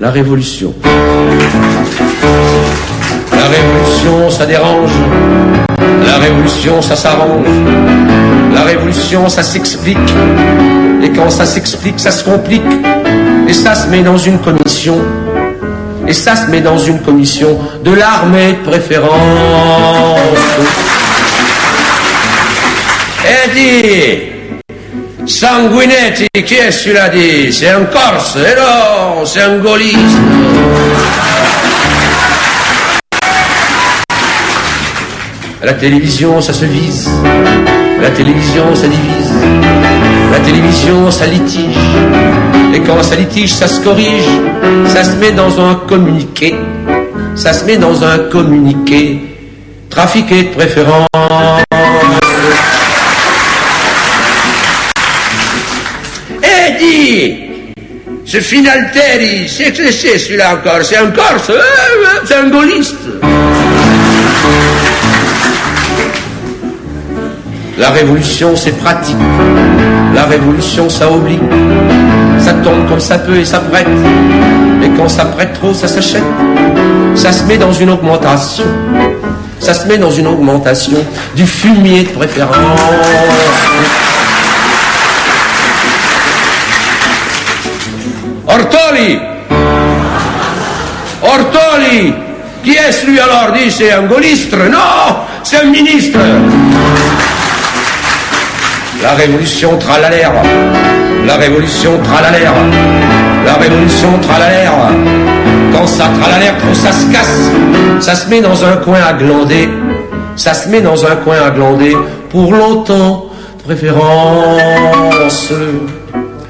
La 0.00 0.10
révolution. 0.10 0.74
Révolution, 4.02 4.30
ça 4.30 4.46
dérange. 4.46 4.90
La 6.04 6.18
révolution, 6.18 6.82
ça 6.82 6.96
s'arrange. 6.96 7.46
La 8.52 8.62
révolution, 8.62 9.28
ça 9.28 9.44
s'explique. 9.44 9.96
Et 11.02 11.10
quand 11.10 11.30
ça 11.30 11.46
s'explique, 11.46 12.00
ça 12.00 12.10
se 12.10 12.24
complique. 12.24 12.62
Et 13.48 13.52
ça 13.52 13.76
se 13.76 13.86
met 13.86 14.02
dans 14.02 14.18
une 14.18 14.40
commission. 14.40 14.98
Et 16.08 16.12
ça 16.12 16.34
se 16.34 16.50
met 16.50 16.60
dans 16.60 16.78
une 16.78 17.00
commission 17.00 17.56
de 17.84 17.92
l'armée 17.92 18.54
de 18.54 18.70
préférence. 18.70 20.18
Et 23.24 23.50
dit, 23.54 25.32
Sanguinetti, 25.32 26.26
qui 26.44 26.54
est 26.54 26.72
celui-là 26.72 27.08
dit? 27.08 27.52
C'est 27.52 27.68
un 27.68 27.84
Corse, 27.84 28.36
et 28.36 28.56
non, 28.56 29.24
c'est 29.24 29.42
un 29.42 29.58
gaulliste. 29.58 30.18
La 35.64 35.74
télévision, 35.74 36.40
ça 36.40 36.52
se 36.52 36.64
vise. 36.64 37.08
La 38.00 38.10
télévision, 38.10 38.74
ça 38.74 38.88
divise. 38.88 39.32
La 40.32 40.40
télévision, 40.40 41.10
ça 41.10 41.26
litige. 41.26 41.76
Et 42.74 42.80
quand 42.80 43.02
ça 43.02 43.14
litige, 43.14 43.54
ça 43.54 43.68
se 43.68 43.80
corrige. 43.80 44.24
Ça 44.86 45.04
se 45.04 45.12
met 45.16 45.30
dans 45.30 45.60
un 45.60 45.76
communiqué. 45.76 46.56
Ça 47.36 47.52
se 47.52 47.64
met 47.64 47.76
dans 47.76 48.02
un 48.02 48.18
communiqué. 48.30 49.20
Trafiqué 49.88 50.44
de 50.44 50.48
préférence. 50.48 51.06
Eh, 56.42 56.78
dis 56.78 57.36
Ce 58.24 58.40
Finalteri, 58.40 59.48
c'est 59.48 59.72
que 59.72 59.92
c'est 59.92 60.18
celui-là 60.18 60.54
encore 60.54 60.82
C'est 60.82 60.96
un 60.96 61.10
Corse, 61.10 61.50
euh, 61.50 61.54
euh, 61.54 62.18
c'est 62.24 62.34
un 62.34 62.48
gaulliste 62.48 62.96
La 67.78 67.90
révolution, 67.90 68.54
c'est 68.54 68.72
pratique. 68.72 69.16
La 70.14 70.24
révolution, 70.24 70.88
ça 70.90 71.10
oublie. 71.10 71.38
Ça 72.38 72.52
tombe 72.54 72.88
comme 72.88 73.00
ça 73.00 73.18
peut 73.18 73.36
et 73.36 73.44
ça 73.44 73.60
prête. 73.60 73.86
Et 74.82 74.90
quand 74.96 75.08
ça 75.08 75.24
prête 75.24 75.54
trop, 75.54 75.72
ça 75.72 75.88
s'achète. 75.88 76.22
Ça 77.14 77.32
se 77.32 77.44
met 77.44 77.56
dans 77.56 77.72
une 77.72 77.90
augmentation. 77.90 78.64
Ça 79.58 79.74
se 79.74 79.86
met 79.86 79.96
dans 79.96 80.10
une 80.10 80.26
augmentation 80.26 80.98
du 81.34 81.46
fumier 81.46 82.02
de 82.02 82.08
préférence. 82.08 82.56
Ortoli 88.46 89.18
Ortoli 91.22 92.12
Qui 92.64 92.70
est 92.72 93.06
lui 93.06 93.18
alors? 93.20 93.52
Dit 93.52 93.70
c'est 93.70 93.92
un 93.92 94.02
gaulliste? 94.02 94.52
Non 94.52 95.16
C'est 95.42 95.62
un 95.62 95.64
ministre 95.64 96.18
La 99.02 99.14
révolution 99.14 99.76
tralalère 99.78 100.32
La 101.26 101.34
révolution 101.34 101.98
tralalère 102.04 102.54
La 103.44 103.54
révolution 103.54 104.18
tralalère 104.20 104.72
Quand 105.72 105.86
ça 105.88 106.08
tralalère 106.20 106.56
trop 106.58 106.72
ça 106.72 106.92
se 106.92 107.06
casse. 107.12 107.50
Ça 108.00 108.14
se 108.14 108.28
met 108.28 108.40
dans 108.40 108.64
un 108.64 108.76
coin 108.76 109.00
à 109.00 109.12
glander. 109.12 109.68
Ça 110.36 110.54
se 110.54 110.68
met 110.68 110.80
dans 110.80 111.04
un 111.04 111.16
coin 111.16 111.36
à 111.44 111.50
glander 111.50 111.96
Pour 112.30 112.52
longtemps. 112.52 113.28
De 113.58 113.62
préférence. 113.64 115.52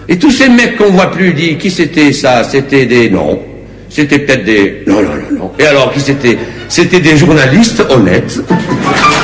Et 0.09 0.19
tous 0.19 0.31
ces 0.31 0.49
mecs 0.49 0.77
qu'on 0.77 0.91
voit 0.91 1.11
plus, 1.11 1.33
dit 1.33 1.57
qui 1.57 1.71
c'était 1.71 2.13
ça? 2.13 2.45
C'était 2.45 2.87
des 2.87 3.09
non. 3.09 3.39
C'était 3.89 4.19
peut-être 4.19 4.45
des 4.45 4.83
non 4.87 5.03
non 5.03 5.15
non 5.15 5.39
non. 5.39 5.53
Et 5.59 5.67
alors 5.67 5.93
qui 5.93 6.01
c'était? 6.01 6.39
C'était 6.69 7.01
des 7.01 7.17
journalistes 7.17 7.83
honnêtes. 7.89 8.41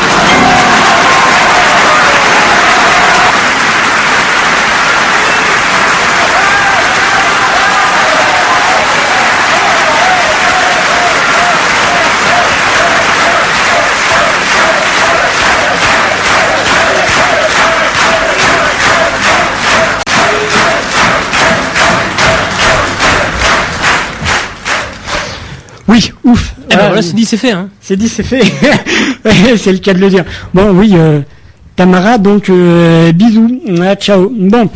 Oui, 25.88 26.12
ouf. 26.24 26.54
Eh 26.70 26.74
ben 26.74 26.80
Ah, 26.80 26.86
voilà, 26.88 27.02
c'est 27.02 27.14
dit, 27.14 27.24
c'est 27.24 27.38
fait. 27.38 27.52
Hein. 27.52 27.70
C'est 27.80 27.96
dit, 27.96 28.08
c'est 28.08 28.22
fait. 28.22 28.42
C'est 29.56 29.72
le 29.72 29.78
cas 29.78 29.94
de 29.94 29.98
le 29.98 30.10
dire. 30.10 30.24
Bon, 30.54 30.70
oui, 30.70 30.92
euh, 30.94 31.20
Tamara, 31.76 32.18
donc 32.18 32.50
euh, 32.50 33.12
bisous. 33.12 33.60
Ah, 33.82 33.94
ciao. 33.96 34.30
Bon. 34.30 34.68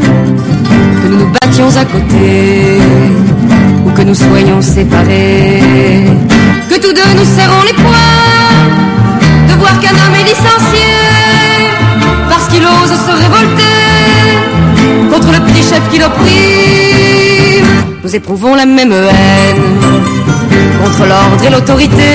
que 1.01 1.07
nous 1.07 1.17
nous 1.19 1.31
battions 1.39 1.69
à 1.77 1.85
côté 1.85 2.80
ou 3.85 3.91
que 3.91 4.01
nous 4.01 4.15
soyons 4.15 4.61
séparés, 4.61 5.61
que 6.69 6.76
tous 6.76 6.93
deux 6.93 7.11
nous 7.19 7.26
serrons 7.38 7.63
les 7.65 7.73
poings 7.73 8.45
de 9.49 9.53
voir 9.59 9.80
qu'un 9.80 9.91
homme 9.91 10.15
est 10.19 10.27
licencié 10.34 10.89
parce 12.30 12.47
qu'il 12.47 12.63
ose 12.63 12.95
se 13.07 13.13
révolter 13.23 13.76
contre 15.11 15.31
le 15.31 15.39
petit 15.45 15.63
chef 15.63 15.81
qui 15.91 15.99
l'opprime. 15.99 16.35
Nous 18.03 18.15
éprouvons 18.15 18.55
la 18.55 18.65
même 18.65 18.91
haine 18.91 19.63
contre 20.84 21.05
l'ordre 21.07 21.43
et 21.45 21.49
l'autorité 21.49 22.13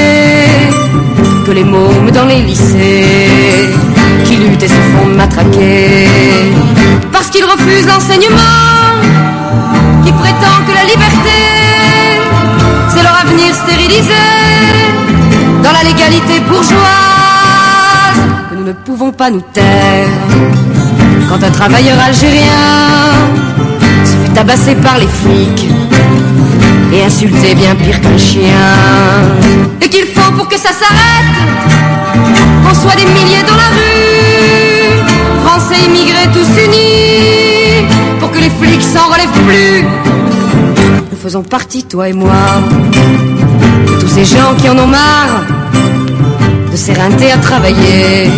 que 1.46 1.52
les 1.52 1.64
mômes 1.64 2.10
dans 2.12 2.26
les 2.26 2.42
lycées 2.42 3.68
qui 4.40 4.48
luttent 4.48 4.62
et 4.62 4.68
se 4.68 4.74
font 4.74 5.06
matraquer. 5.06 6.08
Parce 7.12 7.28
qu'ils 7.28 7.44
refusent 7.44 7.86
l'enseignement 7.86 8.36
qui 10.04 10.12
prétend 10.12 10.56
que 10.66 10.72
la 10.72 10.84
liberté 10.84 11.38
c'est 12.88 13.02
leur 13.02 13.16
avenir 13.20 13.54
stérilisé 13.54 14.24
dans 15.62 15.72
la 15.72 15.82
légalité 15.84 16.40
bourgeoise 16.48 16.80
que 18.50 18.54
nous 18.56 18.64
ne 18.64 18.72
pouvons 18.72 19.12
pas 19.12 19.30
nous 19.30 19.42
taire. 19.52 20.08
Quand 21.28 21.42
un 21.42 21.50
travailleur 21.50 21.98
algérien 22.00 23.12
se 24.04 24.16
fait 24.16 24.32
tabasser 24.34 24.74
par 24.76 24.98
les 24.98 25.06
flics 25.06 25.68
et 26.92 27.04
insulter 27.04 27.54
bien 27.54 27.74
pire 27.74 28.00
qu'un 28.00 28.18
chien. 28.18 28.50
Et 29.80 29.88
qu'il 29.88 30.06
faut 30.06 30.32
pour 30.32 30.48
que 30.48 30.56
ça 30.56 30.70
s'arrête, 30.72 31.34
qu'on 32.64 32.74
soit 32.74 32.96
des 32.96 33.06
milliers 33.06 33.42
dans 33.46 33.56
la 33.56 33.70
rue, 33.76 35.44
Français 35.44 35.84
immigrés 35.86 36.28
tous 36.32 36.62
unis, 36.64 37.86
pour 38.18 38.30
que 38.30 38.38
les 38.38 38.50
flics 38.50 38.82
s'en 38.82 39.06
relèvent 39.12 39.44
plus. 39.46 39.84
Nous 41.10 41.18
faisons 41.22 41.42
partie, 41.42 41.84
toi 41.84 42.08
et 42.08 42.12
moi, 42.12 42.60
de 43.86 44.00
tous 44.00 44.08
ces 44.08 44.24
gens 44.24 44.54
qui 44.58 44.68
en 44.68 44.78
ont 44.78 44.86
marre 44.86 45.44
de 46.70 46.76
s'éreinter 46.76 47.32
à 47.32 47.36
travailler 47.38 48.30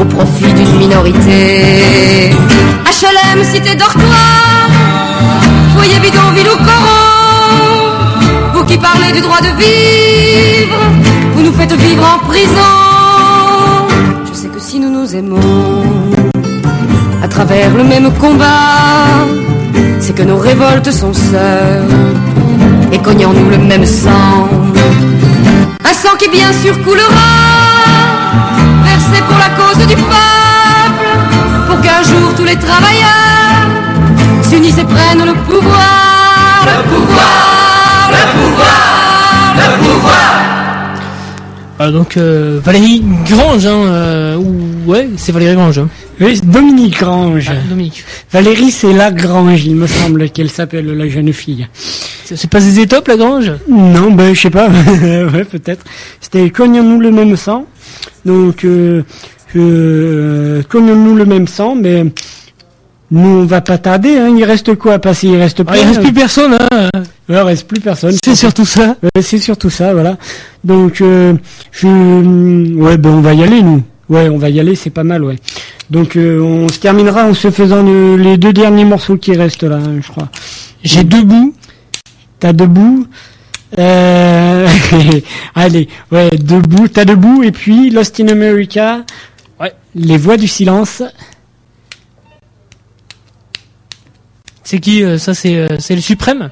au 0.00 0.04
profit 0.04 0.52
d'une 0.52 0.76
minorité. 0.78 2.30
HLM, 2.84 3.44
cité 3.44 3.74
dortoir, 3.76 4.68
foyer 5.76 5.98
bidonville 6.00 6.48
ou 6.48 6.56
coron, 6.56 6.89
parlez 8.80 9.12
du 9.12 9.20
droit 9.20 9.40
de 9.40 9.52
vivre, 9.62 10.78
vous 11.34 11.42
nous 11.42 11.52
faites 11.52 11.72
vivre 11.72 12.04
en 12.14 12.18
prison. 12.26 12.76
Je 14.28 14.34
sais 14.34 14.48
que 14.48 14.60
si 14.60 14.78
nous 14.80 14.90
nous 14.90 15.14
aimons, 15.14 15.82
à 17.22 17.28
travers 17.28 17.70
le 17.74 17.84
même 17.84 18.10
combat, 18.14 19.26
c'est 20.00 20.14
que 20.14 20.22
nos 20.22 20.38
révoltes 20.38 20.90
sont 20.90 21.12
sœurs, 21.12 21.90
et 22.92 22.98
cognons-nous 22.98 23.50
le 23.50 23.58
même 23.58 23.86
sang. 23.86 24.48
Un 25.90 25.94
sang 26.02 26.16
qui 26.18 26.28
bien 26.28 26.52
sûr 26.62 26.74
coulera, 26.82 27.32
versé 28.84 29.16
pour 29.28 29.38
la 29.44 29.50
cause 29.60 29.86
du 29.86 29.96
peuple, 29.96 31.08
pour 31.68 31.80
qu'un 31.82 32.02
jour 32.02 32.34
tous 32.36 32.44
les 32.44 32.56
travailleurs 32.56 33.66
s'unissent 34.48 34.78
et 34.78 34.84
prennent 34.84 35.24
le 35.24 35.34
pouvoir, 35.48 36.66
le 38.10 38.22
pouvoir, 38.32 39.54
le 39.56 39.78
pouvoir. 39.78 40.40
Ah, 41.78 41.90
donc 41.90 42.16
euh, 42.16 42.60
Valérie 42.62 43.02
Grange, 43.26 43.64
hein, 43.64 43.82
euh, 43.86 44.36
ou 44.36 44.90
ouais, 44.90 45.08
c'est 45.16 45.32
Valérie 45.32 45.54
Grange. 45.54 45.78
Hein. 45.78 45.88
Oui, 46.20 46.36
c'est 46.36 46.50
Dominique 46.50 46.98
Grange. 46.98 47.46
Ah, 47.50 47.68
Dominique. 47.70 48.04
Valérie, 48.30 48.70
c'est 48.70 48.92
la 48.92 49.10
Grange, 49.10 49.64
il 49.64 49.76
me 49.76 49.86
semble 49.86 50.28
qu'elle 50.28 50.50
s'appelle 50.50 50.86
la 50.94 51.08
jeune 51.08 51.32
fille. 51.32 51.66
C'est 52.24 52.50
pas 52.50 52.60
Zézé 52.60 52.86
Top 52.86 53.08
la 53.08 53.16
Grange? 53.16 53.52
Non, 53.68 54.12
ben 54.12 54.34
je 54.34 54.40
sais 54.40 54.50
pas, 54.50 54.68
ouais 55.02 55.44
peut-être. 55.44 55.84
C'était 56.20 56.50
cognons-nous 56.50 57.00
le 57.00 57.10
même 57.10 57.36
sang? 57.36 57.66
Donc 58.24 58.64
euh, 58.64 59.02
euh, 59.56 60.62
cognons-nous 60.68 61.16
le 61.16 61.24
même 61.24 61.48
sang, 61.48 61.74
mais 61.74 62.04
nous 63.10 63.28
on 63.42 63.44
va 63.44 63.60
pas 63.60 63.78
tarder. 63.78 64.16
Hein. 64.18 64.34
Il 64.36 64.44
reste 64.44 64.74
quoi 64.76 64.94
à 64.94 64.98
passer? 64.98 65.28
Il 65.28 65.36
reste 65.36 65.62
Ah, 65.66 65.76
il 65.76 65.86
reste 65.86 66.00
plus 66.02 66.12
personne. 66.12 66.56
Hein. 66.70 66.88
Il 67.28 67.36
reste 67.36 67.66
plus 67.68 67.80
personne. 67.80 68.14
C'est 68.24 68.34
surtout 68.34 68.64
ça. 68.64 68.96
Ouais, 69.02 69.22
c'est 69.22 69.38
surtout 69.38 69.70
ça, 69.70 69.92
voilà. 69.92 70.16
Donc 70.64 71.00
euh, 71.00 71.34
je, 71.72 71.86
ouais, 72.76 72.96
ben 72.98 73.10
on 73.10 73.20
va 73.20 73.34
y 73.34 73.42
aller 73.42 73.62
nous. 73.62 73.82
Ouais, 74.08 74.28
on 74.28 74.38
va 74.38 74.50
y 74.50 74.58
aller, 74.58 74.74
c'est 74.74 74.90
pas 74.90 75.04
mal, 75.04 75.22
ouais. 75.22 75.36
Donc 75.90 76.16
euh, 76.16 76.40
on 76.40 76.68
se 76.68 76.78
terminera 76.80 77.26
en 77.26 77.34
se 77.34 77.50
faisant 77.50 77.82
le- 77.82 78.16
les 78.16 78.36
deux 78.38 78.52
derniers 78.52 78.84
morceaux 78.84 79.16
qui 79.16 79.36
restent 79.36 79.62
là, 79.62 79.76
hein, 79.76 80.00
je 80.02 80.08
crois. 80.08 80.28
J'ai 80.82 81.04
debout. 81.04 81.54
T'as 82.40 82.52
debout. 82.52 83.06
Euh... 83.78 84.66
Allez, 85.54 85.88
ouais, 86.10 86.30
debout, 86.30 86.88
t'as 86.88 87.04
debout, 87.04 87.42
et 87.44 87.52
puis 87.52 87.90
Lost 87.90 88.18
in 88.18 88.28
America. 88.28 89.04
Ouais. 89.60 89.72
Les 89.94 90.16
voix 90.16 90.36
du 90.36 90.48
silence. 90.48 91.02
C'est 94.64 94.78
qui 94.78 95.02
euh, 95.02 95.18
Ça 95.18 95.34
c'est 95.34 95.56
euh, 95.56 95.68
c'est 95.78 95.94
le 95.94 96.00
suprême. 96.00 96.50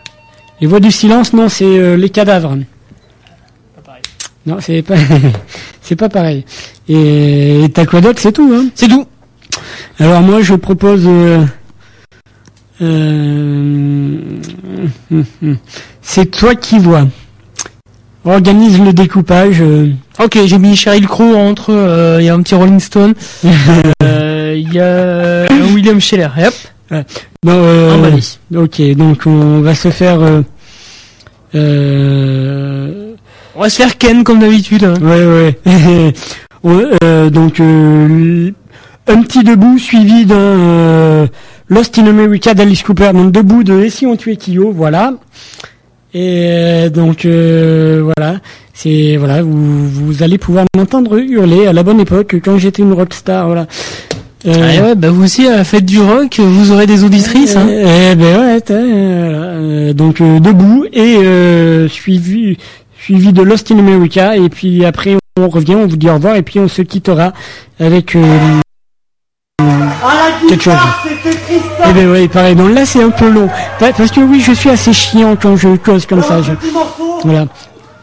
Les 0.60 0.66
voix 0.66 0.80
du 0.80 0.90
silence, 0.90 1.32
non, 1.32 1.48
c'est 1.48 1.64
euh, 1.64 1.96
les 1.96 2.10
cadavres. 2.10 2.56
Non, 4.46 4.56
c'est 4.60 4.82
pas, 4.82 4.94
c'est 5.82 5.94
pas 5.96 6.08
pareil. 6.08 6.44
Et 6.88 7.66
t'as 7.74 7.84
quoi 7.86 8.00
d'autre, 8.00 8.18
c'est 8.20 8.32
tout, 8.32 8.50
hein? 8.54 8.66
C'est 8.74 8.88
tout. 8.88 9.06
Alors 9.98 10.22
moi, 10.22 10.40
je 10.42 10.54
propose. 10.54 11.02
euh, 11.06 11.44
euh, 12.80 14.38
c'est 16.02 16.30
toi 16.30 16.54
qui 16.54 16.78
vois. 16.78 17.06
Organise 18.24 18.80
le 18.80 18.92
découpage. 18.92 19.62
Ok, 20.18 20.38
j'ai 20.44 20.58
mis 20.58 20.76
Cheryl 20.76 21.06
Crow 21.06 21.34
entre. 21.36 21.72
euh, 21.72 22.16
Il 22.20 22.24
y 22.26 22.28
a 22.28 22.34
un 22.34 22.42
petit 22.42 22.54
Rolling 22.54 22.80
Stone. 22.80 23.14
Il 23.44 24.72
y 24.72 24.80
a 24.80 25.46
William 25.72 26.00
Scheller. 26.00 26.28
Hop. 26.38 26.54
Ouais. 26.90 27.04
Non, 27.44 27.52
euh, 27.54 27.94
Emballé. 27.94 28.20
ok, 28.56 28.82
donc 28.96 29.22
on 29.26 29.60
va 29.60 29.74
se 29.74 29.90
faire. 29.90 30.20
euh, 30.20 30.42
euh, 31.54 33.14
On 33.54 33.60
va 33.60 33.70
se 33.70 33.76
faire 33.76 33.96
Ken 33.98 34.24
comme 34.24 34.40
d'habitude. 34.40 34.84
hein. 34.84 34.94
ouais, 35.00 35.26
ouais. 35.66 36.12
Ouais, 36.64 36.84
euh, 37.04 37.30
donc 37.30 37.60
euh, 37.60 38.50
un 39.06 39.22
petit 39.22 39.44
debout 39.44 39.78
suivi 39.78 40.26
d'un 40.26 40.34
euh, 40.36 41.26
Lost 41.68 41.96
in 42.00 42.06
America 42.08 42.52
d'Alice 42.52 42.82
Cooper. 42.82 43.12
Donc 43.12 43.30
debout 43.30 43.62
de 43.62 43.80
Et 43.80 43.90
si 43.90 44.06
on 44.06 44.16
tuait 44.16 44.34
Kyo, 44.36 44.72
voilà. 44.72 45.12
Et 46.14 46.46
euh, 46.50 46.88
donc 46.90 47.24
euh, 47.26 48.02
voilà, 48.02 48.40
c'est 48.74 49.16
voilà, 49.18 49.42
vous, 49.42 49.88
vous 49.88 50.22
allez 50.24 50.36
pouvoir 50.36 50.64
m'entendre 50.76 51.16
hurler 51.18 51.66
à 51.68 51.72
la 51.72 51.84
bonne 51.84 52.00
époque 52.00 52.36
quand 52.42 52.58
j'étais 52.58 52.82
une 52.82 52.92
rockstar, 52.94 53.46
voilà. 53.46 53.66
Euh, 54.46 54.52
Ah 54.54 54.82
ouais, 54.84 54.94
bah 54.94 55.10
vous 55.10 55.24
aussi 55.24 55.46
à 55.48 55.56
la 55.56 55.64
fête 55.64 55.84
du 55.84 56.00
rock, 56.00 56.38
vous 56.38 56.70
aurez 56.70 56.86
des 56.86 57.02
auditrices. 57.02 57.56
Hein. 57.56 57.66
Eh 57.68 58.14
ben 58.14 58.38
ouais, 58.38 58.62
euh, 58.70 59.26
voilà, 59.28 59.44
euh, 59.48 59.92
donc 59.92 60.20
euh, 60.20 60.38
debout 60.38 60.84
et 60.92 61.16
euh, 61.18 61.88
suivi 61.88 62.56
suivi 63.00 63.32
de 63.32 63.42
Lost 63.42 63.70
in 63.72 63.78
America 63.78 64.36
et 64.36 64.48
puis 64.48 64.84
après 64.84 65.16
on 65.40 65.48
revient, 65.48 65.74
on 65.74 65.86
vous 65.86 65.96
dit 65.96 66.08
au 66.08 66.14
revoir 66.14 66.36
et 66.36 66.42
puis 66.42 66.60
on 66.60 66.68
se 66.68 66.82
quittera 66.82 67.32
avec 67.80 68.14
euh, 68.14 68.22
quelque 70.48 70.62
chose. 70.62 70.74
Eh 71.88 71.92
ben 71.92 72.08
ouais, 72.10 72.28
pareil. 72.28 72.54
Donc 72.54 72.72
là 72.74 72.86
c'est 72.86 73.02
un 73.02 73.10
peu 73.10 73.28
long 73.30 73.48
Pa- 73.80 73.92
parce 73.92 74.10
que 74.12 74.20
oui, 74.20 74.40
je 74.40 74.52
suis 74.52 74.70
assez 74.70 74.92
chiant 74.92 75.34
quand 75.40 75.56
je 75.56 75.76
cause 75.76 76.06
comme 76.06 76.22
ça. 76.22 76.40
je- 76.42 76.52
morceau, 76.72 77.18
Voilà. 77.24 77.46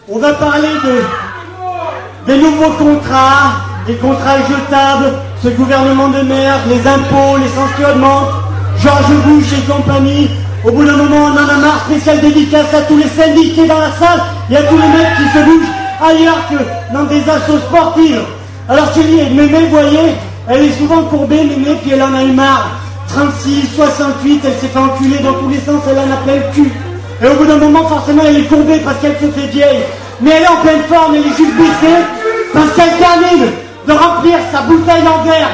on 0.10 0.20
va 0.20 0.34
parler 0.34 0.68
de, 0.84 2.34
des 2.34 2.38
nouveaux 2.42 2.72
contrats, 2.72 3.54
des 3.88 3.96
contrats 3.96 4.38
jetables, 4.40 5.14
ce 5.46 5.50
gouvernement 5.52 6.08
de 6.08 6.22
merde, 6.24 6.62
les 6.68 6.80
impôts, 6.90 7.38
l'essence 7.38 7.70
qui 7.78 7.86
augmente, 7.86 8.30
Georges 8.82 9.16
Bush 9.28 9.54
et 9.54 9.72
compagnie. 9.72 10.28
Au 10.64 10.72
bout 10.72 10.84
d'un 10.84 10.98
moment, 10.98 11.28
on 11.28 11.34
en 11.34 11.48
a 11.48 11.58
marre, 11.58 11.86
spécial 11.86 12.20
dédicace 12.20 12.74
à 12.74 12.82
tous 12.82 12.98
les 12.98 13.08
syndiqués 13.08 13.68
dans 13.68 13.78
la 13.78 13.92
salle 13.92 14.24
et 14.50 14.58
à 14.58 14.64
tous 14.64 14.76
les 14.76 14.88
mecs 14.88 15.14
qui 15.18 15.38
se 15.38 15.46
bougent 15.46 15.74
ailleurs 16.02 16.50
que 16.50 16.56
dans 16.92 17.04
des 17.04 17.22
assos 17.30 17.60
sportives. 17.60 18.24
Alors 18.68 18.92
Chérie, 18.96 19.30
Mémé, 19.36 19.68
voyez, 19.70 20.16
elle 20.50 20.64
est 20.64 20.78
souvent 20.80 21.04
courbée, 21.04 21.44
Mémé, 21.44 21.78
puis 21.80 21.92
elle 21.94 22.02
en 22.02 22.16
a 22.16 22.24
eu 22.24 22.32
marre. 22.32 22.80
36, 23.10 23.68
68, 23.76 24.42
elle 24.46 24.54
s'est 24.54 24.68
fait 24.68 24.80
enculer 24.80 25.20
dans 25.20 25.34
tous 25.34 25.50
les 25.50 25.60
sens, 25.60 25.84
elle 25.88 26.00
en 26.00 26.12
a 26.12 26.18
plein 26.26 26.38
le 26.38 26.56
cul. 26.56 26.72
Et 27.22 27.28
au 27.28 27.36
bout 27.36 27.46
d'un 27.46 27.58
moment, 27.58 27.88
forcément, 27.88 28.24
elle 28.28 28.38
est 28.38 28.50
courbée 28.50 28.82
parce 28.84 28.98
qu'elle 28.98 29.18
se 29.22 29.32
fait 29.32 29.48
vieille. 29.52 29.84
Mais 30.22 30.32
elle 30.32 30.44
est 30.44 30.48
en 30.48 30.62
pleine 30.64 30.82
forme, 30.90 31.14
elle 31.14 31.22
est 31.22 31.38
juste 31.38 31.56
baissée 31.56 32.02
parce 32.52 32.72
qu'elle 32.72 32.98
termine 32.98 33.52
de 33.88 33.94
remplir 33.94 34.38
sa 34.52 34.62
bouteille 34.62 35.08
en 35.08 35.24
verre 35.24 35.50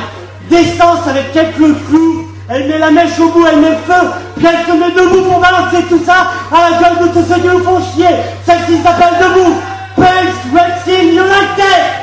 d'essence 0.50 1.08
avec 1.08 1.32
quelques 1.34 1.76
clous. 1.88 2.28
Elle 2.50 2.68
met 2.68 2.78
la 2.80 2.92
mèche 2.92 3.18
au 3.20 3.30
bout, 3.30 3.46
elle 3.48 3.60
met 3.60 3.70
le 3.70 3.76
feu, 3.76 4.10
puis 4.38 4.46
elle 4.46 4.66
se 4.66 4.78
met 4.78 4.92
debout 4.92 5.22
pour 5.30 5.40
balancer 5.40 5.84
tout 5.88 6.02
ça 6.06 6.28
à 6.52 6.70
la 6.70 6.78
gueule 6.78 7.08
de 7.08 7.14
tous 7.14 7.26
ceux 7.34 7.40
qui 7.40 7.48
nous 7.48 7.64
font 7.64 7.80
chier. 7.94 8.10
Celle-ci 8.46 8.82
s'appelle 8.84 9.20
Debout. 9.22 9.56
Pulse 9.96 10.54
Racing 10.54 11.10
United 11.12 12.01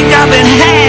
think 0.00 0.14
I've 0.14 0.30
been 0.30 0.46
hanging 0.46 0.79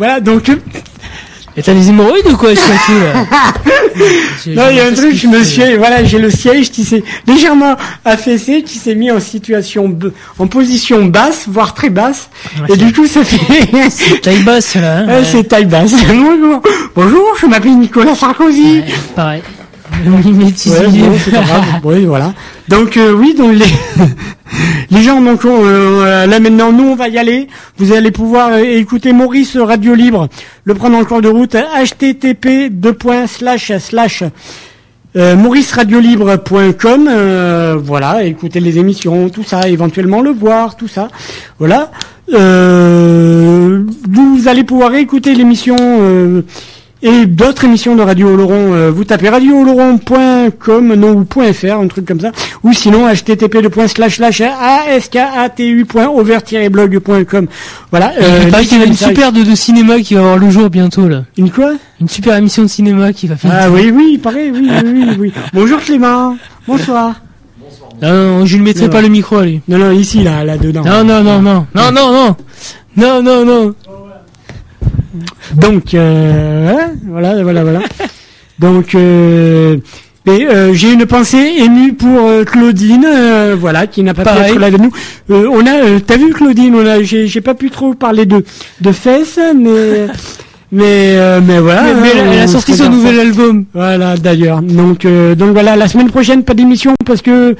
voilà, 0.00 0.18
donc... 0.20 0.50
Et 1.56 1.62
t'as 1.62 1.74
des 1.74 1.88
hémorroïdes 1.90 2.26
ou 2.28 2.36
quoi, 2.36 2.54
tout, 2.54 2.60
là 2.92 3.12
Non, 4.46 4.62
il 4.70 4.76
y 4.76 4.80
a 4.80 4.86
un 4.86 4.92
truc, 4.94 5.14
je 5.14 5.26
me 5.26 5.42
suis, 5.42 5.76
voilà, 5.76 6.04
j'ai 6.04 6.18
le 6.18 6.30
siège 6.30 6.70
qui 6.70 6.84
s'est 6.84 7.02
légèrement 7.26 7.74
affaissé, 8.04 8.62
qui 8.62 8.78
s'est 8.78 8.94
mis 8.94 9.10
en 9.10 9.18
situation, 9.20 9.88
b- 9.88 10.12
en 10.38 10.46
position 10.46 11.04
basse, 11.06 11.46
voire 11.48 11.74
très 11.74 11.90
basse, 11.90 12.30
et 12.68 12.76
du 12.76 12.92
coup, 12.92 13.06
ça 13.06 13.24
fait... 13.24 14.16
taille 14.22 14.42
basse, 14.44 14.76
là, 14.76 14.98
hein, 15.00 15.06
Ouais, 15.08 15.24
c'est 15.24 15.42
taille 15.48 15.66
basse. 15.66 15.92
Bonjour, 16.06 16.62
bonjour, 16.94 17.24
je 17.40 17.46
m'appelle 17.46 17.78
Nicolas 17.78 18.14
Sarkozy. 18.14 18.82
Pareil. 19.16 19.42
Mimétisé. 20.04 20.78
Ouais, 20.78 20.86
bon, 20.88 21.12
c'est 21.22 21.30
pas 21.30 21.42
grave. 21.42 21.64
Oui, 21.84 22.04
voilà. 22.04 22.32
Donc 22.68 22.96
euh, 22.96 23.12
oui, 23.12 23.34
donc 23.36 23.54
les 23.54 24.04
les 24.90 25.02
gens 25.02 25.20
donc 25.20 25.44
euh, 25.44 26.26
là 26.26 26.40
maintenant 26.40 26.72
nous 26.72 26.84
on 26.84 26.94
va 26.96 27.08
y 27.08 27.18
aller. 27.18 27.48
Vous 27.78 27.92
allez 27.92 28.10
pouvoir 28.10 28.50
euh, 28.52 28.58
écouter 28.58 29.12
Maurice 29.12 29.56
Radio 29.56 29.94
Libre, 29.94 30.28
le 30.64 30.74
prendre 30.74 30.96
en 30.96 31.04
cours 31.04 31.22
de 31.22 31.28
route 31.28 31.54
http 31.54 32.70
deux 32.70 32.92
points 32.92 33.26
slash 33.26 33.72
slash 33.78 34.24
euh, 35.16 35.34
mauriceradiolibre.com 35.34 37.08
euh, 37.08 37.76
voilà, 37.82 38.22
écouter 38.24 38.60
les 38.60 38.78
émissions, 38.78 39.28
tout 39.28 39.42
ça, 39.42 39.68
éventuellement 39.68 40.20
le 40.20 40.30
voir, 40.30 40.76
tout 40.76 40.88
ça. 40.88 41.08
Voilà. 41.58 41.90
Euh, 42.32 43.84
vous 44.08 44.46
allez 44.46 44.62
pouvoir 44.62 44.94
écouter 44.94 45.34
l'émission 45.34 45.76
euh, 45.80 46.42
et 47.02 47.26
d'autres 47.26 47.64
émissions 47.64 47.96
de 47.96 48.02
Radio 48.02 48.28
Oloron. 48.28 48.72
euh, 48.74 48.90
vous 48.90 49.04
tapez 49.04 49.28
radiooloron.com, 49.28 50.94
non, 50.94 51.12
ou 51.12 51.26
.fr, 51.52 51.74
un 51.80 51.86
truc 51.88 52.06
comme 52.06 52.20
ça. 52.20 52.30
Ou 52.62 52.72
sinon, 52.72 53.08
http 53.08 53.56
askatu.over-blog.com. 54.96 57.46
Voilà. 57.90 58.12
Il 58.44 58.50
paraît 58.50 58.64
qu'il 58.64 58.78
y 58.78 58.82
a 58.82 58.86
une 58.86 58.94
super 58.94 59.32
de, 59.32 59.42
de 59.42 59.54
cinéma 59.54 60.00
qui 60.00 60.14
va 60.14 60.22
voir 60.22 60.38
le 60.38 60.50
jour 60.50 60.70
bientôt, 60.70 61.08
là. 61.08 61.24
Une 61.36 61.50
quoi? 61.50 61.72
Une 62.00 62.08
super 62.08 62.36
émission 62.36 62.62
de 62.62 62.68
cinéma 62.68 63.12
qui 63.12 63.26
va 63.26 63.36
faire. 63.36 63.50
Ah 63.54 63.70
oui, 63.70 63.90
oui, 63.94 64.10
il 64.14 64.18
paraît, 64.18 64.50
oui, 64.50 64.68
oui, 64.70 64.78
oui, 64.84 65.04
oui. 65.18 65.32
Bonjour 65.52 65.78
Clément. 65.80 66.36
Bonsoir. 66.66 67.20
Non, 68.02 68.12
non, 68.38 68.46
je 68.46 68.56
ne 68.56 68.62
mettrai 68.62 68.86
Non. 68.86 68.92
pas 68.92 69.02
le 69.02 69.08
micro 69.08 69.40
lui. 69.42 69.60
Non, 69.68 69.76
non, 69.78 69.90
ici, 69.90 70.22
là, 70.22 70.42
là, 70.44 70.56
dedans. 70.56 70.82
Non, 70.84 71.04
non, 71.04 71.22
non, 71.22 71.42
non. 71.42 71.66
Non, 71.74 71.92
non, 71.92 72.12
non. 72.12 72.36
Non, 72.96 73.22
non, 73.22 73.44
non. 73.44 73.74
Donc, 75.56 75.94
euh, 75.94 76.70
hein, 76.70 76.92
voilà, 77.08 77.42
voilà, 77.42 77.62
voilà. 77.62 77.80
Donc, 78.58 78.94
euh, 78.94 79.76
euh, 80.28 80.72
j'ai 80.74 80.92
une 80.92 81.06
pensée 81.06 81.54
émue 81.58 81.94
pour 81.94 82.26
euh, 82.26 82.44
Claudine, 82.44 83.04
euh, 83.06 83.56
voilà, 83.58 83.86
qui 83.86 84.02
n'a 84.02 84.14
pas 84.14 84.22
pu 84.24 84.38
être 84.38 84.58
là 84.58 84.66
avec 84.66 84.80
nous. 84.80 84.92
Euh, 85.30 85.46
on 85.50 85.60
a, 85.66 86.00
t'as 86.06 86.16
vu 86.16 86.32
Claudine, 86.32 86.74
on 86.74 86.86
a, 86.86 87.02
j'ai, 87.02 87.40
pas 87.40 87.54
pu 87.54 87.70
trop 87.70 87.94
parler 87.94 88.26
de 88.26 88.44
de 88.80 88.92
fesses, 88.92 89.40
mais 89.56 90.06
mais 90.72 91.16
euh, 91.16 91.40
mais 91.44 91.58
voilà. 91.58 91.82
Mais- 91.82 91.94
mais 91.94 92.20
hein, 92.20 92.30
elle 92.32 92.38
a 92.40 92.46
sorti 92.46 92.74
son 92.74 92.90
nouvel 92.90 93.16
ça. 93.16 93.22
album. 93.22 93.64
Voilà, 93.74 94.16
d'ailleurs. 94.16 94.62
Donc 94.62 95.04
euh, 95.04 95.34
donc 95.34 95.50
voilà, 95.52 95.74
la 95.74 95.88
semaine 95.88 96.10
prochaine 96.10 96.44
pas 96.44 96.54
d'émission 96.54 96.94
parce 97.04 97.22
que 97.22 97.56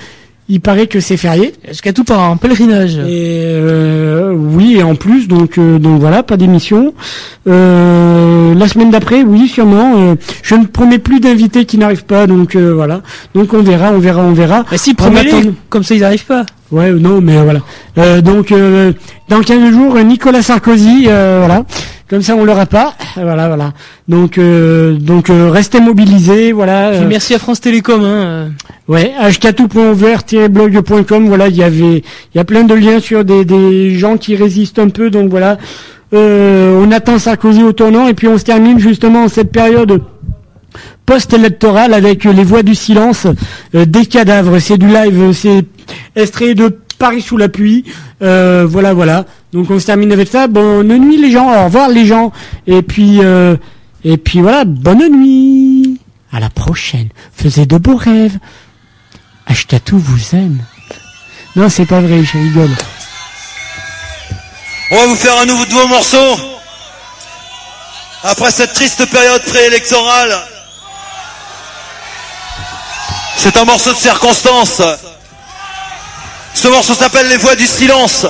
il 0.50 0.60
paraît 0.60 0.88
que 0.88 0.98
c'est 0.98 1.16
férié. 1.16 1.54
Jusqu'à 1.68 1.92
tout 1.92 2.02
part 2.04 2.20
en 2.28 2.36
pèlerinage. 2.36 2.96
Et 2.98 3.44
euh, 3.46 4.32
oui, 4.34 4.76
et 4.78 4.82
en 4.82 4.96
plus, 4.96 5.28
donc 5.28 5.56
euh, 5.58 5.78
donc 5.78 6.00
voilà, 6.00 6.24
pas 6.24 6.36
d'émission. 6.36 6.92
Euh, 7.48 8.52
la 8.54 8.68
semaine 8.68 8.90
d'après, 8.90 9.22
oui, 9.22 9.46
sûrement. 9.48 9.94
euh, 9.96 10.14
je 10.42 10.56
ne 10.56 10.66
promets 10.66 10.98
plus 10.98 11.20
d'invités 11.20 11.64
qui 11.64 11.78
n'arrivent 11.78 12.04
pas, 12.04 12.26
donc 12.26 12.56
euh, 12.56 12.72
voilà. 12.74 13.00
Donc 13.34 13.54
on 13.54 13.62
verra, 13.62 13.92
on 13.92 13.98
verra, 13.98 14.22
on 14.22 14.32
verra. 14.32 14.64
Mais 14.72 14.78
si, 14.78 14.94
promets-les. 14.94 15.52
Comme 15.68 15.84
ça, 15.84 15.94
ils 15.94 16.00
n'arrivent 16.00 16.26
pas. 16.26 16.44
Ouais, 16.72 16.90
non, 16.90 17.20
mais 17.20 17.40
voilà. 17.42 17.60
Euh, 17.98 18.20
donc 18.20 18.50
euh, 18.52 18.92
dans 19.28 19.40
15 19.40 19.72
jours, 19.72 19.96
Nicolas 20.00 20.42
Sarkozy, 20.42 21.04
euh, 21.06 21.44
voilà. 21.46 21.64
Comme 22.08 22.22
ça, 22.22 22.34
on 22.34 22.44
l'aura 22.44 22.66
pas. 22.66 22.94
Voilà, 23.14 23.46
voilà. 23.46 23.72
Donc 24.10 24.38
euh, 24.38 24.94
donc 24.94 25.30
euh, 25.30 25.50
restez 25.50 25.80
mobilisés, 25.80 26.50
voilà. 26.50 26.90
Puis 26.90 27.04
euh, 27.04 27.08
merci 27.08 27.32
à 27.32 27.38
France 27.38 27.60
Télécom, 27.60 28.02
hein. 28.02 28.48
Ouais, 28.88 29.12
hkatou.over-blog.com, 29.30 31.28
voilà, 31.28 31.46
il 31.46 31.54
y 31.54 31.62
avait, 31.62 31.98
il 31.98 32.34
y 32.34 32.40
a 32.40 32.44
plein 32.44 32.64
de 32.64 32.74
liens 32.74 32.98
sur 32.98 33.24
des, 33.24 33.44
des 33.44 33.94
gens 33.96 34.16
qui 34.16 34.34
résistent 34.34 34.80
un 34.80 34.88
peu, 34.88 35.10
donc 35.10 35.30
voilà. 35.30 35.58
Euh, 36.12 36.84
on 36.84 36.90
attend 36.90 37.20
Sarkozy 37.20 37.62
au 37.62 37.72
tournant, 37.72 38.08
et 38.08 38.14
puis 38.14 38.26
on 38.26 38.36
se 38.36 38.42
termine 38.42 38.80
justement 38.80 39.22
en 39.22 39.28
cette 39.28 39.52
période 39.52 40.02
post-électorale 41.06 41.94
avec 41.94 42.24
les 42.24 42.42
voix 42.42 42.64
du 42.64 42.74
silence, 42.74 43.28
euh, 43.76 43.84
des 43.84 44.06
cadavres, 44.06 44.58
c'est 44.58 44.76
du 44.76 44.88
live, 44.88 45.22
euh, 45.22 45.32
c'est 45.32 45.64
extrait 46.16 46.54
de 46.54 46.76
Paris 46.98 47.22
sous 47.22 47.36
la 47.36 47.48
pluie, 47.48 47.84
euh, 48.22 48.66
voilà, 48.68 48.92
voilà. 48.92 49.24
Donc 49.52 49.70
on 49.70 49.78
se 49.78 49.86
termine 49.86 50.10
avec 50.10 50.26
ça, 50.26 50.48
bonne 50.48 50.98
nuit 50.98 51.16
les 51.16 51.30
gens, 51.30 51.48
au 51.48 51.66
revoir 51.66 51.88
les 51.88 52.06
gens, 52.06 52.32
et 52.66 52.82
puis, 52.82 53.20
euh, 53.22 53.54
et 54.04 54.16
puis 54.16 54.40
voilà, 54.40 54.64
bonne 54.64 55.08
nuit, 55.08 56.00
à 56.32 56.40
la 56.40 56.50
prochaine, 56.50 57.08
faisez 57.36 57.66
de 57.66 57.76
beaux 57.76 57.96
rêves. 57.96 58.38
Ashkatou 59.46 59.98
vous 59.98 60.36
aime. 60.36 60.64
Non, 61.56 61.68
c'est 61.68 61.86
pas 61.86 62.00
vrai, 62.00 62.22
je 62.22 62.38
rigole. 62.38 62.70
On 64.92 64.96
va 64.96 65.06
vous 65.06 65.16
faire 65.16 65.36
un 65.38 65.46
nouveau, 65.46 65.66
nouveau 65.66 65.88
morceau. 65.88 66.40
Après 68.22 68.50
cette 68.50 68.74
triste 68.74 69.04
période 69.10 69.42
préélectorale. 69.44 70.36
C'est 73.36 73.56
un 73.56 73.64
morceau 73.64 73.92
de 73.92 73.98
circonstance. 73.98 74.82
Ce 76.54 76.68
morceau 76.68 76.94
s'appelle 76.94 77.28
Les 77.28 77.38
Voix 77.38 77.56
du 77.56 77.66
Silence. 77.66 78.26